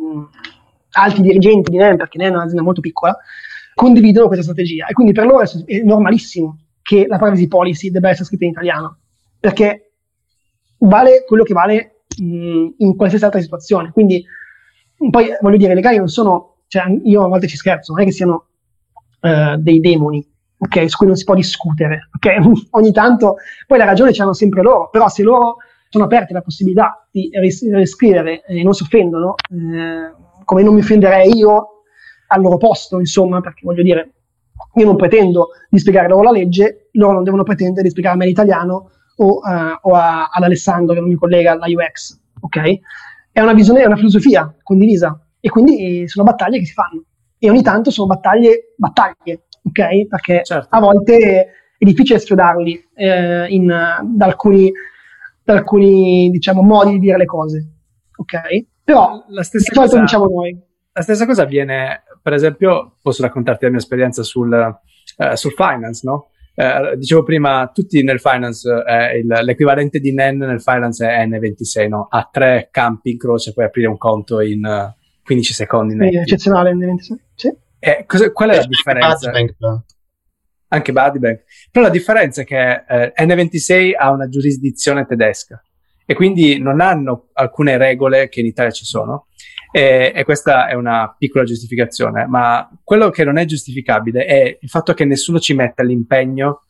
alti 0.91 1.21
dirigenti 1.21 1.71
di 1.71 1.77
NEN, 1.77 1.97
perché 1.97 2.17
NEN 2.17 2.31
è 2.31 2.35
un'azienda 2.35 2.63
molto 2.63 2.81
piccola, 2.81 3.15
condividono 3.73 4.27
questa 4.27 4.43
strategia. 4.43 4.87
E 4.87 4.93
quindi 4.93 5.13
per 5.13 5.25
loro 5.25 5.41
è 5.43 5.81
normalissimo 5.83 6.57
che 6.81 7.05
la 7.07 7.17
privacy 7.17 7.47
policy 7.47 7.91
debba 7.91 8.09
essere 8.09 8.25
scritta 8.25 8.45
in 8.45 8.51
italiano, 8.51 8.97
perché 9.39 9.91
vale 10.79 11.23
quello 11.25 11.43
che 11.43 11.53
vale 11.53 12.03
mh, 12.17 12.67
in 12.77 12.95
qualsiasi 12.95 13.25
altra 13.25 13.41
situazione. 13.41 13.91
Quindi, 13.91 14.23
poi 15.09 15.29
voglio 15.41 15.57
dire, 15.57 15.71
i 15.71 15.75
legali 15.75 15.97
non 15.97 16.07
sono, 16.07 16.57
cioè 16.67 16.83
io 17.03 17.23
a 17.23 17.27
volte 17.27 17.47
ci 17.47 17.57
scherzo, 17.57 17.93
non 17.93 18.01
è 18.01 18.05
che 18.05 18.11
siano 18.11 18.45
uh, 19.21 19.55
dei 19.57 19.79
demoni, 19.79 20.25
ok, 20.57 20.89
su 20.89 20.97
cui 20.97 21.07
non 21.07 21.15
si 21.15 21.23
può 21.23 21.35
discutere, 21.35 22.09
ok? 22.15 22.67
Ogni 22.71 22.91
tanto, 22.91 23.35
poi 23.65 23.77
la 23.77 23.85
ragione 23.85 24.13
ce 24.13 24.21
l'hanno 24.21 24.33
sempre 24.33 24.61
loro, 24.61 24.89
però 24.89 25.07
se 25.07 25.23
loro 25.23 25.57
sono 25.89 26.05
aperti 26.05 26.33
alla 26.33 26.41
possibilità 26.41 27.07
di 27.11 27.29
ris- 27.33 27.71
riscrivere 27.71 28.43
e 28.45 28.63
non 28.63 28.73
si 28.73 28.83
offendono, 28.83 29.35
eh, 29.51 30.13
come 30.43 30.63
non 30.63 30.73
mi 30.73 30.81
offenderei 30.81 31.37
io 31.37 31.83
al 32.27 32.41
loro 32.41 32.57
posto, 32.57 32.99
insomma, 32.99 33.39
perché 33.39 33.61
voglio 33.63 33.83
dire, 33.83 34.11
io 34.75 34.85
non 34.85 34.95
pretendo 34.95 35.49
di 35.69 35.79
spiegare 35.79 36.07
loro 36.07 36.23
la 36.23 36.31
legge, 36.31 36.89
loro 36.93 37.13
non 37.13 37.23
devono 37.23 37.43
pretendere 37.43 37.83
di 37.83 37.89
spiegarmi 37.89 38.25
l'italiano 38.25 38.91
o, 39.17 39.39
uh, 39.39 39.77
o 39.81 39.93
a, 39.93 40.29
ad 40.31 40.43
Alessandro 40.43 40.93
che 40.93 40.99
non 40.99 41.09
mi 41.09 41.15
collega 41.15 41.51
alla 41.51 41.65
UX, 41.67 42.19
ok? 42.41 42.79
È 43.37 43.41
una 43.41 43.53
visione, 43.53 43.83
è 43.83 43.85
una 43.85 43.97
filosofia 43.97 44.51
condivisa 44.63 45.15
e 45.39 45.47
quindi 45.49 46.07
sono 46.07 46.25
battaglie 46.25 46.57
che 46.57 46.65
si 46.65 46.73
fanno 46.73 47.03
e 47.37 47.51
ogni 47.51 47.61
tanto 47.61 47.91
sono 47.91 48.07
battaglie, 48.07 48.73
battaglie, 48.75 49.43
ok? 49.61 50.07
Perché 50.07 50.41
certo. 50.43 50.67
a 50.71 50.79
volte 50.79 51.51
è 51.77 51.85
difficile 51.85 52.17
schiodarli 52.17 52.83
eh, 52.95 53.45
in, 53.49 53.67
da 53.67 54.25
alcuni, 54.25 54.71
da 55.43 55.53
alcuni 55.53 56.31
diciamo, 56.31 56.63
modi 56.63 56.93
di 56.93 56.97
dire 56.97 57.17
le 57.17 57.25
cose, 57.25 57.67
ok? 58.15 58.65
Però 58.83 59.23
la 59.27 59.43
stessa 59.43 59.71
di 59.71 59.77
cosa, 59.77 59.99
diciamo 59.99 60.25
noi. 60.25 60.59
La 60.93 61.03
stessa 61.03 61.27
cosa 61.27 61.43
avviene, 61.43 62.05
per 62.19 62.33
esempio, 62.33 62.95
posso 63.03 63.21
raccontarti 63.21 63.65
la 63.65 63.69
mia 63.69 63.79
esperienza 63.79 64.23
sul, 64.23 64.51
eh, 64.51 65.35
sul 65.35 65.51
finance, 65.51 66.01
no? 66.07 66.29
Eh, 66.59 66.97
dicevo 66.97 67.21
prima, 67.21 67.69
tutti 67.71 68.01
nel 68.01 68.19
finance, 68.19 68.67
eh, 68.83 69.19
il, 69.19 69.27
l'equivalente 69.27 69.99
di 69.99 70.11
NEN 70.11 70.37
nel 70.37 70.59
finance 70.59 71.07
è 71.07 71.23
N26, 71.27 71.87
no? 71.87 72.07
Ha 72.09 72.27
tre 72.31 72.69
campi 72.71 73.11
in 73.11 73.19
croce, 73.19 73.53
puoi 73.53 73.65
aprire 73.65 73.87
un 73.87 73.97
conto 73.97 74.41
in 74.41 74.65
uh, 74.65 74.91
15 75.23 75.53
secondi. 75.53 75.95
È 75.97 76.21
eccezionale 76.21 76.73
N26, 76.73 77.15
sì. 77.35 77.55
Eh, 77.77 78.05
cosa, 78.07 78.31
qual 78.31 78.49
è 78.49 78.55
la 78.55 78.65
differenza? 78.65 79.31
Anche 80.69 80.91
Buddybank. 80.91 81.43
Però 81.71 81.85
la 81.85 81.91
differenza 81.91 82.41
è 82.41 82.43
che 82.43 82.83
eh, 82.87 83.13
N26 83.15 83.91
ha 83.95 84.09
una 84.09 84.27
giurisdizione 84.27 85.05
tedesca 85.05 85.63
e 86.07 86.15
quindi 86.15 86.57
non 86.59 86.81
hanno 86.81 87.27
alcune 87.33 87.77
regole 87.77 88.29
che 88.29 88.39
in 88.39 88.47
Italia 88.47 88.71
ci 88.71 88.83
sono. 88.83 89.26
E, 89.77 90.11
e, 90.15 90.23
questa 90.23 90.67
è 90.67 90.73
una 90.73 91.13
piccola 91.15 91.43
giustificazione, 91.43 92.25
ma 92.25 92.67
quello 92.83 93.11
che 93.11 93.23
non 93.23 93.37
è 93.37 93.45
giustificabile 93.45 94.25
è 94.25 94.57
il 94.59 94.69
fatto 94.69 94.95
che 94.95 95.05
nessuno 95.05 95.37
ci 95.37 95.53
metta 95.53 95.83
l'impegno 95.83 96.63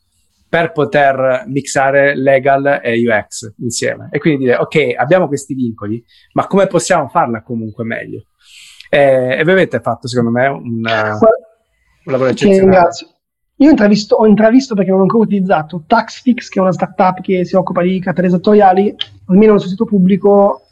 per 0.49 0.73
poter 0.73 1.45
mixare 1.47 2.17
legal 2.17 2.81
e 2.83 3.01
UX 3.07 3.53
insieme. 3.59 4.09
E 4.11 4.19
quindi 4.19 4.43
dire 4.43 4.57
ok 4.57 4.95
abbiamo 4.97 5.29
questi 5.29 5.53
vincoli 5.53 6.03
ma 6.33 6.47
come 6.47 6.67
possiamo 6.67 7.07
farla 7.07 7.43
comunque 7.43 7.85
meglio? 7.85 8.25
E, 8.89 9.37
e 9.37 9.39
avete 9.39 9.79
fatto 9.79 10.09
secondo 10.09 10.31
me 10.31 10.47
un, 10.47 10.59
un 10.59 12.11
lavoro 12.11 12.29
eccezionale. 12.31 12.89
io 13.55 13.69
intravisto, 13.69 14.15
ho 14.15 14.27
intravisto 14.27 14.75
perché 14.75 14.89
non 14.89 14.99
ho 14.99 15.03
ancora 15.03 15.23
utilizzato. 15.23 15.81
TaxFix 15.87 16.49
che 16.49 16.59
è 16.59 16.61
una 16.61 16.73
startup 16.73 17.21
che 17.21 17.45
si 17.45 17.55
occupa 17.55 17.83
di 17.83 18.01
cartelle 18.01 18.27
esattoriali 18.27 18.93
almeno 19.27 19.51
nel 19.53 19.61
suo 19.61 19.69
sito 19.69 19.85
pubblico 19.85 20.63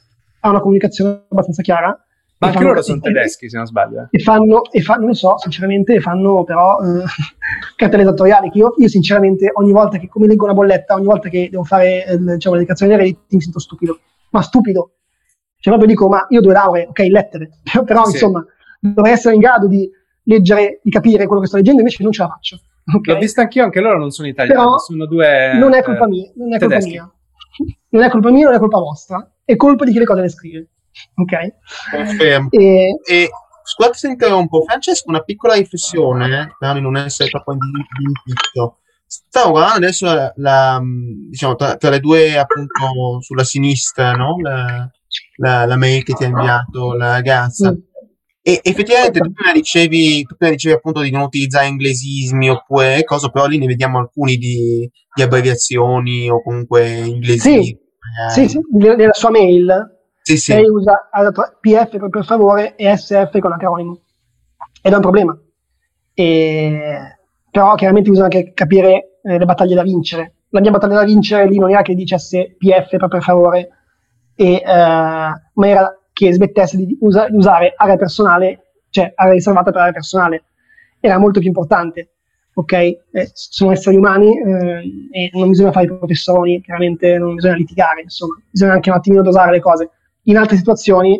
ha 0.42 0.50
una 0.50 0.60
comunicazione 0.60 1.24
abbastanza 1.30 1.62
chiara 1.62 1.98
ma 2.38 2.48
anche 2.48 2.64
loro 2.64 2.82
sono 2.82 3.00
tedeschi, 3.00 3.50
se 3.50 3.58
non 3.58 3.66
sbaglio. 3.66 4.02
Eh. 4.02 4.08
E 4.12 4.20
fanno, 4.20 4.70
e 4.70 4.82
fanno, 4.82 5.00
non 5.00 5.10
lo 5.10 5.16
so, 5.16 5.38
sinceramente, 5.38 6.00
fanno 6.02 6.44
però 6.44 6.78
eh, 6.80 7.04
cartelle 7.78 8.04
esattoriali. 8.04 8.50
Che 8.50 8.58
io, 8.58 8.74
io, 8.78 8.88
sinceramente, 8.90 9.52
ogni 9.54 9.72
volta 9.72 9.98
che 9.98 10.10
come 10.10 10.28
leggo 10.28 10.44
una 10.44 10.54
bolletta, 10.54 10.96
ogni 10.96 11.06
volta 11.06 11.30
che 11.30 11.48
devo 11.50 11.64
fare 11.64 12.06
eh, 12.06 12.18
diciamo, 12.18 12.56
la 12.56 12.62
dichiarazione 12.62 12.96
dei 12.96 13.06
redditi, 13.06 13.36
mi 13.36 13.42
sento 13.42 13.60
stupido. 13.60 14.00
Ma 14.32 14.42
stupido. 14.42 14.92
Cioè, 15.60 15.74
proprio 15.74 15.88
dico, 15.88 16.10
ma 16.10 16.26
io 16.30 16.42
due 16.42 16.54
lauree, 16.54 16.88
ok, 16.88 17.00
lettere. 17.10 17.50
però, 17.86 18.04
sì. 18.04 18.12
insomma, 18.12 18.46
dovrei 18.80 19.14
essere 19.14 19.36
in 19.36 19.40
grado 19.40 19.68
di 19.68 19.90
leggere, 20.24 20.82
di 20.84 20.92
capire 20.92 21.26
quello 21.28 21.42
che 21.42 21.48
sto 21.48 21.56
leggendo, 21.56 21.80
invece 21.80 22.04
non 22.04 22.12
ce 22.12 22.22
la 22.22 22.28
faccio. 22.30 22.60
Okay? 22.98 23.14
L'ho 23.14 23.20
vista 23.20 23.42
anch'io, 23.42 23.64
anche 23.64 23.80
loro 23.80 23.98
non 23.98 24.12
sono 24.12 24.28
italiani, 24.28 24.60
però 24.60 24.78
sono 24.78 25.06
due. 25.06 25.54
Non 25.58 25.74
è 25.74 25.82
colpa 25.82 26.06
mia, 26.06 26.30
non 26.36 26.54
è 26.54 26.60
colpa 26.60 26.78
mia. 26.78 27.10
Non 27.96 28.04
è 28.04 28.10
colpa 28.10 28.32
mia, 28.32 28.48
non 28.48 28.56
è 28.56 28.60
colpa 28.60 28.80
vostra, 28.80 29.32
è 29.46 29.56
colpa 29.56 29.86
di 29.86 29.94
chi 29.94 30.00
le 30.00 30.04
cose 30.04 30.20
le 30.20 30.28
scrive 30.28 30.70
ok? 31.16 31.34
E, 32.52 33.00
e 33.06 33.30
scusate 33.66 33.98
se 33.98 34.08
interrompo, 34.08 34.62
Francesco, 34.62 35.10
una 35.10 35.24
piccola 35.24 35.56
riflessione, 35.56 36.56
per 36.58 36.80
non 36.80 36.96
essere 36.98 37.30
troppo 37.30 37.54
indirizzo. 37.54 38.80
Stavo 39.08 39.52
guardando 39.52 39.86
adesso 39.86 40.06
la, 40.06 40.34
la 40.38 40.82
diciamo, 40.82 41.56
tra, 41.56 41.76
tra, 41.76 41.90
le 41.90 42.00
due 42.00 42.38
appunto 42.38 43.22
sulla 43.22 43.44
sinistra, 43.44 44.14
no? 44.14 44.36
la, 44.42 44.90
la, 45.38 45.66
la, 45.66 45.76
mail 45.76 46.04
che 46.04 46.14
ti 46.14 46.24
ha 46.24 46.28
inviato 46.28 46.94
la 46.94 47.12
ragazza. 47.12 47.72
Mm. 47.72 47.78
E 48.48 48.60
effettivamente 48.62 49.20
tu 49.20 49.32
prima, 49.32 49.52
dicevi, 49.54 50.24
tu 50.24 50.36
prima 50.36 50.54
dicevi 50.54 50.76
appunto 50.76 51.02
di 51.02 51.10
non 51.10 51.22
utilizzare 51.22 51.68
inglesismi 51.68 52.50
oppure 52.50 53.04
cosa, 53.04 53.30
però 53.30 53.48
lì 53.48 53.58
ne 53.58 53.66
vediamo 53.66 53.98
alcuni 53.98 54.38
di, 54.38 54.90
di 55.16 55.22
abbreviazioni 55.22 56.30
o 56.30 56.44
comunque 56.44 56.88
inglesismi. 56.98 57.64
Sì, 57.64 58.48
sì, 58.48 58.48
sì, 58.48 58.60
nella 58.72 59.14
sua 59.14 59.32
mail 59.32 59.95
sì, 60.28 60.38
sì. 60.38 60.54
lei 60.54 60.68
usa 60.68 61.08
PF 61.62 62.10
per 62.10 62.26
favore 62.26 62.76
e 62.76 62.98
SF 62.98 63.38
con 63.38 63.52
acronimo. 63.52 64.00
Ed 64.82 64.92
è 64.92 64.96
un 64.96 65.02
problema. 65.02 65.40
E, 66.16 67.18
però 67.52 67.76
chiaramente 67.76 68.10
bisogna 68.10 68.36
anche 68.36 68.52
capire 68.54 69.20
eh, 69.22 69.38
le 69.38 69.46
battaglie 69.46 69.76
da 69.76 69.84
vincere. 69.84 70.34
la 70.50 70.62
mia 70.62 70.72
battaglia 70.72 70.96
da 70.96 71.04
vincere 71.04 71.48
lì 71.48 71.60
non 71.60 71.70
era 71.70 71.84
che 71.84 71.94
dicesse 71.94 72.56
PF 72.58 73.08
per 73.08 73.22
favore, 73.22 73.70
e, 74.36 74.64
uh, 74.66 74.70
ma 74.70 75.68
era 75.68 75.96
che 76.12 76.34
smettesse 76.34 76.78
di, 76.78 76.98
usa, 77.02 77.28
usare 77.30 77.76
area 77.78 77.96
personale, 77.96 78.80
cioè 78.90 79.12
area 79.14 79.34
riservata 79.34 79.70
per 79.70 79.82
area 79.82 79.94
personale. 79.94 80.46
Era 81.00 81.20
molto 81.20 81.40
più 81.40 81.50
importante 81.50 82.16
ok? 82.56 82.72
Eh, 82.72 83.00
sono 83.34 83.72
esseri 83.72 83.98
umani 83.98 84.32
eh, 84.40 85.10
e 85.12 85.30
non 85.34 85.50
bisogna 85.50 85.72
fare 85.72 85.86
i 85.86 85.98
professori, 85.98 86.62
chiaramente 86.62 87.18
non 87.18 87.36
bisogna 87.36 87.56
litigare, 87.56 88.02
insomma, 88.02 88.36
bisogna 88.50 88.74
anche 88.74 88.90
un 88.90 88.96
attimino 88.96 89.22
dosare 89.22 89.52
le 89.52 89.60
cose. 89.60 89.92
In 90.26 90.38
altre 90.38 90.58
situazioni, 90.58 91.20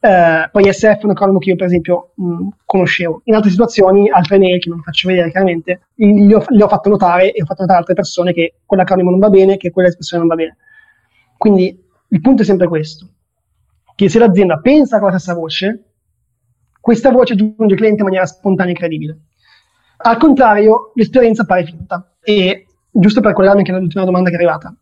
eh, 0.00 0.48
poi 0.52 0.70
SF 0.70 1.00
è 1.00 1.04
un 1.04 1.10
acronimo 1.10 1.38
che 1.38 1.50
io 1.50 1.56
per 1.56 1.66
esempio 1.66 2.12
mh, 2.16 2.48
conoscevo, 2.64 3.22
in 3.24 3.34
altre 3.34 3.50
situazioni, 3.50 4.10
altre 4.10 4.38
mail 4.38 4.60
che 4.60 4.68
non 4.68 4.82
faccio 4.82 5.08
vedere 5.08 5.30
chiaramente, 5.30 5.88
gli 5.94 6.32
ho, 6.32 6.44
ho, 6.46 6.68
fatto 6.68 6.88
notare 6.90 7.32
e 7.32 7.40
ho 7.42 7.46
fatto 7.46 7.62
notare 7.62 7.78
a 7.78 7.80
altre 7.80 7.94
persone 7.94 8.32
che 8.32 8.56
quell'acronimo 8.66 9.10
non 9.10 9.18
va 9.18 9.30
bene, 9.30 9.56
che 9.56 9.70
quell'espressione 9.70 10.24
non 10.24 10.34
va 10.34 10.42
bene. 10.42 10.56
Quindi 11.38 11.82
il 12.08 12.20
punto 12.20 12.42
è 12.42 12.44
sempre 12.44 12.68
questo, 12.68 13.08
che 13.94 14.08
se 14.08 14.18
l'azienda 14.18 14.58
pensa 14.58 14.98
con 14.98 15.10
la 15.10 15.18
stessa 15.18 15.38
voce, 15.38 15.84
questa 16.80 17.10
voce 17.10 17.34
giunge 17.34 17.72
al 17.72 17.76
cliente 17.76 18.00
in 18.00 18.04
maniera 18.04 18.26
spontanea 18.26 18.74
e 18.74 18.76
credibile. 18.76 19.18
Al 19.96 20.18
contrario, 20.18 20.92
l'esperienza 20.94 21.46
pare 21.46 21.64
finta. 21.64 22.14
E 22.20 22.66
giusto 22.90 23.22
per 23.22 23.32
collegarmi 23.32 23.62
anche 23.62 23.72
all'ultima 23.72 24.04
domanda 24.04 24.28
che 24.28 24.36
è 24.36 24.38
arrivata, 24.38 24.74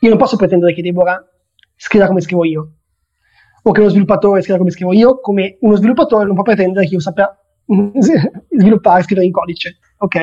io 0.00 0.08
non 0.10 0.18
posso 0.18 0.36
pretendere 0.36 0.74
che 0.74 0.82
Deborah 0.82 1.31
scriva 1.82 2.06
come 2.06 2.20
scrivo 2.20 2.44
io, 2.44 2.74
o 3.64 3.72
che 3.72 3.80
uno 3.80 3.88
sviluppatore 3.88 4.40
scriva 4.40 4.58
come 4.58 4.70
scrivo 4.70 4.92
io, 4.92 5.18
come 5.18 5.56
uno 5.62 5.74
sviluppatore 5.74 6.26
non 6.26 6.34
può 6.34 6.44
pretendere 6.44 6.86
che 6.86 6.94
io 6.94 7.00
sappia 7.00 7.36
sviluppare 8.56 9.00
e 9.00 9.02
scrivere 9.02 9.26
in 9.26 9.32
codice. 9.32 9.78
Ok? 9.98 10.16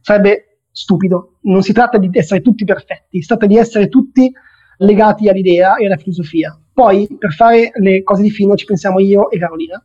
Sarebbe 0.00 0.60
stupido. 0.70 1.38
Non 1.42 1.62
si 1.62 1.72
tratta 1.72 1.98
di 1.98 2.08
essere 2.12 2.42
tutti 2.42 2.64
perfetti, 2.64 3.20
si 3.20 3.26
tratta 3.26 3.46
di 3.46 3.56
essere 3.56 3.88
tutti 3.88 4.32
legati 4.78 5.28
all'idea 5.28 5.74
e 5.76 5.86
alla 5.86 5.96
filosofia. 5.96 6.56
Poi, 6.72 7.08
per 7.18 7.32
fare 7.32 7.72
le 7.74 8.04
cose 8.04 8.22
di 8.22 8.30
fino, 8.30 8.54
ci 8.54 8.64
pensiamo 8.64 9.00
io 9.00 9.30
e 9.30 9.38
Carolina. 9.38 9.84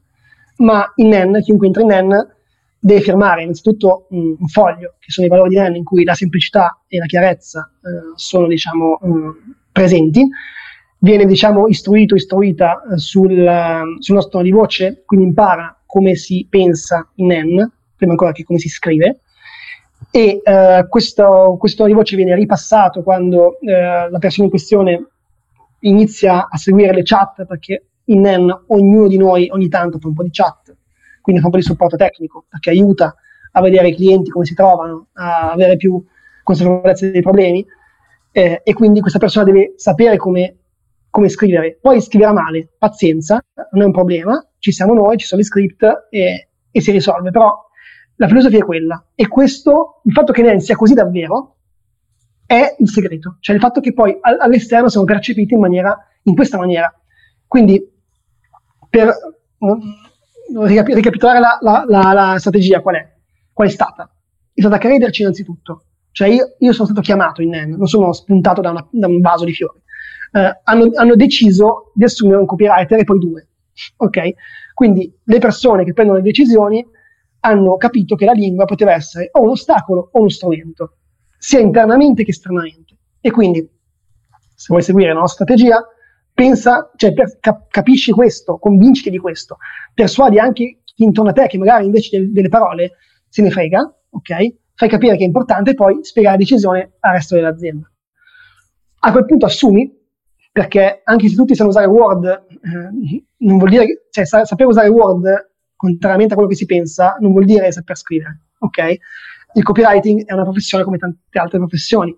Ma 0.57 0.91
in 0.97 1.07
NEN, 1.07 1.41
chiunque 1.41 1.66
entra 1.66 1.82
in 1.82 1.88
NEN, 1.88 2.36
deve 2.80 3.01
firmare 3.01 3.41
innanzitutto 3.41 4.05
un, 4.12 4.36
un, 4.39 4.47
foglio, 4.47 4.95
che 4.99 5.10
sono 5.10 5.26
i 5.26 5.30
valori 5.30 5.49
di 5.49 5.57
NEN 5.57 5.76
in 5.76 5.84
cui 5.84 6.03
la 6.03 6.14
semplicità 6.14 6.84
e 6.88 6.99
la 6.99 7.05
chiarezza 7.05 7.72
eh, 7.78 8.14
sono 8.16 8.47
diciamo, 8.47 8.99
um, 9.01 9.36
presenti, 9.72 10.28
viene 11.00 11.26
diciamo, 11.26 11.68
istruito, 11.68 12.16
istruita 12.16 12.82
eh, 12.91 12.97
sul, 12.97 13.32
uh, 13.32 14.02
sul, 14.02 14.16
nostro 14.16 14.32
tono 14.32 14.43
di 14.43 14.52
voce, 14.52 15.04
quindi 15.06 15.28
impara 15.28 15.76
come 15.86 16.16
si 16.16 16.45
pensa 16.50 17.10
in 17.16 17.28
NEN, 17.28 17.72
prima 17.95 18.12
ancora 18.12 18.32
che 18.32 18.43
come 18.43 18.60
si 18.60 18.70
scrive, 18.70 19.22
e 20.12 20.41
uh, 20.43 20.88
questo, 20.88 21.58
questo 21.60 21.78
tono 21.78 21.89
di 21.89 21.95
voce 21.95 22.16
viene 22.16 22.36
ripassato 22.36 23.02
quando 23.02 23.58
uh, 23.60 24.10
la 24.10 24.18
persona 24.20 24.45
in 24.45 24.50
questione 24.50 25.08
inizia 25.80 26.47
a 26.50 26.58
seguire 26.58 26.93
le 26.93 27.04
chat, 27.04 27.45
perché 27.45 27.86
in 28.06 28.22
NEN 28.22 28.64
ognuno 28.68 29.08
di 29.08 29.18
noi 29.18 29.50
ogni 29.52 29.70
tanto 29.70 30.00
fa 30.00 30.08
un 30.08 30.14
po' 30.14 30.24
di 30.24 30.32
chat, 30.32 30.76
quindi 31.22 31.41
fa 31.41 31.47
un 31.47 31.54
po' 31.54 31.60
di 31.60 31.66
supporto 31.66 31.95
tecnico, 31.95 32.45
perché 32.50 32.70
aiuta 32.72 33.16
a 33.52 33.62
vedere 33.62 33.89
i 33.89 33.95
clienti 33.95 34.30
come 34.30 34.45
si 34.45 34.54
trovano, 34.54 35.08
a 35.14 35.52
avere 35.52 35.76
più 35.76 36.04
consapevolezza 36.43 37.10
dei 37.10 37.22
problemi, 37.22 37.66
eh, 38.32 38.62
e 38.64 38.74
quindi 38.74 39.00
questa 39.02 39.20
persona 39.20 39.45
deve 39.45 39.74
sapere 39.76 40.18
come, 40.18 40.59
come, 41.10 41.30
scrivere. 41.30 41.78
Poi 41.82 42.01
scriverà 42.01 42.34
male, 42.34 42.70
pazienza, 42.78 43.43
non 43.72 43.84
è 43.84 43.86
un 43.86 43.91
problema, 43.91 44.45
ci 44.60 44.72
siamo 44.72 44.93
noi, 44.93 45.18
ci 45.18 45.26
sono 45.26 45.41
gli 45.41 45.45
script 45.45 46.07
e, 46.10 46.49
e 46.72 46.82
si 46.82 46.91
risolve, 46.91 47.32
però 47.32 47.68
la 48.16 48.28
filosofia 48.28 48.60
è 48.60 48.64
quella. 48.64 49.12
E 49.16 49.28
questo, 49.28 50.01
il 50.03 50.14
fatto 50.14 50.32
che 50.32 50.41
Nen 50.41 50.60
sia 50.60 50.76
così 50.76 50.93
davvero, 50.93 51.55
è 52.45 52.76
il 52.80 52.89
segreto, 52.89 53.38
cioè 53.41 53.55
il 53.55 53.62
fatto 53.62 53.80
che 53.80 53.93
poi 53.93 54.18
all'esterno 54.22 54.89
siamo 54.89 55.05
percepiti 55.05 55.53
in, 55.53 55.60
maniera, 55.60 55.95
in 56.24 56.36
questa 56.36 56.57
maniera. 56.57 56.91
Quindi, 57.45 57.80
per 58.89 59.14
ricapitolare 60.66 61.39
la, 61.39 61.57
la, 61.62 61.84
la, 61.88 62.14
la, 62.14 62.39
strategia 62.39 62.82
qual 62.82 62.95
è? 62.95 63.16
Qual 63.53 63.68
è 63.68 63.72
stata? 63.72 64.12
È 64.51 64.62
stata 64.62 64.80
crederci 64.80 65.22
innanzitutto. 65.22 65.84
Cioè 66.12 66.28
io, 66.28 66.55
io 66.57 66.74
sono 66.74 66.88
stato 66.88 67.01
chiamato 67.01 67.41
in 67.41 67.49
NEN, 67.49 67.76
non 67.76 67.88
sono 67.88 68.12
spuntato 68.14 68.62
da, 68.62 68.72
una, 68.72 68.88
da 68.91 69.07
un 69.07 69.20
vaso 69.20 69.45
di 69.45 69.53
fiori. 69.53 69.80
Eh, 70.32 70.59
hanno, 70.63 70.89
hanno, 70.95 71.15
deciso 71.15 71.91
di 71.93 72.03
assumere 72.03 72.39
un 72.39 72.45
copywriter 72.45 72.99
e 72.99 73.03
poi 73.03 73.19
due. 73.19 73.47
Ok? 73.97 74.19
Quindi 74.73 75.13
le 75.23 75.39
persone 75.39 75.84
che 75.84 75.93
prendono 75.93 76.19
le 76.19 76.23
decisioni 76.23 76.86
hanno 77.41 77.77
capito 77.77 78.15
che 78.15 78.25
la 78.25 78.34
lingua 78.34 78.65
poteva 78.65 78.93
essere 78.93 79.30
o 79.32 79.41
un 79.41 79.49
ostacolo 79.49 80.09
o 80.11 80.19
uno 80.19 80.30
strumento, 80.30 80.97
sia 81.38 81.59
internamente 81.59 82.23
che 82.23 82.32
esternamente. 82.32 82.97
E 83.21 83.32
quindi, 83.32 83.67
se 84.55 84.67
vuoi 84.69 84.82
seguire 84.82 85.13
la 85.13 85.19
nostra 85.19 85.45
strategia, 85.45 85.82
pensa, 86.34 86.91
cioè, 86.95 87.13
per, 87.13 87.38
cap- 87.39 87.67
capisci 87.69 88.11
questo, 88.11 88.57
convinciti 88.57 89.09
di 89.09 89.17
questo, 89.17 89.57
persuadi 89.93 90.39
anche 90.39 90.80
chi 90.84 91.03
intorno 91.03 91.32
a 91.32 91.34
te 91.34 91.47
che 91.47 91.57
magari 91.57 91.86
invece 91.86 92.17
de- 92.17 92.32
delle 92.32 92.49
parole 92.49 92.91
se 93.27 93.41
ne 93.41 93.51
frega, 93.51 93.80
ok? 94.09 94.55
Fai 94.73 94.89
capire 94.89 95.17
che 95.17 95.23
è 95.23 95.27
importante 95.27 95.71
e 95.71 95.73
poi 95.73 95.99
spiegare 96.03 96.38
la 96.38 96.41
decisione 96.41 96.93
al 96.99 97.13
resto 97.13 97.36
dell'azienda. 97.36 97.91
A 99.01 99.11
quel 99.11 99.25
punto 99.25 99.45
assumi, 99.45 99.99
perché 100.52 101.02
anche 101.04 101.30
se 101.30 101.36
tutti 101.36 101.56
sanno 101.56 101.70
usare 101.70 101.88
Word, 101.88 102.26
eh, 102.26 103.24
non 103.38 103.58
vuol 103.58 103.70
dire, 103.70 104.06
cioè 104.10 104.26
sa- 104.26 104.45
sapere 104.45 104.70
usare 104.70 104.89
Word, 104.89 105.52
contrariamente 105.76 106.34
a 106.34 106.36
quello 106.36 106.50
che 106.50 106.58
si 106.58 106.66
pensa, 106.66 107.16
non 107.20 107.32
vuol 107.32 107.45
dire 107.45 107.72
saper 107.72 107.97
scrivere, 107.97 108.39
ok? 108.60 108.97
Il 109.54 109.64
copywriting 109.64 110.26
è 110.26 110.34
una 110.34 110.43
professione 110.43 110.84
come 110.84 110.97
tante 110.97 111.39
altre 111.39 111.58
professioni, 111.58 112.14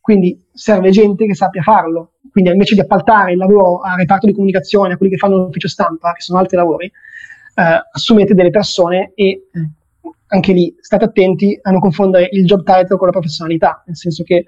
quindi 0.00 0.48
serve 0.52 0.90
gente 0.90 1.26
che 1.26 1.34
sappia 1.34 1.62
farlo, 1.62 2.14
quindi 2.30 2.50
invece 2.50 2.74
di 2.74 2.80
appaltare 2.80 3.32
il 3.32 3.38
lavoro 3.38 3.80
al 3.80 3.98
reparto 3.98 4.26
di 4.26 4.32
comunicazione, 4.32 4.94
a 4.94 4.96
quelli 4.96 5.12
che 5.12 5.18
fanno 5.18 5.36
l'ufficio 5.36 5.68
stampa, 5.68 6.12
che 6.12 6.22
sono 6.22 6.38
altri 6.38 6.56
lavori, 6.56 6.86
eh, 6.86 7.88
assumete 7.92 8.34
delle 8.34 8.50
persone 8.50 9.12
e 9.14 9.26
eh, 9.26 9.70
anche 10.28 10.52
lì 10.52 10.74
state 10.80 11.04
attenti 11.04 11.58
a 11.60 11.70
non 11.70 11.80
confondere 11.80 12.28
il 12.32 12.46
job 12.46 12.62
title 12.64 12.96
con 12.96 13.06
la 13.06 13.12
professionalità, 13.12 13.82
nel 13.86 13.96
senso 13.96 14.24
che 14.24 14.44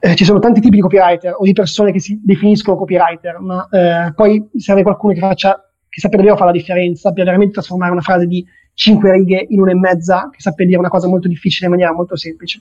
eh, 0.00 0.14
ci 0.14 0.24
sono 0.24 0.38
tanti 0.38 0.60
tipi 0.60 0.76
di 0.76 0.82
copywriter 0.82 1.34
o 1.36 1.44
di 1.44 1.52
persone 1.52 1.92
che 1.92 2.00
si 2.00 2.18
definiscono 2.22 2.76
copywriter, 2.76 3.38
ma 3.38 3.68
eh, 3.70 4.12
poi 4.14 4.48
serve 4.56 4.82
qualcuno 4.82 5.12
che 5.12 5.20
faccia 5.20 5.70
che 5.90 6.00
sappia 6.00 6.18
davvero 6.18 6.36
fare 6.36 6.52
la 6.52 6.56
differenza, 6.56 7.08
sappia 7.08 7.24
veramente 7.24 7.54
trasformare 7.54 7.90
una 7.92 8.00
frase 8.00 8.26
di 8.26 8.46
cinque 8.74 9.12
righe 9.12 9.44
in 9.48 9.60
una 9.60 9.72
e 9.72 9.74
mezza, 9.74 10.30
che 10.30 10.40
sappia 10.40 10.64
dire 10.64 10.78
una 10.78 10.88
cosa 10.88 11.08
molto 11.08 11.28
difficile 11.28 11.66
in 11.66 11.72
maniera 11.72 11.92
molto 11.92 12.16
semplice. 12.16 12.60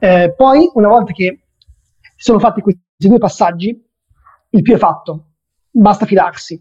Eh, 0.00 0.34
poi, 0.36 0.68
una 0.74 0.88
volta 0.88 1.12
che 1.12 1.44
sono 2.16 2.40
fatti 2.40 2.60
questi 2.60 2.82
due 2.96 3.18
passaggi, 3.18 3.80
il 4.50 4.62
più 4.62 4.74
è 4.74 4.78
fatto. 4.78 5.26
Basta 5.70 6.04
fidarsi, 6.04 6.60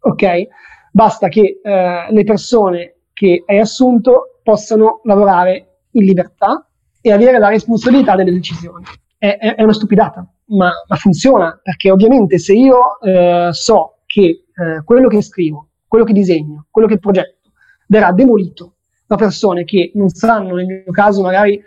ok? 0.00 0.46
Basta 0.90 1.28
che 1.28 1.60
eh, 1.62 2.06
le 2.08 2.24
persone 2.24 3.00
che 3.12 3.42
hai 3.46 3.58
assunto 3.58 4.40
possano 4.42 5.00
lavorare 5.04 5.80
in 5.92 6.04
libertà 6.04 6.66
e 7.02 7.12
avere 7.12 7.38
la 7.38 7.48
responsabilità 7.48 8.16
delle 8.16 8.32
decisioni. 8.32 8.84
È, 9.24 9.38
è, 9.38 9.62
una 9.62 9.72
stupidata, 9.72 10.30
ma, 10.48 10.70
ma, 10.86 10.96
funziona, 10.96 11.58
perché 11.62 11.90
ovviamente 11.90 12.38
se 12.38 12.52
io 12.52 13.00
eh, 13.00 13.48
so 13.52 14.00
che 14.04 14.22
eh, 14.22 14.84
quello 14.84 15.08
che 15.08 15.22
scrivo, 15.22 15.70
quello 15.88 16.04
che 16.04 16.12
disegno, 16.12 16.66
quello 16.70 16.86
che 16.86 16.98
progetto 16.98 17.52
verrà 17.86 18.12
demolito 18.12 18.74
da 19.06 19.16
persone 19.16 19.64
che 19.64 19.92
non 19.94 20.10
sanno, 20.10 20.56
nel 20.56 20.66
mio 20.66 20.92
caso 20.92 21.22
magari, 21.22 21.58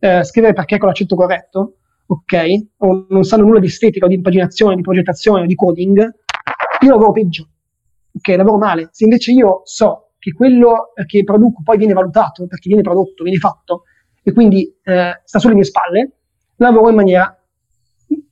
eh, 0.00 0.24
scrivere 0.24 0.54
perché 0.54 0.76
con 0.76 0.88
l'accento 0.88 1.14
corretto, 1.14 1.76
ok? 2.06 2.34
O 2.78 3.06
non 3.08 3.22
sanno 3.22 3.44
nulla 3.44 3.60
di 3.60 3.66
estetica 3.66 4.06
o 4.06 4.08
di 4.08 4.16
impaginazione, 4.16 4.74
di 4.74 4.82
progettazione 4.82 5.42
o 5.42 5.46
di 5.46 5.54
coding, 5.54 5.98
io 6.80 6.90
lavoro 6.90 7.12
peggio, 7.12 7.48
ok? 8.12 8.36
Lavoro 8.36 8.58
male. 8.58 8.88
Se 8.90 9.04
invece 9.04 9.30
io 9.30 9.60
so 9.62 10.14
che 10.18 10.32
quello 10.32 10.92
che 11.06 11.22
produco 11.22 11.62
poi 11.62 11.76
viene 11.76 11.92
valutato 11.92 12.44
perché 12.48 12.66
viene 12.66 12.82
prodotto, 12.82 13.22
viene 13.22 13.38
fatto 13.38 13.84
e 14.20 14.32
quindi 14.32 14.76
eh, 14.82 15.20
sta 15.22 15.38
sulle 15.38 15.54
mie 15.54 15.62
spalle, 15.62 16.10
lavoro 16.56 16.88
in 16.90 16.96
maniera 16.96 17.38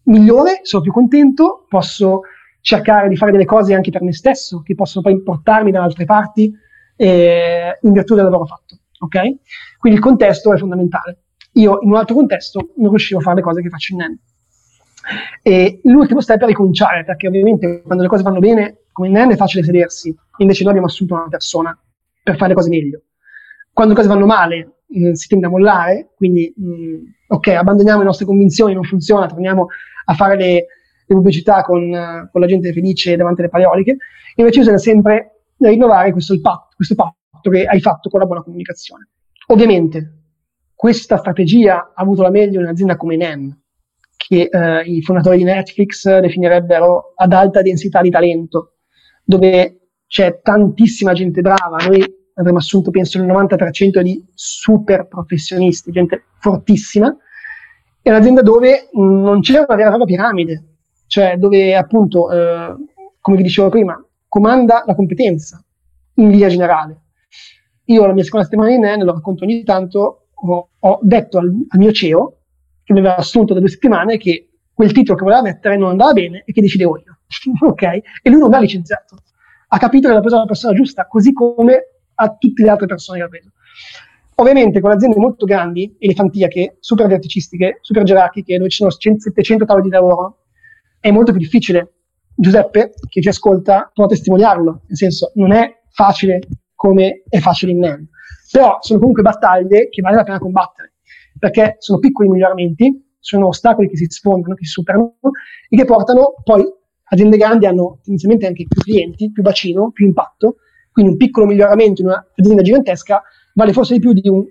migliore, 0.05 0.61
sono 0.63 0.83
più 0.83 0.93
contento, 0.93 1.67
posso 1.69 2.23
cercare 2.61 3.09
di 3.09 3.17
fare 3.17 3.33
delle 3.33 3.45
cose 3.45 3.75
anche 3.75 3.91
per 3.91 4.03
me 4.03 4.13
stesso 4.13 4.63
che 4.63 4.75
possono 4.75 5.03
poi 5.03 5.21
portarmi 5.23 5.71
da 5.71 5.83
altre 5.83 6.05
parti 6.05 6.53
eh, 6.97 7.79
in 7.81 7.93
virtù 7.93 8.15
del 8.15 8.25
lavoro 8.25 8.47
fatto, 8.47 8.79
ok? 9.01 9.21
Quindi 9.79 9.99
il 9.99 10.05
contesto 10.05 10.53
è 10.53 10.59
fondamentale 10.59 11.23
io 11.53 11.81
in 11.83 11.91
un 11.91 11.97
altro 11.97 12.15
contesto 12.15 12.73
non 12.77 12.91
riuscivo 12.91 13.21
a 13.21 13.23
fare 13.23 13.37
le 13.37 13.43
cose 13.43 13.63
che 13.63 13.69
faccio 13.69 13.95
in 13.95 13.99
NEN. 14.01 14.19
E 15.43 15.81
l'ultimo 15.85 16.21
step 16.21 16.43
è 16.43 16.47
ricominciare, 16.47 17.05
perché 17.05 17.27
ovviamente 17.27 17.83
quando 17.83 18.05
le 18.05 18.09
cose 18.09 18.23
vanno 18.23 18.39
bene, 18.39 18.85
come 18.93 19.09
in 19.09 19.15
NEN 19.15 19.33
è 19.33 19.37
facile 19.37 19.65
sedersi, 19.65 20.15
invece 20.39 20.63
noi 20.63 20.71
abbiamo 20.71 20.89
assunto 20.89 21.15
una 21.15 21.29
persona 21.29 21.77
per 22.23 22.37
fare 22.37 22.51
le 22.51 22.55
cose 22.55 22.69
meglio. 22.69 23.03
Quando 23.73 23.95
le 23.95 23.99
cose 23.99 24.13
vanno 24.13 24.27
male, 24.27 24.82
mm, 24.97 25.13
si 25.13 25.29
tende 25.29 25.47
a 25.47 25.51
mollare, 25.51 26.11
quindi 26.17 26.53
mh, 26.57 26.65
mm, 26.65 26.95
ok, 27.29 27.49
abbandoniamo 27.49 28.01
le 28.01 28.07
nostre 28.07 28.27
convinzioni, 28.27 28.75
non 28.75 28.85
funziona, 28.85 29.27
torniamo 29.27 29.67
a 30.07 30.15
fare 30.15 30.37
le, 30.37 30.53
le 30.53 31.15
pubblicità 31.15 31.63
con, 31.63 31.83
uh, 31.83 32.31
con, 32.31 32.41
la 32.41 32.47
gente 32.47 32.73
felice 32.73 33.17
davanti 33.17 33.41
alle 33.41 33.51
paleoliche, 33.51 33.97
invece 34.37 34.59
bisogna 34.61 34.79
sempre 34.79 35.43
rinnovare 35.59 36.13
questo 36.13 36.39
patto, 36.41 36.75
questo 36.77 36.95
patto 36.95 37.51
che 37.51 37.65
hai 37.65 37.81
fatto 37.81 38.09
con 38.09 38.21
la 38.21 38.27
buona 38.27 38.43
comunicazione. 38.43 39.09
Ovviamente, 39.49 40.23
questa 40.75 41.17
strategia 41.17 41.93
ha 41.95 42.03
avuto 42.03 42.23
la 42.23 42.31
meglio 42.31 42.59
in 42.59 42.65
un'azienda 42.67 42.97
come 42.97 43.17
NEM, 43.17 43.61
che 44.17 44.49
eh, 44.51 44.83
i 44.83 45.03
fondatori 45.03 45.37
di 45.39 45.45
Netflix 45.45 46.19
definirebbero 46.19 47.13
ad 47.17 47.33
alta 47.33 47.63
densità 47.63 48.01
di 48.01 48.11
talento, 48.11 48.77
dove 49.25 49.91
c'è 50.07 50.41
tantissima 50.43 51.13
gente 51.13 51.41
brava. 51.41 51.77
Noi 51.87 52.05
avremmo 52.35 52.59
assunto, 52.59 52.91
penso, 52.91 53.19
il 53.19 53.25
90% 53.25 54.01
di 54.01 54.25
super 54.35 55.07
professionisti, 55.07 55.91
gente 55.91 56.25
fortissima. 56.39 57.15
È 58.01 58.11
un'azienda 58.11 58.43
dove 58.43 58.89
non 58.93 59.41
c'è 59.41 59.59
una 59.59 59.77
vera 59.77 59.89
e 59.89 59.95
propria 59.97 60.17
piramide, 60.17 60.65
cioè 61.07 61.37
dove 61.37 61.77
appunto, 61.77 62.31
eh, 62.31 62.75
come 63.21 63.37
vi 63.37 63.43
dicevo 63.43 63.69
prima, 63.69 64.03
comanda 64.29 64.83
la 64.87 64.95
competenza 64.95 65.63
in 66.15 66.31
via 66.31 66.49
generale. 66.49 67.01
Io 67.87 68.07
la 68.07 68.13
mia 68.13 68.25
seconda 68.25 68.47
settimana 68.47 68.73
in 68.73 68.81
NEN, 68.81 69.05
lo 69.05 69.13
racconto 69.13 69.45
ogni 69.45 69.63
tanto, 69.63 70.29
ho, 70.35 70.69
ho 70.79 70.99
detto 71.03 71.39
al, 71.39 71.47
al, 71.47 71.79
mio 71.79 71.93
CEO, 71.93 72.39
che 72.83 72.93
mi 72.93 73.01
aveva 73.01 73.17
assunto 73.17 73.55
da 73.55 73.61
due 73.61 73.69
settimane, 73.69 74.17
che 74.17 74.49
quel 74.73 74.93
titolo 74.93 75.19
che 75.19 75.25
voleva 75.25 75.43
mettere 75.43 75.77
non 75.77 75.91
andava 75.91 76.13
bene 76.13 76.43
e 76.45 76.53
che 76.53 76.61
decidevo 76.61 76.97
io. 76.99 77.19
ok? 77.69 77.83
E 77.83 78.31
lui 78.31 78.41
non 78.41 78.49
mi 78.49 78.55
ha 78.57 78.61
licenziato. 78.61 79.17
Ha 79.69 79.79
capito 79.79 80.09
che 80.09 80.15
l'ha 80.15 80.21
preso 80.21 80.37
la 80.37 80.45
persona 80.45 80.75
giusta, 80.75 81.07
così 81.07 81.33
come 81.33 81.92
a 82.15 82.37
tutte 82.37 82.63
le 82.63 82.69
altre 82.69 82.87
persone 82.87 83.19
che 83.19 83.25
ha 83.25 83.29
preso. 83.29 83.51
Ovviamente 84.37 84.81
con 84.81 84.91
aziende 84.91 85.19
molto 85.19 85.45
grandi, 85.45 85.95
elefantiache, 85.99 86.77
super 86.81 87.07
verticistiche, 87.07 87.79
super 87.81 88.03
gerarchiche, 88.03 88.57
dove 88.57 88.71
ci 88.71 88.79
sono 88.79 88.91
700 88.91 89.65
tavoli 89.65 89.85
di 89.85 89.91
lavoro, 89.91 90.45
è 90.99 91.11
molto 91.11 91.33
più 91.33 91.41
difficile. 91.41 91.95
Giuseppe, 92.35 92.93
che 93.09 93.21
ci 93.21 93.29
ascolta, 93.29 93.91
può 93.93 94.07
testimoniarlo, 94.07 94.83
nel 94.87 94.97
senso 94.97 95.33
non 95.35 95.53
è 95.53 95.83
facile 95.91 96.41
come 96.75 97.23
è 97.29 97.39
facile 97.39 97.73
in 97.73 97.79
NEM. 97.79 98.09
Però 98.51 98.79
sono 98.81 98.99
comunque 98.99 99.23
battaglie 99.23 99.89
che 99.89 100.01
vale 100.01 100.17
la 100.17 100.25
pena 100.25 100.39
combattere, 100.39 100.95
perché 101.39 101.77
sono 101.79 101.99
piccoli 101.99 102.29
miglioramenti, 102.29 103.17
sono 103.19 103.49
ostacoli 103.49 103.89
che 103.89 103.97
si 103.97 104.07
sfondano, 104.09 104.55
che 104.55 104.65
si 104.65 104.73
superano 104.73 105.19
e 105.69 105.77
che 105.77 105.85
portano 105.85 106.35
poi 106.43 106.65
aziende 107.05 107.37
grandi 107.37 107.67
hanno 107.67 107.99
tendenzialmente 108.03 108.47
anche 108.47 108.67
più 108.67 108.81
clienti, 108.81 109.31
più 109.31 109.43
bacino, 109.43 109.91
più 109.93 110.07
impatto, 110.07 110.57
quindi 110.93 111.13
un 111.13 111.17
piccolo 111.17 111.47
miglioramento 111.47 112.03
in 112.03 112.09
un'azienda 112.09 112.63
gigantesca 112.63 113.23
vale 113.55 113.73
forse 113.73 113.95
di 113.95 114.01
più 114.01 114.13
di, 114.13 114.29
un, 114.29 114.45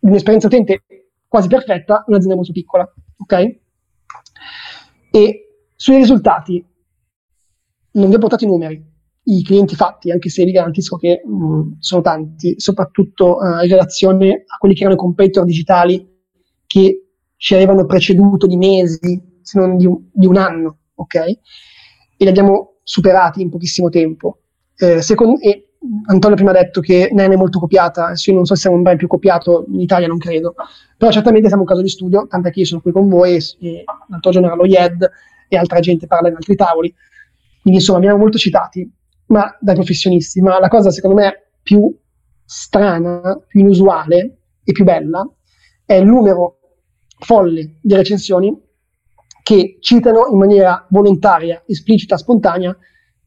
un'esperienza 0.00 0.46
utente 0.46 0.84
quasi 1.28 1.48
perfetta 1.48 2.04
in 2.06 2.12
un'azienda 2.12 2.36
molto 2.36 2.52
piccola. 2.52 2.90
Ok? 3.16 3.56
E 5.10 5.44
sui 5.74 5.96
risultati 5.96 6.64
non 7.92 8.08
vi 8.08 8.14
ho 8.14 8.18
portato 8.18 8.44
i 8.44 8.48
numeri, 8.48 8.92
i 9.24 9.42
clienti 9.42 9.74
fatti, 9.74 10.10
anche 10.10 10.28
se 10.28 10.44
vi 10.44 10.52
garantisco 10.52 10.96
che 10.96 11.22
mh, 11.24 11.34
mm, 11.34 11.72
sono 11.78 12.02
tanti, 12.02 12.54
soprattutto 12.58 13.36
uh, 13.36 13.62
in 13.62 13.68
relazione 13.68 14.44
a 14.46 14.56
quelli 14.58 14.74
che 14.74 14.80
erano 14.80 14.96
i 14.96 14.98
competitor 14.98 15.44
digitali 15.44 16.12
che 16.66 17.08
ci 17.36 17.54
avevano 17.54 17.86
preceduto 17.86 18.46
di 18.46 18.56
mesi, 18.56 19.38
se 19.42 19.58
non 19.58 19.76
di 19.76 19.86
un, 19.86 20.08
di 20.12 20.26
un 20.26 20.36
anno, 20.36 20.78
ok? 20.94 21.14
E 21.14 21.38
li 22.16 22.28
abbiamo 22.28 22.76
superati 22.82 23.42
in 23.42 23.50
pochissimo 23.50 23.88
tempo. 23.88 24.43
Eh, 24.76 25.02
secondo, 25.02 25.40
e 25.40 25.68
Antonio 26.06 26.36
prima 26.36 26.50
ha 26.50 26.54
detto 26.54 26.80
che 26.80 27.10
NEN 27.12 27.32
è 27.32 27.36
molto 27.36 27.58
copiata, 27.58 28.06
adesso 28.06 28.30
io 28.30 28.36
non 28.36 28.46
so 28.46 28.54
se 28.54 28.62
siamo 28.62 28.76
un 28.76 28.82
brand 28.82 28.98
più 28.98 29.06
copiato 29.06 29.66
in 29.68 29.80
Italia, 29.80 30.06
non 30.06 30.18
credo, 30.18 30.54
però 30.96 31.10
certamente 31.10 31.48
siamo 31.48 31.62
un 31.62 31.68
caso 31.68 31.82
di 31.82 31.88
studio, 31.88 32.26
tanto 32.26 32.50
che 32.50 32.60
io 32.60 32.66
sono 32.66 32.80
qui 32.80 32.92
con 32.92 33.08
voi 33.08 33.36
e 33.60 33.84
l'altro 34.08 34.30
giorno 34.30 34.46
era 34.46 34.56
lo 34.56 34.64
IED 34.64 35.10
e 35.48 35.56
altra 35.56 35.80
gente 35.80 36.06
parla 36.06 36.28
in 36.28 36.34
altri 36.36 36.56
tavoli, 36.56 36.92
quindi 37.60 37.80
insomma 37.80 37.98
abbiamo 37.98 38.18
molto 38.18 38.38
citati 38.38 38.90
ma 39.26 39.56
dai 39.60 39.74
professionisti. 39.74 40.40
Ma 40.40 40.58
la 40.58 40.68
cosa 40.68 40.90
secondo 40.90 41.16
me 41.16 41.50
più 41.62 41.94
strana, 42.44 43.40
più 43.46 43.60
inusuale 43.60 44.38
e 44.62 44.72
più 44.72 44.84
bella 44.84 45.26
è 45.84 45.94
il 45.94 46.06
numero 46.06 46.58
folle 47.18 47.78
di 47.80 47.94
recensioni 47.94 48.58
che 49.42 49.76
citano 49.80 50.26
in 50.30 50.38
maniera 50.38 50.86
volontaria, 50.90 51.62
esplicita, 51.66 52.16
spontanea 52.16 52.76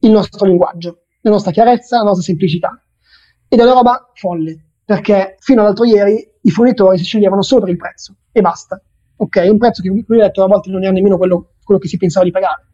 il 0.00 0.10
nostro 0.10 0.46
linguaggio, 0.46 1.04
la 1.20 1.30
nostra 1.30 1.50
chiarezza, 1.50 1.98
la 1.98 2.04
nostra 2.04 2.24
semplicità. 2.24 2.82
Ed 3.48 3.58
è 3.58 3.62
una 3.62 3.72
roba 3.72 4.10
folle, 4.14 4.58
perché 4.84 5.36
fino 5.40 5.60
all'altro 5.60 5.84
ieri 5.84 6.26
i 6.40 6.50
fornitori 6.50 6.98
si 6.98 7.04
sceglievano 7.04 7.42
solo 7.42 7.62
per 7.62 7.70
il 7.70 7.76
prezzo 7.76 8.16
e 8.32 8.40
basta. 8.40 8.80
Ok, 9.16 9.46
un 9.50 9.58
prezzo 9.58 9.82
che, 9.82 9.88
come 9.88 10.04
ho 10.18 10.22
detto, 10.22 10.44
a 10.44 10.46
volte 10.46 10.70
non 10.70 10.82
era 10.82 10.92
nemmeno 10.92 11.16
quello, 11.16 11.54
quello 11.64 11.80
che 11.80 11.88
si 11.88 11.96
pensava 11.96 12.24
di 12.24 12.30
pagare. 12.30 12.66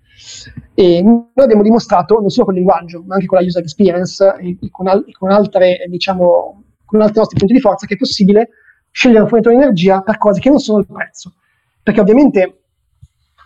E 0.75 1.03
noi 1.03 1.29
abbiamo 1.37 1.63
dimostrato, 1.63 2.21
non 2.21 2.29
solo 2.29 2.47
con 2.47 2.55
il 2.55 2.61
linguaggio, 2.61 3.03
ma 3.07 3.15
anche 3.15 3.27
con 3.27 3.39
la 3.39 3.45
user 3.45 3.63
experience 3.63 4.37
e, 4.41 4.59
e 4.61 4.71
con, 4.71 4.87
al- 4.87 5.05
con, 5.13 5.31
altre, 5.31 5.87
diciamo, 5.89 6.65
con 6.85 7.01
altri 7.01 7.19
nostri 7.19 7.39
punti 7.39 7.55
di 7.55 7.61
forza, 7.61 7.87
che 7.87 7.95
è 7.95 7.97
possibile 7.97 8.51
scegliere 8.91 9.23
un 9.23 9.29
fornitore 9.29 9.57
di 9.57 9.63
energia 9.63 10.03
per 10.03 10.19
cose 10.19 10.41
che 10.41 10.51
non 10.51 10.59
sono 10.59 10.79
il 10.81 10.87
prezzo. 10.87 11.35
Perché 11.83 12.01
ovviamente 12.01 12.63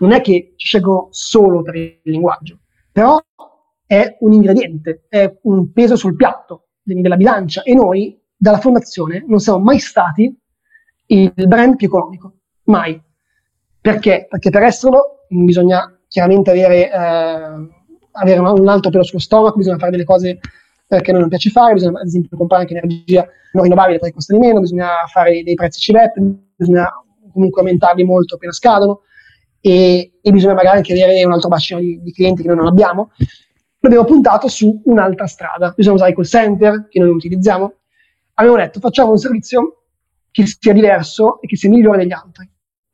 non 0.01 0.13
è 0.13 0.21
che 0.21 0.55
ci 0.57 0.67
scelgono 0.67 1.09
solo 1.11 1.63
per 1.63 1.75
il 1.77 2.01
linguaggio, 2.03 2.59
però 2.93 3.19
è 3.89 4.19
un 4.21 4.35
ingrediente, 4.35 5.07
è 5.09 5.39
un 5.45 5.73
peso 5.73 5.97
sul 5.97 6.15
piatto 6.15 6.69
della 6.83 7.17
bilancia 7.17 7.63
e 7.63 7.73
noi 7.75 8.21
dalla 8.37 8.59
fondazione 8.59 9.25
non 9.27 9.41
siamo 9.41 9.61
mai 9.61 9.79
stati 9.79 10.33
il 11.07 11.33
brand 11.35 11.77
più 11.77 11.87
economico, 11.87 12.35
mai. 12.65 13.01
Perché? 13.81 14.27
Perché 14.29 14.51
per 14.51 14.63
esserlo 14.63 15.25
bisogna 15.29 15.99
chiaramente 16.07 16.51
avere, 16.51 16.91
eh, 16.91 17.69
avere 18.13 18.39
un 18.39 18.69
altro 18.69 18.91
pelo 18.91 19.05
sullo 19.05 19.21
stomaco, 19.21 19.57
bisogna 19.57 19.79
fare 19.79 19.91
delle 19.91 20.05
cose 20.05 20.39
eh, 20.89 21.01
che 21.01 21.09
a 21.09 21.13
noi 21.13 21.21
non 21.21 21.31
piace 21.31 21.49
fare, 21.49 21.73
bisogna 21.73 21.99
ad 21.99 22.07
esempio 22.07 22.37
comprare 22.37 22.65
anche 22.65 22.77
energia 22.77 23.27
non 23.53 23.63
rinnovabile 23.63 23.99
perché 23.99 24.15
costa 24.15 24.35
di 24.35 24.41
meno, 24.41 24.61
bisogna 24.61 24.89
fare 25.11 25.43
dei 25.43 25.55
prezzi 25.55 25.81
CIVET, 25.81 26.13
bisogna 26.57 26.91
comunque 27.33 27.63
aumentarli 27.63 28.05
molto 28.05 28.35
appena 28.35 28.53
scadono 28.53 29.01
e, 29.61 30.19
e, 30.21 30.31
bisogna 30.31 30.55
magari 30.55 30.77
anche 30.77 30.93
avere 30.93 31.25
un 31.25 31.33
altro 31.33 31.49
bacino 31.49 31.81
di, 31.81 32.01
di 32.03 32.13
clienti 32.13 32.43
che 32.43 32.49
noi 32.49 32.59
non 32.59 32.67
abbiamo. 32.67 33.13
Abbiamo 33.81 34.05
puntato 34.05 34.49
su 34.49 34.83
un'altra 34.85 35.27
strada, 35.27 35.73
bisogna 35.75 35.95
usare 35.95 36.11
i 36.11 36.15
call 36.15 36.25
center 36.25 36.89
che 36.89 36.99
noi 36.99 37.09
non 37.09 37.17
utilizziamo. 37.17 37.75
Abbiamo 38.35 38.59
detto 38.59 38.81
facciamo 38.81 39.11
un 39.11 39.19
servizio 39.19 39.85
che 40.31 40.45
sia 40.47 40.73
diverso 40.73 41.41
e 41.41 41.47
che 41.47 41.57
sia 41.57 41.69
migliore 41.71 41.99
degli 41.99 42.13
altri, 42.13 42.49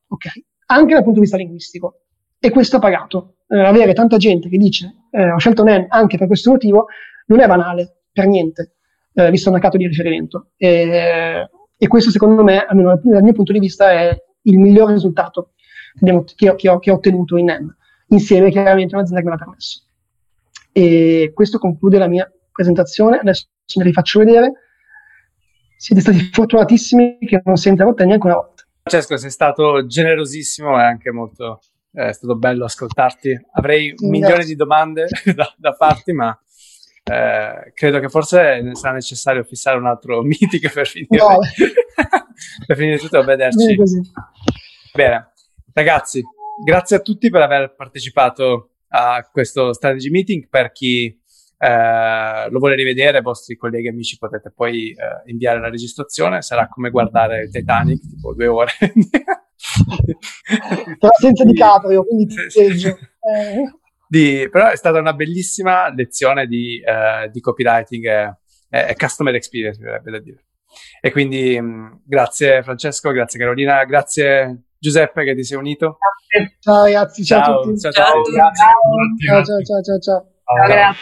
ok? 0.08 0.26
Anche 0.66 0.92
dal 0.94 1.02
punto 1.02 1.18
di 1.18 1.20
vista 1.20 1.36
linguistico 1.36 2.02
e 2.38 2.50
questo 2.50 2.76
ha 2.76 2.80
pagato. 2.80 3.36
Eh, 3.48 3.60
avere 3.60 3.92
tanta 3.92 4.16
gente 4.16 4.48
che 4.48 4.56
dice 4.56 5.08
eh, 5.10 5.30
ho 5.30 5.38
scelto 5.38 5.62
NEN 5.64 5.86
anche 5.90 6.16
per 6.16 6.26
questo 6.26 6.50
motivo 6.50 6.86
non 7.26 7.40
è 7.40 7.46
banale, 7.46 8.04
per 8.12 8.26
niente, 8.26 8.76
eh, 9.14 9.30
visto 9.30 9.48
il 9.48 9.54
mercato 9.54 9.76
di 9.76 9.86
riferimento. 9.86 10.50
E, 10.56 11.48
e, 11.76 11.88
questo 11.88 12.10
secondo 12.10 12.42
me, 12.42 12.64
almeno 12.64 13.00
dal 13.02 13.22
mio 13.22 13.32
punto 13.32 13.52
di 13.52 13.58
vista, 13.58 13.90
è 13.90 14.16
il 14.42 14.58
miglior 14.58 14.90
risultato 14.90 15.52
che, 15.98 16.10
ho, 16.10 16.54
che 16.54 16.68
ho, 16.68 16.78
che 16.78 16.90
ho 16.90 16.94
ottenuto 16.94 17.36
in 17.36 17.46
NEN, 17.46 17.76
insieme 18.08 18.50
chiaramente 18.50 18.94
a 18.94 18.98
un'azienda 18.98 19.22
che 19.22 19.30
me 19.30 19.36
l'ha 19.36 19.44
permesso. 19.44 19.83
E 20.76 21.30
questo 21.32 21.58
conclude 21.58 21.98
la 21.98 22.08
mia 22.08 22.28
presentazione, 22.50 23.18
adesso 23.18 23.46
ce 23.64 23.78
ne 23.78 23.84
rifaccio 23.84 24.18
vedere. 24.18 24.52
Siete 25.76 26.00
stati 26.00 26.18
fortunatissimi 26.32 27.18
che 27.18 27.42
non 27.44 27.56
si 27.56 27.68
è 27.68 27.70
interrotta 27.70 28.04
neanche 28.04 28.26
una 28.26 28.34
volta. 28.34 28.64
Francesco, 28.82 29.16
sei 29.16 29.30
stato 29.30 29.86
generosissimo 29.86 30.76
e 30.80 30.82
anche 30.82 31.12
molto 31.12 31.60
è 31.92 32.12
stato 32.12 32.36
bello 32.36 32.64
ascoltarti. 32.64 33.46
Avrei 33.52 33.94
un 33.96 34.08
milione 34.10 34.44
di 34.44 34.56
domande 34.56 35.06
da, 35.32 35.54
da 35.56 35.72
farti, 35.72 36.12
ma 36.12 36.36
eh, 37.04 37.72
credo 37.72 38.00
che 38.00 38.08
forse 38.08 38.74
sarà 38.74 38.94
necessario 38.94 39.44
fissare 39.44 39.78
un 39.78 39.86
altro 39.86 40.22
meeting 40.26 40.72
per 40.72 40.88
finire, 40.88 41.24
no. 41.24 41.38
per 42.66 42.76
finire 42.76 42.98
tutto 42.98 43.18
a 43.18 43.24
vederci. 43.24 43.76
Bene, 44.92 45.32
ragazzi, 45.72 46.20
grazie 46.64 46.96
a 46.96 47.00
tutti 47.00 47.30
per 47.30 47.42
aver 47.42 47.74
partecipato 47.76 48.70
a 48.94 49.28
questo 49.30 49.72
strategy 49.72 50.08
meeting. 50.10 50.48
Per 50.48 50.70
chi 50.70 51.06
eh, 51.58 52.48
lo 52.48 52.58
vuole 52.58 52.76
rivedere, 52.76 53.20
vostri 53.20 53.56
colleghi 53.56 53.86
e 53.86 53.90
amici 53.90 54.16
potete 54.18 54.52
poi 54.54 54.90
eh, 54.90 55.30
inviare 55.30 55.58
la 55.60 55.68
registrazione. 55.68 56.42
Sarà 56.42 56.68
come 56.68 56.90
guardare 56.90 57.48
Titanic, 57.48 58.08
tipo 58.08 58.34
due 58.34 58.46
ore. 58.46 58.72
però 60.98 61.12
senza 61.18 61.44
di 61.44 61.54
Caprio, 61.54 62.04
quindi 62.04 62.34
peggio. 62.52 62.88
Eh. 62.88 63.78
Di, 64.06 64.48
però 64.50 64.68
è 64.68 64.76
stata 64.76 65.00
una 65.00 65.14
bellissima 65.14 65.92
lezione 65.92 66.46
di, 66.46 66.80
uh, 66.84 67.28
di 67.30 67.40
copywriting 67.40 68.04
e, 68.04 68.36
e, 68.68 68.94
customer 68.96 69.34
experience, 69.34 69.80
mi 69.80 69.86
verrebbe 69.86 70.10
da 70.10 70.18
dire. 70.20 70.44
E 71.00 71.10
quindi 71.10 71.58
mh, 71.58 71.66
mm, 71.66 71.92
grazie 72.04 72.62
Francesco, 72.62 73.10
grazie 73.10 73.40
Carolina, 73.40 73.82
grazie 73.84 74.66
Giuseppe 74.84 75.24
che 75.24 75.34
ti 75.34 75.42
sei 75.42 75.56
unito. 75.56 75.96
Ciao 76.60 76.82
ragazzi, 76.82 77.24
ciao, 77.24 77.42
ciao 77.42 77.58
a 77.58 77.62
tutti. 77.62 77.80
Ciao, 77.80 77.90
ciao, 77.90 78.04
ciao, 78.04 79.42
ciao, 79.42 79.62
ciao, 79.64 79.82
ciao, 79.82 79.98
ciao. 79.98 80.26
Allora. 80.44 80.94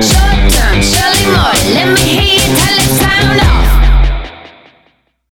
Short 0.00 0.40
term, 0.50 0.82
surely. 0.82 1.22
Let 1.74 1.94
me 1.94 2.00
hear 2.00 2.26
you 2.26 2.40
tell 2.58 2.74
it 2.74 2.90
sound 2.98 3.38
off. 3.40 3.83